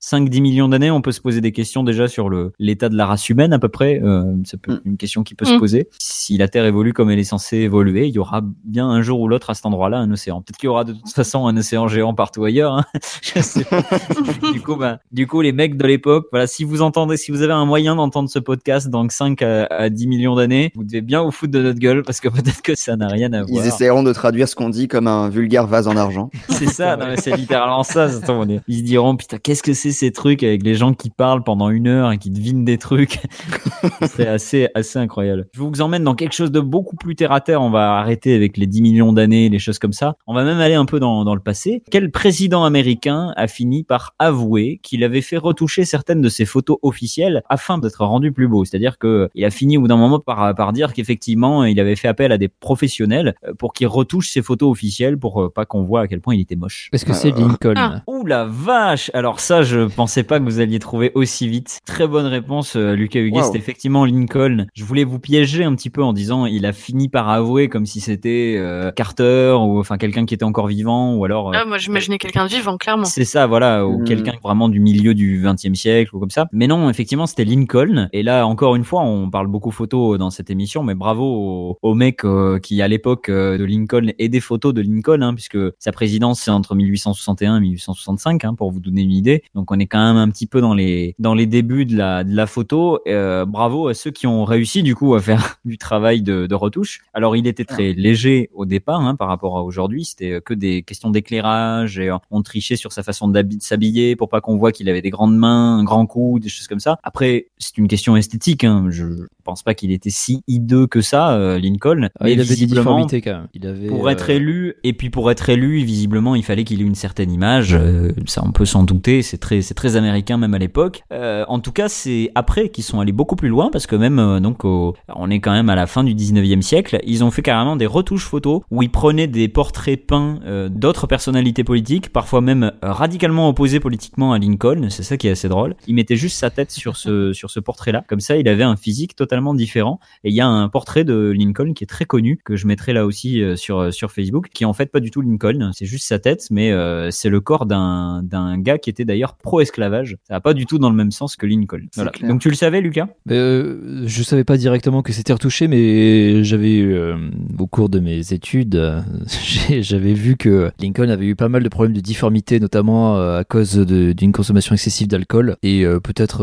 5-10 0.00 0.40
millions 0.40 0.68
d'années 0.68 0.90
On 0.90 1.00
peut 1.00 1.12
se 1.12 1.20
poser 1.20 1.40
des 1.40 1.52
questions 1.52 1.82
déjà 1.82 2.08
sur 2.08 2.28
le 2.28 2.52
l'état 2.58 2.88
de 2.88 2.96
la 2.96 3.06
race 3.06 3.28
humaine 3.28 3.52
à 3.52 3.58
peu 3.58 3.68
près. 3.68 4.00
Euh, 4.02 4.24
c'est 4.44 4.60
peut- 4.60 4.80
une 4.84 4.96
question 4.96 5.22
qui 5.22 5.34
peut 5.34 5.44
se 5.44 5.54
Mm. 5.54 5.58
poser. 5.58 5.88
Si 5.98 6.36
la 6.36 6.48
Terre 6.48 6.64
évolue 6.66 6.92
comme 6.92 7.10
elle 7.10 7.18
est 7.18 7.24
censée 7.24 7.58
évoluer, 7.58 8.06
il 8.06 8.14
y 8.14 8.18
aura 8.18 8.42
bien 8.64 8.88
un 8.88 9.02
jour 9.02 9.20
ou 9.20 9.28
l'autre 9.28 9.50
à 9.50 9.54
cet 9.54 9.66
endroit-là 9.66 9.98
un 9.98 10.10
océan. 10.12 10.40
Peut-être 10.42 10.56
qu'il 10.58 10.66
y 10.66 10.70
aura 10.70 10.84
de 10.84 10.92
toute 10.92 11.08
façon 11.12 11.46
un 11.46 11.56
océan 11.56 11.88
géant 11.88 12.14
partout 12.14 12.44
ailleurs. 12.44 12.74
Hein. 12.74 12.84
Je 13.22 13.40
sais 13.40 13.64
pas. 13.64 13.82
du 14.52 14.60
coup, 14.60 14.76
ben, 14.76 14.98
du 15.12 15.26
coup, 15.26 15.40
les 15.40 15.52
mecs 15.52 15.76
de 15.76 15.86
l'époque, 15.86 16.26
voilà, 16.30 16.46
si 16.46 16.64
vous 16.64 16.82
entendez, 16.82 17.16
si 17.16 17.30
vous 17.32 17.42
avez 17.42 17.52
un 17.52 17.64
moyen 17.64 17.96
d'entendre 17.96 18.28
ce 18.28 18.38
podcast 18.38 18.88
dans 18.88 19.08
5 19.08 19.40
à, 19.42 19.64
à 19.66 19.88
10 19.88 20.06
millions 20.06 20.34
d'années, 20.36 20.70
vous 20.74 20.84
devez 20.84 21.00
bien 21.00 21.22
vous 21.22 21.30
foutre 21.30 21.52
de 21.52 21.62
notre 21.62 21.78
gueule 21.78 22.02
parce 22.02 22.20
que 22.20 22.28
peut-être 22.28 22.62
que 22.62 22.74
ça 22.74 22.96
n'a 22.96 23.08
rien 23.08 23.32
à 23.32 23.38
Ils 23.46 23.52
voir. 23.54 23.66
essaieront 23.66 24.02
de 24.02 24.12
traduire 24.12 24.48
ce 24.48 24.54
qu'on 24.54 24.68
dit 24.68 24.88
comme 24.88 25.06
un 25.06 25.28
vulgaire 25.28 25.66
vase 25.78 25.88
en 25.88 25.96
argent. 25.96 26.30
C'est 26.48 26.66
ça, 26.66 26.98
c'est 27.16 27.36
littéralement 27.36 27.82
ça. 27.84 28.08
on 28.28 28.48
est- 28.48 28.60
Ils 28.68 28.78
se 28.78 28.82
diront, 28.82 29.16
putain, 29.16 29.38
qu'est-ce 29.38 29.62
que 29.62 29.72
c'est 29.72 29.92
ces 29.92 30.10
trucs 30.10 30.42
avec 30.42 30.62
les 30.64 30.74
gens 30.74 30.92
qui 30.92 31.08
parlent 31.10 31.44
pendant 31.44 31.70
une 31.70 31.86
heure 31.86 32.10
et 32.12 32.18
qui 32.18 32.30
devinent 32.30 32.64
des 32.64 32.78
trucs? 32.78 33.20
c'est 34.06 34.26
assez, 34.26 34.68
assez 34.74 34.98
incroyable. 34.98 35.46
Je 35.54 35.60
vous 35.60 35.80
emmène 35.80 36.02
dans 36.04 36.14
quelque 36.14 36.32
chose 36.34 36.50
de 36.50 36.60
beaucoup 36.60 36.96
plus 36.96 37.14
terre 37.14 37.32
à 37.32 37.40
terre. 37.40 37.62
On 37.62 37.70
va 37.70 37.96
arrêter 37.98 38.34
avec 38.34 38.56
les 38.56 38.66
10 38.66 38.82
millions 38.82 39.12
d'années, 39.12 39.48
les 39.48 39.58
choses 39.58 39.78
comme 39.78 39.92
ça. 39.92 40.16
On 40.26 40.34
va 40.34 40.44
même 40.44 40.58
aller 40.58 40.74
un 40.74 40.84
peu 40.84 40.98
dans, 41.00 41.24
dans 41.24 41.34
le 41.34 41.40
passé. 41.40 41.82
Quel 41.90 42.10
président 42.10 42.64
américain 42.64 43.32
a 43.36 43.46
fini 43.46 43.84
par 43.84 44.14
avouer 44.18 44.80
qu'il 44.82 45.04
avait 45.04 45.20
fait 45.22 45.36
retoucher 45.38 45.84
certaines 45.84 46.20
de 46.20 46.28
ses 46.28 46.44
photos 46.44 46.78
officielles 46.82 47.42
afin 47.48 47.78
d'être 47.78 48.04
rendu 48.04 48.32
plus 48.32 48.48
beau? 48.48 48.64
C'est-à-dire 48.64 48.98
que 48.98 49.28
il 49.34 49.44
a 49.44 49.50
fini 49.50 49.76
au 49.78 49.82
bout 49.82 49.88
d'un 49.88 49.96
moment 49.96 50.18
par, 50.18 50.54
par 50.54 50.72
dire 50.72 50.92
qu'effectivement, 50.92 51.64
il 51.64 51.78
avait 51.78 51.96
fait 51.96 52.08
appel 52.08 52.32
à 52.32 52.38
des 52.38 52.48
professionnels 52.48 53.34
euh, 53.46 53.54
pour 53.54 53.72
qu'ils 53.72 53.86
retouchent 53.86 54.30
ses 54.30 54.42
photos 54.42 54.70
officielles 54.70 55.16
pour 55.18 55.42
euh, 55.42 55.50
pas 55.50 55.64
qu'on 55.68 55.84
voit 55.84 56.00
à 56.02 56.08
quel 56.08 56.20
point 56.20 56.34
il 56.34 56.40
était 56.40 56.56
moche. 56.56 56.88
Est-ce 56.92 57.04
que 57.04 57.12
c'est 57.12 57.32
Euh, 57.32 57.40
Lincoln 57.40 57.74
ah. 57.76 58.02
Ouh 58.06 58.24
la 58.26 58.44
vache 58.44 59.10
Alors 59.14 59.38
ça, 59.40 59.62
je 59.62 59.80
pensais 59.86 60.22
pas 60.24 60.38
que 60.40 60.44
vous 60.44 60.60
alliez 60.60 60.78
trouver 60.78 61.12
aussi 61.14 61.48
vite. 61.48 61.78
Très 61.86 62.08
bonne 62.08 62.26
réponse, 62.26 62.74
euh, 62.76 62.94
Lucas 62.94 63.20
Huguet. 63.20 63.40
Wow. 63.42 63.52
C'est 63.52 63.58
effectivement 63.58 64.04
Lincoln. 64.04 64.66
Je 64.74 64.84
voulais 64.84 65.04
vous 65.04 65.18
piéger 65.18 65.64
un 65.64 65.74
petit 65.74 65.90
peu 65.90 66.02
en 66.02 66.12
disant 66.12 66.46
il 66.46 66.66
a 66.66 66.72
fini 66.72 67.08
par 67.08 67.28
avouer 67.28 67.68
comme 67.68 67.86
si 67.86 68.00
c'était 68.00 68.56
euh, 68.58 68.90
Carter 68.92 69.56
ou 69.60 69.78
enfin 69.78 69.98
quelqu'un 69.98 70.24
qui 70.26 70.34
était 70.34 70.44
encore 70.44 70.66
vivant 70.66 71.14
ou 71.14 71.24
alors. 71.24 71.50
euh, 71.54 71.58
Ah, 71.60 71.64
moi, 71.66 71.78
j'imaginais 71.78 72.18
quelqu'un 72.18 72.44
de 72.46 72.50
vivant, 72.50 72.76
clairement. 72.78 73.04
c'est 73.04 73.24
ça, 73.24 73.46
voilà, 73.46 73.86
ou 73.86 74.00
Mm. 74.00 74.04
quelqu'un 74.04 74.32
vraiment 74.42 74.68
du 74.68 74.80
milieu 74.80 75.14
du 75.14 75.42
XXe 75.44 75.74
siècle 75.78 76.14
ou 76.16 76.20
comme 76.20 76.30
ça. 76.30 76.46
Mais 76.52 76.66
non, 76.66 76.88
effectivement, 76.88 77.26
c'était 77.26 77.44
Lincoln. 77.44 78.08
Et 78.12 78.22
là, 78.22 78.46
encore 78.46 78.74
une 78.76 78.84
fois, 78.84 79.02
on 79.02 79.28
parle 79.30 79.48
beaucoup 79.48 79.70
photos 79.70 80.18
dans 80.18 80.30
cette 80.30 80.50
émission, 80.50 80.82
mais 80.82 80.94
bravo 80.94 81.24
au, 81.24 81.78
au 81.82 81.94
mec 81.94 82.24
euh, 82.24 82.58
qui, 82.58 82.80
à 82.80 82.88
l'époque 82.88 83.28
euh, 83.28 83.58
de 83.58 83.64
Lincoln, 83.64 84.12
et 84.18 84.28
des 84.28 84.40
photos 84.40 84.72
de 84.72 84.80
Lincoln, 84.80 85.20
hein, 85.22 85.34
puisque 85.34 85.57
sa 85.78 85.92
présidence 85.92 86.40
c'est 86.40 86.50
entre 86.50 86.74
1861 86.74 87.56
et 87.56 87.60
1865, 87.60 88.44
hein, 88.44 88.54
pour 88.54 88.70
vous 88.70 88.80
donner 88.80 89.02
une 89.02 89.12
idée. 89.12 89.42
Donc, 89.54 89.70
on 89.70 89.78
est 89.78 89.86
quand 89.86 90.04
même 90.04 90.16
un 90.16 90.28
petit 90.30 90.46
peu 90.46 90.60
dans 90.60 90.74
les 90.74 91.14
dans 91.18 91.34
les 91.34 91.46
débuts 91.46 91.84
de 91.84 91.96
la 91.96 92.24
de 92.24 92.34
la 92.34 92.46
photo. 92.46 93.00
Euh, 93.06 93.44
bravo 93.44 93.88
à 93.88 93.94
ceux 93.94 94.10
qui 94.10 94.26
ont 94.26 94.44
réussi 94.44 94.82
du 94.82 94.94
coup 94.94 95.14
à 95.14 95.20
faire 95.20 95.58
du 95.64 95.78
travail 95.78 96.22
de, 96.22 96.46
de 96.46 96.54
retouche. 96.54 97.00
Alors, 97.14 97.36
il 97.36 97.46
était 97.46 97.64
très 97.64 97.92
léger 97.92 98.50
au 98.54 98.66
départ 98.66 99.00
hein, 99.00 99.14
par 99.14 99.28
rapport 99.28 99.56
à 99.58 99.62
aujourd'hui. 99.62 100.04
C'était 100.04 100.32
euh, 100.32 100.40
que 100.40 100.54
des 100.54 100.82
questions 100.82 101.10
d'éclairage 101.10 101.98
et 101.98 102.10
euh, 102.10 102.18
on 102.30 102.42
trichait 102.42 102.76
sur 102.76 102.92
sa 102.92 103.02
façon 103.02 103.28
de 103.28 103.44
s'habiller 103.60 104.16
pour 104.16 104.28
pas 104.28 104.40
qu'on 104.40 104.56
voit 104.56 104.72
qu'il 104.72 104.88
avait 104.88 105.02
des 105.02 105.10
grandes 105.10 105.36
mains, 105.36 105.78
un 105.78 105.84
grand 105.84 106.06
cou, 106.06 106.38
des 106.38 106.48
choses 106.48 106.66
comme 106.66 106.80
ça. 106.80 106.98
Après, 107.02 107.48
c'est 107.58 107.78
une 107.78 107.88
question 107.88 108.16
esthétique. 108.16 108.64
Hein. 108.64 108.86
Je 108.90 109.04
pense 109.44 109.62
pas 109.62 109.74
qu'il 109.74 109.92
était 109.92 110.10
si 110.10 110.42
hideux 110.46 110.86
que 110.86 111.00
ça, 111.00 111.32
euh, 111.32 111.58
Lincoln. 111.58 112.08
Ah, 112.14 112.24
mais 112.24 112.34
il 112.34 112.40
avait 112.40 112.56
des 112.56 112.66
difformités 112.66 113.22
quand 113.22 113.32
même. 113.32 113.48
Il 113.54 113.66
avait, 113.66 113.86
pour 113.86 114.10
être 114.10 114.30
élu 114.30 114.74
et 114.84 114.92
puis 114.92 115.10
pour 115.10 115.30
être 115.30 115.47
être 115.48 115.58
visiblement, 115.84 116.34
il 116.34 116.42
fallait 116.42 116.64
qu'il 116.64 116.80
ait 116.80 116.84
une 116.84 116.94
certaine 116.94 117.30
image. 117.30 117.74
Euh, 117.74 118.12
ça, 118.26 118.42
on 118.44 118.52
peut 118.52 118.64
s'en 118.64 118.82
douter. 118.82 119.22
C'est 119.22 119.38
très, 119.38 119.62
c'est 119.62 119.74
très 119.74 119.96
américain 119.96 120.36
même 120.36 120.54
à 120.54 120.58
l'époque. 120.58 121.02
Euh, 121.12 121.44
en 121.48 121.60
tout 121.60 121.72
cas, 121.72 121.88
c'est 121.88 122.30
après 122.34 122.68
qu'ils 122.68 122.84
sont 122.84 123.00
allés 123.00 123.12
beaucoup 123.12 123.36
plus 123.36 123.48
loin 123.48 123.70
parce 123.72 123.86
que 123.86 123.96
même 123.96 124.18
euh, 124.18 124.40
donc, 124.40 124.64
on 124.64 125.30
est 125.30 125.40
quand 125.40 125.52
même 125.52 125.70
à 125.70 125.74
la 125.74 125.86
fin 125.86 126.04
du 126.04 126.14
19e 126.14 126.62
siècle. 126.62 126.98
Ils 127.04 127.24
ont 127.24 127.30
fait 127.30 127.42
carrément 127.42 127.76
des 127.76 127.86
retouches 127.86 128.24
photos 128.24 128.62
où 128.70 128.82
ils 128.82 128.90
prenaient 128.90 129.26
des 129.26 129.48
portraits 129.48 130.06
peints 130.06 130.38
d'autres 130.70 131.06
personnalités 131.06 131.64
politiques, 131.64 132.10
parfois 132.10 132.40
même 132.40 132.72
radicalement 132.82 133.48
opposées 133.48 133.80
politiquement 133.80 134.32
à 134.32 134.38
Lincoln. 134.38 134.88
C'est 134.90 135.02
ça 135.02 135.16
qui 135.16 135.28
est 135.28 135.32
assez 135.32 135.48
drôle. 135.48 135.74
Ils 135.86 135.94
mettaient 135.94 136.16
juste 136.16 136.38
sa 136.38 136.50
tête 136.50 136.70
sur 136.70 136.96
ce 136.96 137.32
sur 137.38 137.50
ce 137.50 137.60
portrait-là. 137.60 138.04
Comme 138.08 138.20
ça, 138.20 138.36
il 138.36 138.48
avait 138.48 138.64
un 138.64 138.76
physique 138.76 139.16
totalement 139.16 139.54
différent. 139.54 140.00
Et 140.24 140.30
il 140.30 140.34
y 140.34 140.40
a 140.40 140.46
un 140.46 140.68
portrait 140.68 141.04
de 141.04 141.32
Lincoln 141.36 141.72
qui 141.74 141.84
est 141.84 141.88
très 141.88 142.04
connu, 142.04 142.40
que 142.44 142.56
je 142.56 142.66
mettrai 142.66 142.92
là 142.92 143.06
aussi 143.06 143.42
sur, 143.56 143.92
sur 143.92 144.12
Facebook, 144.12 144.48
qui 144.52 144.64
en 144.64 144.72
fait 144.72 144.90
pas 144.90 145.00
du 145.00 145.10
tout 145.10 145.20
Lincoln, 145.20 145.37
c'est 145.72 145.86
juste 145.86 146.06
sa 146.06 146.18
tête, 146.18 146.46
mais 146.50 146.70
euh, 146.72 147.10
c'est 147.10 147.28
le 147.28 147.40
corps 147.40 147.66
d'un 147.66 148.22
d'un 148.22 148.58
gars 148.58 148.78
qui 148.78 148.90
était 148.90 149.04
d'ailleurs 149.04 149.34
pro-esclavage. 149.36 150.16
Ça 150.26 150.34
va 150.34 150.40
pas 150.40 150.54
du 150.54 150.66
tout 150.66 150.78
dans 150.78 150.90
le 150.90 150.96
même 150.96 151.10
sens 151.10 151.36
que 151.36 151.46
Lincoln. 151.46 151.80
Voilà. 151.96 152.12
Donc 152.22 152.40
tu 152.40 152.48
le 152.48 152.54
savais, 152.54 152.80
Lucas? 152.80 153.08
Euh, 153.30 154.02
je 154.06 154.22
savais 154.22 154.44
pas 154.44 154.56
directement 154.56 155.02
que 155.02 155.12
c'était 155.12 155.32
retouché, 155.32 155.68
mais 155.68 156.44
j'avais 156.44 156.80
euh, 156.80 157.16
au 157.58 157.66
cours 157.66 157.88
de 157.88 158.00
mes 158.00 158.32
études, 158.32 158.76
euh, 158.76 159.00
j'avais 159.80 160.14
vu 160.14 160.36
que 160.36 160.70
Lincoln 160.80 161.08
avait 161.08 161.26
eu 161.26 161.36
pas 161.36 161.48
mal 161.48 161.62
de 161.62 161.68
problèmes 161.68 161.94
de 161.94 162.00
difformité, 162.00 162.60
notamment 162.60 163.16
euh, 163.16 163.40
à 163.40 163.44
cause 163.44 163.74
de- 163.74 164.12
d'une 164.12 164.32
consommation 164.32 164.74
excessive 164.74 165.08
d'alcool 165.08 165.56
et 165.62 165.84
peut-être 166.02 166.42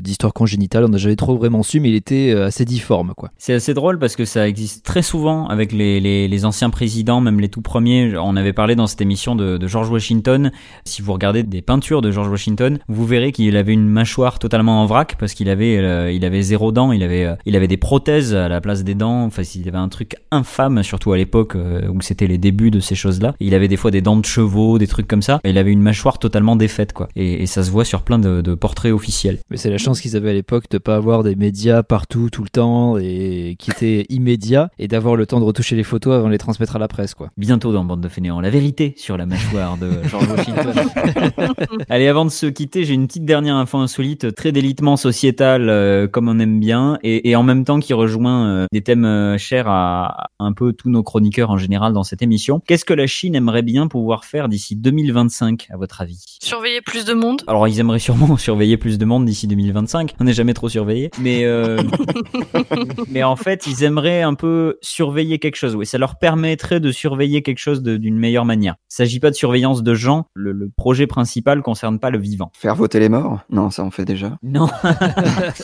d'histoire 0.00 0.32
congénitale. 0.32 0.84
On 0.84 0.88
n'a 0.88 0.98
jamais 0.98 1.16
trop 1.16 1.36
vraiment 1.36 1.62
su, 1.62 1.80
mais 1.80 1.90
il 1.90 1.94
était 1.94 2.32
assez 2.32 2.64
difforme, 2.64 3.14
quoi. 3.16 3.30
C'est 3.38 3.54
assez 3.54 3.74
drôle 3.74 3.98
parce 3.98 4.16
que 4.16 4.24
ça 4.24 4.48
existe 4.48 4.84
très 4.84 5.02
souvent 5.02 5.46
avec 5.48 5.72
les, 5.72 6.00
les, 6.00 6.28
les 6.28 6.44
anciens 6.44 6.70
présidents, 6.70 7.20
même 7.20 7.40
les 7.40 7.48
tout 7.48 7.62
premiers. 7.62 7.75
On 7.76 8.36
avait 8.36 8.52
parlé 8.52 8.74
dans 8.74 8.86
cette 8.86 9.00
émission 9.00 9.36
de, 9.36 9.58
de 9.58 9.66
George 9.66 9.90
Washington. 9.90 10.50
Si 10.84 11.02
vous 11.02 11.12
regardez 11.12 11.42
des 11.42 11.62
peintures 11.62 12.02
de 12.02 12.10
George 12.10 12.28
Washington, 12.28 12.78
vous 12.88 13.06
verrez 13.06 13.32
qu'il 13.32 13.56
avait 13.56 13.72
une 13.72 13.88
mâchoire 13.88 14.38
totalement 14.38 14.82
en 14.82 14.86
vrac 14.86 15.16
parce 15.18 15.34
qu'il 15.34 15.48
avait, 15.48 15.78
euh, 15.78 16.10
il 16.10 16.24
avait 16.24 16.42
zéro 16.42 16.72
dent, 16.72 16.92
il 16.92 17.02
avait, 17.02 17.24
euh, 17.24 17.34
il 17.44 17.56
avait 17.56 17.68
des 17.68 17.76
prothèses 17.76 18.34
à 18.34 18.48
la 18.48 18.60
place 18.60 18.84
des 18.84 18.94
dents. 18.94 19.24
Enfin, 19.24 19.42
il 19.54 19.68
avait 19.68 19.78
un 19.78 19.88
truc 19.88 20.16
infâme, 20.30 20.82
surtout 20.82 21.12
à 21.12 21.16
l'époque 21.16 21.54
euh, 21.56 21.88
où 21.88 22.00
c'était 22.00 22.26
les 22.26 22.38
débuts 22.38 22.70
de 22.70 22.80
ces 22.80 22.94
choses-là. 22.94 23.34
Il 23.40 23.54
avait 23.54 23.68
des 23.68 23.76
fois 23.76 23.90
des 23.90 24.00
dents 24.00 24.16
de 24.16 24.24
chevaux, 24.24 24.78
des 24.78 24.86
trucs 24.86 25.06
comme 25.06 25.22
ça. 25.22 25.40
Il 25.44 25.58
avait 25.58 25.72
une 25.72 25.82
mâchoire 25.82 26.18
totalement 26.18 26.56
défaite, 26.56 26.92
quoi. 26.92 27.08
Et, 27.16 27.42
et 27.42 27.46
ça 27.46 27.62
se 27.62 27.70
voit 27.70 27.84
sur 27.84 28.02
plein 28.02 28.18
de, 28.18 28.40
de 28.40 28.54
portraits 28.54 28.92
officiels. 28.92 29.38
Mais 29.50 29.56
c'est 29.56 29.70
la 29.70 29.78
chance 29.78 30.00
qu'ils 30.00 30.16
avaient 30.16 30.30
à 30.30 30.34
l'époque 30.34 30.64
de 30.70 30.78
pas 30.78 30.96
avoir 30.96 31.22
des 31.22 31.36
médias 31.36 31.82
partout, 31.82 32.30
tout 32.30 32.42
le 32.42 32.48
temps, 32.48 32.96
et 32.98 33.56
qui 33.58 33.70
étaient 33.70 34.06
immédiats, 34.08 34.70
et 34.78 34.88
d'avoir 34.88 35.16
le 35.16 35.26
temps 35.26 35.40
de 35.40 35.44
retoucher 35.44 35.76
les 35.76 35.82
photos 35.82 36.14
avant 36.14 36.26
de 36.26 36.32
les 36.32 36.38
transmettre 36.38 36.76
à 36.76 36.78
la 36.78 36.88
presse, 36.88 37.14
quoi. 37.14 37.28
Bientôt 37.36 37.65
dans 37.72 37.84
Bande 37.84 38.00
de 38.00 38.08
Fainéants, 38.08 38.40
la 38.40 38.50
vérité 38.50 38.94
sur 38.96 39.16
la 39.16 39.26
mâchoire 39.26 39.76
de 39.76 39.90
George 40.08 40.28
Washington. 40.28 40.72
Allez, 41.88 42.08
avant 42.08 42.24
de 42.24 42.30
se 42.30 42.46
quitter, 42.46 42.84
j'ai 42.84 42.94
une 42.94 43.06
petite 43.06 43.24
dernière 43.24 43.56
info 43.56 43.78
insolite, 43.78 44.34
très 44.34 44.52
d'élitement 44.52 44.96
sociétal, 44.96 45.68
euh, 45.68 46.06
comme 46.08 46.28
on 46.28 46.38
aime 46.38 46.60
bien, 46.60 46.98
et, 47.02 47.30
et 47.30 47.36
en 47.36 47.42
même 47.42 47.64
temps 47.64 47.80
qui 47.80 47.92
rejoint 47.94 48.46
euh, 48.46 48.66
des 48.72 48.82
thèmes 48.82 49.04
euh, 49.04 49.38
chers 49.38 49.68
à, 49.68 50.06
à 50.06 50.30
un 50.38 50.52
peu 50.52 50.72
tous 50.72 50.90
nos 50.90 51.02
chroniqueurs 51.02 51.50
en 51.50 51.58
général 51.58 51.92
dans 51.92 52.04
cette 52.04 52.22
émission. 52.22 52.60
Qu'est-ce 52.66 52.84
que 52.84 52.94
la 52.94 53.06
Chine 53.06 53.34
aimerait 53.34 53.62
bien 53.62 53.88
pouvoir 53.88 54.24
faire 54.24 54.48
d'ici 54.48 54.76
2025, 54.76 55.68
à 55.70 55.76
votre 55.76 56.00
avis? 56.00 56.24
Surveiller 56.42 56.80
plus 56.80 57.04
de 57.04 57.14
monde. 57.14 57.42
alors 57.46 57.66
ils 57.68 57.80
aimeraient 57.80 57.98
sûrement 57.98 58.36
surveiller 58.36 58.76
plus 58.76 58.98
de 58.98 59.04
monde 59.04 59.24
d'ici 59.24 59.46
2025. 59.46 60.14
On 60.20 60.24
n'est 60.24 60.32
jamais 60.32 60.54
trop 60.54 60.68
surveillé, 60.68 61.10
mais 61.20 61.44
euh, 61.44 61.82
mais 63.10 63.22
en 63.22 63.36
fait 63.36 63.66
ils 63.66 63.84
aimeraient 63.84 64.22
un 64.22 64.34
peu 64.34 64.78
surveiller 64.82 65.38
quelque 65.38 65.56
chose. 65.56 65.74
Oui, 65.74 65.86
ça 65.86 65.98
leur 65.98 66.16
permettrait 66.18 66.80
de 66.80 66.92
surveiller 66.92 67.42
quelque 67.42 67.55
chose 67.58 67.82
d'une 67.82 68.16
meilleure 68.18 68.44
manière. 68.44 68.74
Il 68.90 68.94
s'agit 68.94 69.20
pas 69.20 69.30
de 69.30 69.34
surveillance 69.36 69.82
de 69.82 69.94
gens. 69.94 70.26
Le, 70.34 70.52
le 70.52 70.70
projet 70.74 71.06
principal 71.06 71.62
concerne 71.62 71.98
pas 71.98 72.10
le 72.10 72.18
vivant. 72.18 72.50
Faire 72.56 72.74
voter 72.74 73.00
les 73.00 73.08
morts? 73.08 73.40
Non, 73.50 73.70
ça 73.70 73.84
on 73.84 73.90
fait 73.90 74.04
déjà. 74.04 74.38
Non. 74.42 74.68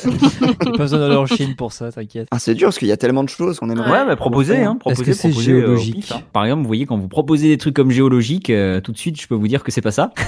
J'ai 0.04 0.70
pas 0.72 0.76
besoin 0.78 0.98
d'aller 0.98 1.16
en 1.16 1.26
Chine 1.26 1.54
pour 1.56 1.72
ça, 1.72 1.90
t'inquiète. 1.92 2.28
Ah, 2.30 2.38
c'est 2.38 2.54
dur 2.54 2.68
parce 2.68 2.78
qu'il 2.78 2.88
y 2.88 2.92
a 2.92 2.96
tellement 2.96 3.24
de 3.24 3.28
choses 3.28 3.58
qu'on 3.58 3.70
aimerait. 3.70 3.90
Ouais, 3.90 4.06
bah 4.06 4.16
proposez, 4.16 4.62
hein, 4.62 4.72
Est-ce 4.72 4.78
proposez, 4.78 5.04
que 5.04 5.12
c'est 5.12 5.28
euh, 5.28 5.32
géologique 5.40 5.94
pif, 5.96 6.12
hein. 6.12 6.20
Par 6.32 6.44
exemple, 6.44 6.62
vous 6.62 6.66
voyez 6.68 6.86
quand 6.86 6.96
vous 6.98 7.08
proposez 7.08 7.48
des 7.48 7.58
trucs 7.58 7.74
comme 7.74 7.90
géologique, 7.90 8.50
euh, 8.50 8.80
tout 8.80 8.92
de 8.92 8.98
suite, 8.98 9.20
je 9.20 9.26
peux 9.26 9.34
vous 9.34 9.48
dire 9.48 9.62
que 9.62 9.70
c'est 9.72 9.80
pas 9.80 9.90
ça. 9.92 10.12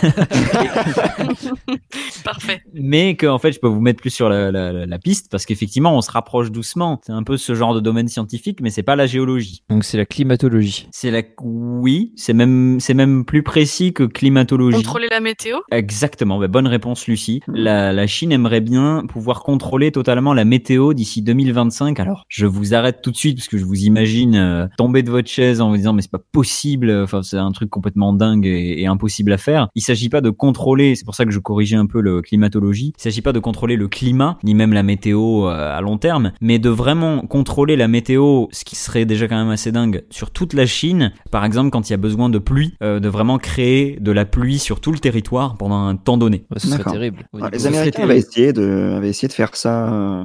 Parfait. 2.24 2.62
mais 2.72 3.16
que 3.16 3.26
en 3.26 3.38
fait 3.38 3.52
je 3.52 3.60
peux 3.60 3.68
vous 3.68 3.80
mettre 3.80 4.00
plus 4.00 4.10
sur 4.10 4.28
la, 4.28 4.50
la- 4.50 4.72
la- 4.72 4.86
la 4.86 4.98
piste 4.98 5.30
parce 5.30 5.44
qu'effectivement 5.46 5.96
on 5.96 6.00
se 6.00 6.10
rapproche 6.10 6.50
doucement. 6.50 7.00
C'est 7.04 7.12
un 7.12 7.22
peu 7.22 7.36
ce 7.36 7.54
genre 7.54 7.74
de 7.74 7.80
domaine 7.80 8.08
scientifique, 8.08 8.60
mais 8.60 8.70
c'est 8.70 8.82
pas 8.82 8.96
la 8.96 9.06
géologie. 9.06 9.62
Donc 9.68 9.84
c'est 9.84 9.96
la 9.98 10.06
climatologie. 10.06 10.88
C'est 10.92 11.10
la 11.10 11.22
oui, 11.54 12.12
c'est 12.16 12.32
même 12.32 12.78
c'est 12.80 12.94
même 12.94 13.24
plus 13.24 13.42
précis 13.42 13.92
que 13.92 14.02
climatologie. 14.02 14.76
Contrôler 14.76 15.08
la 15.10 15.20
météo? 15.20 15.58
Exactement, 15.70 16.38
bah, 16.38 16.48
bonne 16.48 16.66
réponse 16.66 17.06
Lucie. 17.06 17.42
La, 17.46 17.92
la 17.92 18.06
Chine 18.06 18.32
aimerait 18.32 18.60
bien 18.60 19.04
pouvoir 19.08 19.42
contrôler 19.42 19.92
totalement 19.92 20.34
la 20.34 20.44
météo 20.44 20.94
d'ici 20.94 21.22
2025. 21.22 22.00
Alors, 22.00 22.24
je 22.28 22.46
vous 22.46 22.74
arrête 22.74 23.02
tout 23.02 23.10
de 23.10 23.16
suite 23.16 23.36
parce 23.38 23.48
que 23.48 23.58
je 23.58 23.64
vous 23.64 23.84
imagine 23.84 24.34
euh, 24.34 24.66
tomber 24.76 25.02
de 25.02 25.10
votre 25.10 25.28
chaise 25.28 25.60
en 25.60 25.70
vous 25.70 25.76
disant 25.76 25.92
mais 25.92 26.02
c'est 26.02 26.10
pas 26.10 26.22
possible, 26.32 26.90
enfin 27.04 27.22
c'est 27.22 27.38
un 27.38 27.52
truc 27.52 27.70
complètement 27.70 28.12
dingue 28.12 28.46
et, 28.46 28.82
et 28.82 28.86
impossible 28.86 29.32
à 29.32 29.38
faire. 29.38 29.68
Il 29.74 29.82
s'agit 29.82 30.08
pas 30.08 30.20
de 30.20 30.30
contrôler, 30.30 30.96
c'est 30.96 31.04
pour 31.04 31.14
ça 31.14 31.24
que 31.24 31.30
je 31.30 31.38
corrigeais 31.38 31.76
un 31.76 31.86
peu 31.86 32.00
le 32.00 32.20
climatologie. 32.20 32.92
Il 32.98 33.02
s'agit 33.02 33.22
pas 33.22 33.32
de 33.32 33.38
contrôler 33.38 33.76
le 33.76 33.86
climat 33.86 34.38
ni 34.42 34.54
même 34.54 34.72
la 34.72 34.82
météo 34.82 35.48
euh, 35.48 35.76
à 35.76 35.80
long 35.80 35.98
terme, 35.98 36.32
mais 36.40 36.58
de 36.58 36.68
vraiment 36.68 37.20
contrôler 37.20 37.76
la 37.76 37.88
météo, 37.88 38.46
ce 38.50 38.64
qui 38.64 38.76
serait 38.76 39.04
déjà 39.04 39.28
quand 39.28 39.36
même 39.36 39.50
assez 39.50 39.72
dingue 39.72 40.04
sur 40.10 40.30
toute 40.30 40.52
la 40.52 40.66
Chine. 40.66 41.12
Par 41.30 41.43
exemple, 41.44 41.70
quand 41.70 41.88
il 41.88 41.92
y 41.92 41.94
a 41.94 41.98
besoin 41.98 42.28
de 42.28 42.38
pluie, 42.38 42.74
euh, 42.82 43.00
de 43.00 43.08
vraiment 43.08 43.38
créer 43.38 43.98
de 44.00 44.12
la 44.12 44.24
pluie 44.24 44.58
sur 44.58 44.80
tout 44.80 44.92
le 44.92 44.98
territoire 44.98 45.56
pendant 45.56 45.86
un 45.86 45.96
temps 45.96 46.16
donné. 46.16 46.46
Ouais, 46.50 46.58
ce 46.58 46.66
serait 46.68 46.78
D'accord. 46.78 46.92
terrible. 46.92 47.24
Ouais, 47.32 47.40
niveau- 47.40 47.50
les 47.52 47.66
Américains 47.66 47.90
terrible. 47.90 48.10
avaient 48.12 48.20
essayé, 48.20 48.52
de, 48.52 48.94
avaient 48.96 49.08
essayé 49.10 49.28
de 49.28 49.32
faire 49.32 49.54
ça 49.56 49.92
euh, 49.92 50.24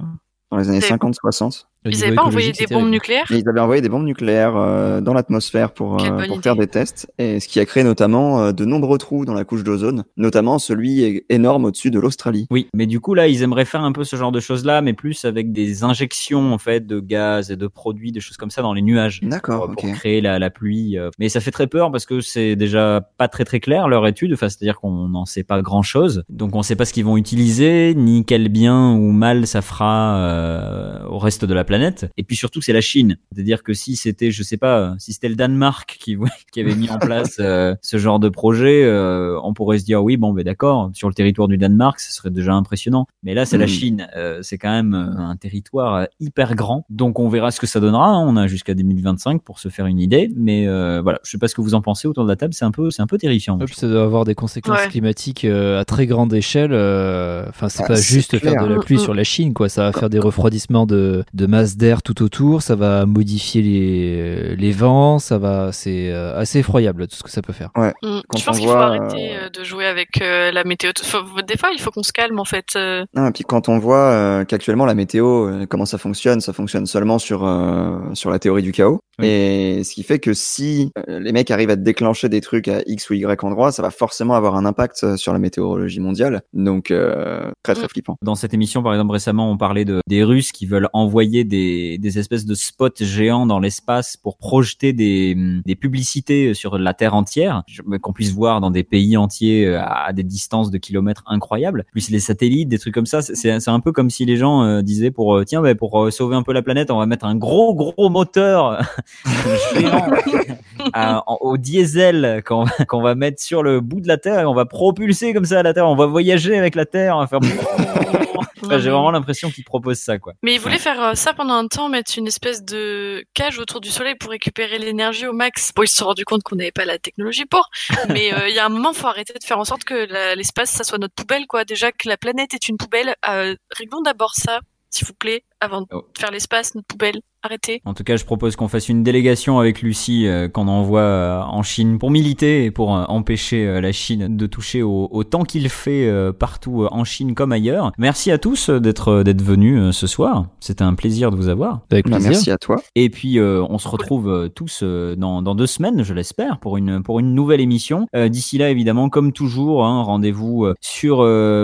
dans 0.52 0.58
les 0.58 0.70
années 0.70 0.82
C'est- 0.82 0.90
50-60. 0.90 1.68
Ils 1.86 1.92
niveau 1.92 2.04
avaient 2.08 2.16
pas 2.16 2.24
envoyé 2.24 2.52
des 2.52 2.66
bombes 2.68 2.90
nucléaires 2.90 3.26
ils 3.30 3.48
avaient 3.48 3.60
envoyé 3.60 3.82
des 3.82 3.90
bombes 3.90 4.06
nucléaires 4.06 4.56
euh, 4.58 5.00
dans 5.02 5.14
l'atmosphère 5.14 5.72
pour, 5.72 6.04
euh, 6.04 6.28
pour 6.28 6.42
faire 6.42 6.56
des 6.56 6.68
tests, 6.68 7.12
et 7.18 7.40
ce 7.40 7.48
qui 7.48 7.60
a 7.60 7.66
créé 7.66 7.84
notamment 7.84 8.42
euh, 8.42 8.52
de 8.52 8.66
nombreux 8.66 8.98
trous 8.98 9.24
dans 9.26 9.34
la 9.34 9.46
couche 9.46 9.64
d'ozone, 9.64 10.04
notamment 10.18 10.60
celui 10.60 11.24
énorme 11.30 11.66
au-dessus 11.66 11.92
de 11.92 12.00
l'Australie. 12.00 12.48
Oui, 12.52 12.68
mais 12.74 12.86
du 12.86 13.00
coup 13.00 13.14
là, 13.14 13.28
ils 13.28 13.44
aimeraient 13.44 13.66
faire 13.66 13.82
un 13.84 13.92
peu 13.92 14.04
ce 14.04 14.16
genre 14.16 14.32
de 14.32 14.40
choses-là, 14.40 14.82
mais 14.82 14.94
plus 14.94 15.24
avec 15.26 15.52
des 15.54 15.84
injections 15.84 16.54
en 16.54 16.58
fait 16.58 16.86
de 16.86 17.00
gaz 17.00 17.50
et 17.52 17.56
de 17.56 17.68
produits, 17.68 18.12
des 18.12 18.20
choses 18.20 18.38
comme 18.38 18.52
ça 18.52 18.62
dans 18.62 18.74
les 18.74 18.82
nuages. 18.82 19.22
D'accord, 19.24 19.66
pour, 19.66 19.70
ok. 19.72 19.82
pour 19.82 19.92
créer 19.94 20.20
la, 20.22 20.38
la 20.40 20.50
pluie. 20.50 20.98
euh. 20.98 21.10
Mais 21.18 21.30
ça 21.30 21.40
fait 21.40 21.52
très 21.52 21.68
peur 21.68 21.92
parce 21.92 22.06
que 22.06 22.20
c'est 22.20 22.56
déjà 22.56 23.02
pas 23.18 23.28
très 23.28 23.46
très 23.46 23.60
clair 23.60 23.88
leur 23.88 24.06
étude. 24.06 24.34
Enfin, 24.34 24.50
c'est-à-dire 24.50 24.80
qu'on 24.80 25.08
n'en 25.08 25.26
sait 25.26 25.44
pas 25.44 25.62
grand-chose. 25.62 26.24
Donc 26.30 26.56
on 26.56 26.62
sait 26.62 26.76
pas 26.76 26.86
ce 26.86 26.94
qu'ils 26.94 27.06
vont 27.06 27.18
utiliser, 27.18 27.94
ni 27.96 28.26
quel 28.26 28.50
bien 28.50 28.92
ou 28.92 29.12
mal 29.12 29.48
ça 29.48 29.62
fera 29.62 30.18
euh, 30.18 31.06
au 31.08 31.18
reste 31.20 31.46
de 31.46 31.54
la 31.54 31.64
planète. 31.70 32.12
Et 32.18 32.24
puis 32.24 32.36
surtout, 32.36 32.62
c'est 32.62 32.74
la 32.74 32.82
Chine. 32.82 33.18
C'est-à-dire 33.32 33.64
que 33.64 33.74
si 33.74 33.96
c'était, 33.96 34.32
je 34.32 34.44
sais 34.44 34.58
pas, 34.58 34.96
si 35.00 35.14
c'était 35.14 35.30
le 35.30 35.36
Danemark 35.36 35.98
qui, 36.00 36.18
qui 36.52 36.60
avait 36.60 36.76
mis 36.76 36.90
en 36.90 36.98
place 37.00 37.38
euh, 37.40 37.76
ce 37.82 37.98
genre 37.98 38.20
de 38.20 38.28
projet, 38.28 38.84
euh, 38.84 39.40
on 39.44 39.54
pourrait 39.54 39.80
se 39.80 39.86
dire 39.86 40.04
oui, 40.04 40.18
bon, 40.18 40.34
ben 40.34 40.44
d'accord, 40.44 40.90
sur 40.94 41.08
le 41.08 41.14
territoire 41.14 41.48
du 41.48 41.58
Danemark, 41.58 42.00
ce 42.00 42.12
serait 42.12 42.32
déjà 42.32 42.54
impressionnant. 42.54 43.06
Mais 43.24 43.34
là, 43.34 43.46
c'est 43.46 43.58
la 43.58 43.66
Mhm. 43.66 43.70
Chine. 43.72 44.08
Euh, 44.18 44.40
c'est 44.42 44.58
quand 44.58 44.72
même 44.72 44.94
un 44.94 45.36
territoire 45.38 46.08
hyper 46.20 46.56
grand. 46.56 46.86
Donc 46.90 47.20
on 47.20 47.30
verra 47.30 47.52
ce 47.52 47.60
que 47.60 47.68
ça 47.68 47.80
donnera. 47.80 48.08
hein. 48.10 48.26
On 48.28 48.36
a 48.36 48.48
jusqu'à 48.48 48.74
2025 48.74 49.44
pour 49.44 49.60
se 49.60 49.70
faire 49.70 49.86
une 49.86 50.00
idée. 50.00 50.32
Mais 50.36 50.68
euh, 50.68 51.02
voilà, 51.02 51.20
je 51.24 51.30
sais 51.32 51.38
pas 51.38 51.48
ce 51.48 51.56
que 51.56 51.62
vous 51.62 51.76
en 51.76 51.82
pensez 51.82 52.08
autour 52.08 52.24
de 52.24 52.30
la 52.30 52.36
table. 52.36 52.54
C'est 52.54 52.66
un 52.66 52.72
peu, 52.72 52.90
c'est 52.92 53.02
un 53.02 53.08
peu 53.08 53.18
terrifiant. 53.18 53.60
Ça 53.72 53.88
doit 53.88 54.04
avoir 54.04 54.26
des 54.26 54.36
conséquences 54.36 54.80
Ouais. 54.80 54.88
climatiques 54.88 55.46
euh, 55.46 55.80
à 55.80 55.86
très 55.86 56.08
grande 56.08 56.34
échelle. 56.34 56.72
euh, 56.74 57.46
Enfin, 57.50 57.70
c'est 57.70 57.84
Ah, 57.84 57.88
pas 57.88 57.96
juste 57.96 58.40
clair. 58.40 58.54
faire 58.54 58.64
de 58.68 58.74
la 58.74 58.80
pluie 58.80 58.96
Mm, 58.96 59.00
mm. 59.00 59.04
sur 59.04 59.14
la 59.14 59.24
Chine, 59.24 59.54
quoi. 59.54 59.70
Ça 59.70 59.84
va 59.84 59.92
faire 59.92 60.10
des 60.10 60.20
refroidissements 60.20 60.86
de, 60.86 61.24
de 61.34 61.46
masse 61.46 61.59
d'air 61.64 62.02
tout 62.02 62.22
autour. 62.24 62.62
Ça 62.62 62.76
va 62.76 63.06
modifier 63.06 63.62
les, 63.62 64.56
les 64.56 64.72
vents. 64.72 65.20
Ça 65.20 65.38
va, 65.38 65.72
c'est 65.72 66.10
euh, 66.12 66.38
assez 66.40 66.60
effroyable 66.60 67.08
tout 67.08 67.16
ce 67.16 67.24
que 67.24 67.30
ça 67.30 67.42
peut 67.42 67.54
faire. 67.54 67.70
Mm. 67.76 68.20
Quand 68.28 68.38
Je 68.38 68.46
pense 68.46 68.60
qu'il 68.60 68.68
faut 68.68 68.74
arrêter 68.74 69.32
euh, 69.38 69.50
de 69.50 69.64
jouer 69.64 69.86
avec 69.86 70.22
euh, 70.22 70.52
la 70.52 70.64
météo. 70.64 70.92
Faut- 71.04 71.42
des 71.48 71.58
fois, 71.58 71.70
il 71.74 71.80
faut 71.82 71.92
qu'on 71.92 72.04
se 72.04 72.12
calme 72.14 72.40
en 72.40 72.46
fait. 72.46 72.66
euh. 72.76 73.06
Non, 73.16 73.28
et 73.28 73.32
puis 73.32 73.44
quand 73.44 73.70
on 73.70 73.80
voit 73.80 73.98
euh, 74.12 74.46
qu'actuellement 74.46 74.86
la 74.86 74.96
météo, 74.96 75.48
euh, 75.48 75.66
comment 75.68 75.86
ça 75.86 75.98
fonctionne, 75.98 76.42
ça 76.42 76.54
fonctionne 76.54 76.86
seulement 76.86 77.20
sur 77.20 77.46
euh, 77.46 77.98
sur 78.14 78.30
la 78.30 78.40
théorie 78.40 78.62
du 78.64 78.72
chaos. 78.72 79.00
Oui. 79.20 79.28
Et 79.28 79.84
ce 79.84 79.94
qui 79.94 80.04
fait 80.04 80.20
que 80.20 80.34
si 80.34 80.92
euh, 81.10 81.20
les 81.20 81.32
mecs 81.32 81.52
arrivent 81.52 81.70
à 81.70 81.76
déclencher 81.76 82.30
des 82.30 82.42
trucs 82.42 82.68
à 82.68 82.82
X 82.86 83.10
ou 83.10 83.14
Y 83.14 83.44
endroit, 83.44 83.72
ça 83.72 83.82
va 83.82 83.92
forcément 83.92 84.36
avoir 84.36 84.56
un 84.56 84.66
impact 84.66 85.04
euh, 85.04 85.18
sur 85.18 85.34
la 85.34 85.40
météorologie 85.40 86.00
mondiale. 86.00 86.42
Donc 86.54 86.92
euh, 86.92 87.52
très 87.64 87.74
très 87.76 87.86
Mm. 87.86 87.90
flippant. 87.90 88.16
Dans 88.22 88.36
cette 88.36 88.54
émission, 88.54 88.84
par 88.84 88.94
exemple, 88.94 89.12
récemment, 89.14 89.50
on 89.52 89.58
parlait 89.58 89.86
de, 89.86 90.00
des 90.08 90.24
Russes 90.24 90.52
qui 90.52 90.66
veulent 90.66 90.90
envoyer 90.94 91.44
des, 91.50 91.98
des 91.98 92.20
espèces 92.20 92.46
de 92.46 92.56
spots 92.56 93.02
géants 93.02 93.46
dans 93.46 93.60
l'espace 93.60 94.16
pour 94.16 94.38
projeter 94.38 94.94
des, 94.94 95.36
des 95.66 95.76
publicités 95.76 96.54
sur 96.54 96.78
la 96.78 96.94
Terre 96.94 97.16
entière, 97.16 97.64
qu'on 98.02 98.14
puisse 98.14 98.32
voir 98.32 98.62
dans 98.62 98.72
des 98.72 98.84
pays 98.84 99.18
entiers 99.18 99.66
euh, 99.66 99.82
à 99.82 100.14
des 100.14 100.24
distances 100.24 100.72
de 100.72 100.78
kilomètres 100.78 101.24
incroyables. 101.28 101.86
Plus 101.92 102.10
les 102.10 102.20
satellites, 102.20 102.70
des 102.70 102.80
trucs 102.80 102.94
comme 102.94 103.06
ça, 103.06 103.22
c'est 103.22 103.68
un 103.68 103.80
peu 103.80 103.92
comme 103.92 104.10
si 104.10 104.26
les 104.26 104.38
gens 104.38 104.64
euh, 104.64 104.82
disaient 104.82 105.12
pour 105.12 105.36
euh, 105.36 105.44
tiens, 105.44 105.62
bah, 105.62 105.76
pour 105.76 106.12
sauver 106.12 106.36
un 106.36 106.44
peu 106.44 106.54
la 106.54 106.62
planète, 106.62 106.92
on 106.92 106.98
va 106.98 107.06
mettre 107.06 107.26
un 107.26 107.36
gros 107.36 107.76
gros 107.76 108.10
moteur 108.10 108.82
géant 109.76 111.24
au 111.42 111.58
diesel 111.58 112.44
qu'on 112.46 113.02
va 113.02 113.16
mettre 113.16 113.42
sur 113.42 113.64
le 113.64 113.82
bout 113.82 114.00
de 114.00 114.08
la 114.08 114.18
Terre 114.18 114.40
et 114.40 114.46
on 114.46 114.54
va 114.54 114.66
propulser 114.66 115.34
comme 115.34 115.46
ça 115.46 115.60
à 115.60 115.64
la 115.64 115.74
Terre, 115.74 115.88
on 115.88 115.96
va 115.96 116.06
voyager 116.06 116.58
avec 116.58 116.76
la 116.76 116.86
Terre, 116.86 117.18
on 117.18 117.26
va 117.26 117.28
faire 117.28 117.40
j'ai 118.78 118.90
vraiment 118.90 119.12
l'impression 119.12 119.50
qu'ils 119.50 119.64
proposent 119.64 120.00
ça, 120.00 120.20
quoi. 120.20 120.34
Mais 120.44 120.56
ils 120.56 120.60
voulaient 120.60 120.78
faire 120.78 121.02
euh, 121.02 121.14
ça 121.16 121.34
pendant 121.40 121.54
un 121.54 121.68
temps, 121.70 121.88
mettre 121.88 122.18
une 122.18 122.28
espèce 122.28 122.66
de 122.66 123.24
cage 123.34 123.60
autour 123.60 123.80
du 123.80 123.90
soleil 123.90 124.16
pour 124.16 124.32
récupérer 124.32 124.78
l'énergie 124.78 125.26
au 125.26 125.32
max. 125.32 125.72
Bon, 125.74 125.84
ils 125.84 125.88
se 125.88 125.96
sont 125.96 126.08
rendus 126.08 126.26
compte 126.26 126.44
qu'on 126.44 126.58
n'avait 126.58 126.74
pas 126.74 126.84
la 126.84 127.00
technologie 127.00 127.46
pour. 127.46 127.70
Mais 128.10 128.34
euh, 128.34 128.50
il 128.50 128.56
y 128.56 128.60
a 128.60 128.66
un 128.66 128.70
moment, 128.70 128.92
faut 128.92 129.08
arrêter 129.08 129.32
de 129.32 129.42
faire 129.42 129.58
en 129.58 129.64
sorte 129.64 129.86
que 129.86 130.36
l'espace, 130.36 130.70
ça 130.70 130.84
soit 130.84 130.98
notre 130.98 131.16
poubelle, 131.16 131.48
quoi. 131.48 131.64
Déjà 131.64 131.94
que 131.94 132.10
la 132.10 132.18
planète 132.18 132.54
est 132.54 132.68
une 132.68 132.76
poubelle, 132.76 133.16
euh, 133.30 133.56
réglons 133.72 134.02
d'abord 134.02 134.36
ça, 134.36 134.60
s'il 134.90 135.08
vous 135.08 135.14
plaît, 135.14 135.46
avant 135.62 135.82
de 135.82 135.88
oh. 135.92 136.06
faire 136.18 136.32
l'espace, 136.32 136.76
notre 136.76 136.88
poubelle 136.88 137.22
arrêtez. 137.44 137.82
En 137.86 137.94
tout 137.94 138.04
cas, 138.04 138.18
je 138.18 138.26
propose 138.26 138.56
qu'on 138.56 138.68
fasse 138.68 138.90
une 138.90 139.04
délégation 139.04 139.60
avec 139.60 139.82
Lucie 139.82 140.28
euh, 140.28 140.50
qu'on 140.50 140.68
envoie 140.68 141.02
euh, 141.02 141.42
en 141.42 141.64
Chine 141.64 141.98
pour 141.98 142.12
militer 142.12 142.66
et 142.66 142.72
pour 142.72 142.96
euh, 142.96 143.06
empêcher 143.08 143.80
la 143.82 143.92
Chine 143.92 144.36
de 144.36 144.46
toucher 144.46 144.82
au, 144.82 145.24
temps 145.24 145.44
qu'il 145.44 145.70
fait 145.70 146.10
partout 146.38 146.88
en 146.90 147.04
Chine 147.04 147.36
comme 147.36 147.52
ailleurs. 147.52 147.92
Merci 147.98 148.32
à 148.32 148.38
tous 148.38 148.70
d'être 148.70 149.24
d'être 149.24 149.42
venus 149.42 149.96
ce 149.96 150.08
soir. 150.08 150.48
C'était 150.60 150.84
un 150.84 150.94
plaisir 150.94 151.30
de 151.32 151.36
vous 151.36 151.50
avoir. 151.50 151.82
Avec 151.92 152.06
bah, 152.06 152.16
plaisir. 152.16 152.32
Merci 152.32 152.52
à 152.52 152.58
toi. 152.58 152.78
Et 152.96 153.10
puis 153.10 153.40
on 153.40 153.78
se 153.78 153.88
retrouve 153.88 154.50
tous 154.56 154.84
dans, 154.84 155.42
dans 155.42 155.56
deux 155.56 155.68
semaines, 155.68 156.04
je 156.04 156.14
l'espère, 156.14 156.60
pour 156.60 156.78
une 156.78 157.04
pour 157.04 157.20
une 157.20 157.34
nouvelle 157.34 157.62
émission. 157.62 158.08
D'ici 158.16 158.58
là, 158.58 158.70
évidemment, 158.70 159.10
comme 159.10 159.34
toujours, 159.34 159.86
hein, 159.86 160.02
rendez-vous 160.04 160.68
sur 160.82 161.18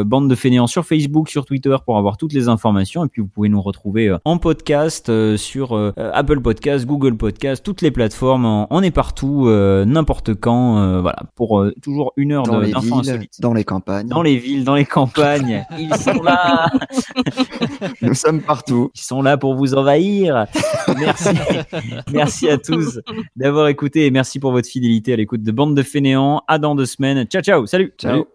bande 0.06 0.30
de 0.30 0.36
fainéants 0.36 0.68
sur 0.68 0.86
Facebook, 0.86 1.30
sur 1.30 1.46
Twitter 1.46 1.76
pour 1.86 1.98
avoir 1.98 2.18
toutes 2.18 2.34
les 2.34 2.50
informations. 2.50 3.06
Et 3.06 3.08
puis 3.08 3.22
vous 3.22 3.30
pouvez 3.30 3.50
nous 3.50 3.62
retrouver 3.62 3.85
en 4.26 4.38
podcast 4.38 5.12
sur 5.38 5.74
euh, 5.74 5.94
Apple 5.96 6.40
Podcast, 6.42 6.86
Google 6.86 7.16
Podcast, 7.18 7.64
toutes 7.64 7.82
les 7.82 7.92
plateformes. 7.92 8.68
On, 8.70 8.82
est 8.82 8.92
partout, 8.92 9.48
euh, 9.48 9.86
n'importe 9.86 10.34
quand. 10.34 10.80
Euh, 10.80 11.02
voilà, 11.02 11.24
pour 11.36 11.64
toujours 11.82 12.14
une 12.18 12.32
heure 12.32 12.52
insolites. 12.52 13.40
Dans 13.40 13.54
les 13.54 13.64
campagnes. 13.64 14.08
Dans 14.08 14.22
les 14.22 14.38
villes, 14.38 14.64
dans 14.64 14.76
les 14.76 14.86
campagnes. 14.86 15.66
Ils 15.80 15.94
sont 15.96 16.22
là. 16.24 16.72
Nous 18.02 18.14
sommes 18.14 18.42
partout. 18.42 18.92
Ils 18.96 19.02
sont 19.02 19.22
là 19.22 19.38
pour 19.38 19.56
vous 19.56 19.76
envahir. 19.76 20.48
Merci. 20.98 21.30
merci 22.12 22.50
à 22.50 22.58
tous 22.58 23.00
d'avoir 23.36 23.68
écouté 23.68 24.06
et 24.06 24.12
merci 24.12 24.40
pour 24.40 24.52
votre 24.52 24.68
fidélité 24.68 25.14
à 25.14 25.16
l'écoute 25.16 25.44
de 25.44 25.52
Bande 25.52 25.76
de 25.76 25.84
Fainéants. 25.84 26.42
À 26.48 26.58
dans 26.58 26.76
deux 26.76 26.86
semaines. 26.86 27.26
Ciao, 27.26 27.42
ciao. 27.42 27.66
Salut. 27.66 27.94
Ciao. 27.98 28.26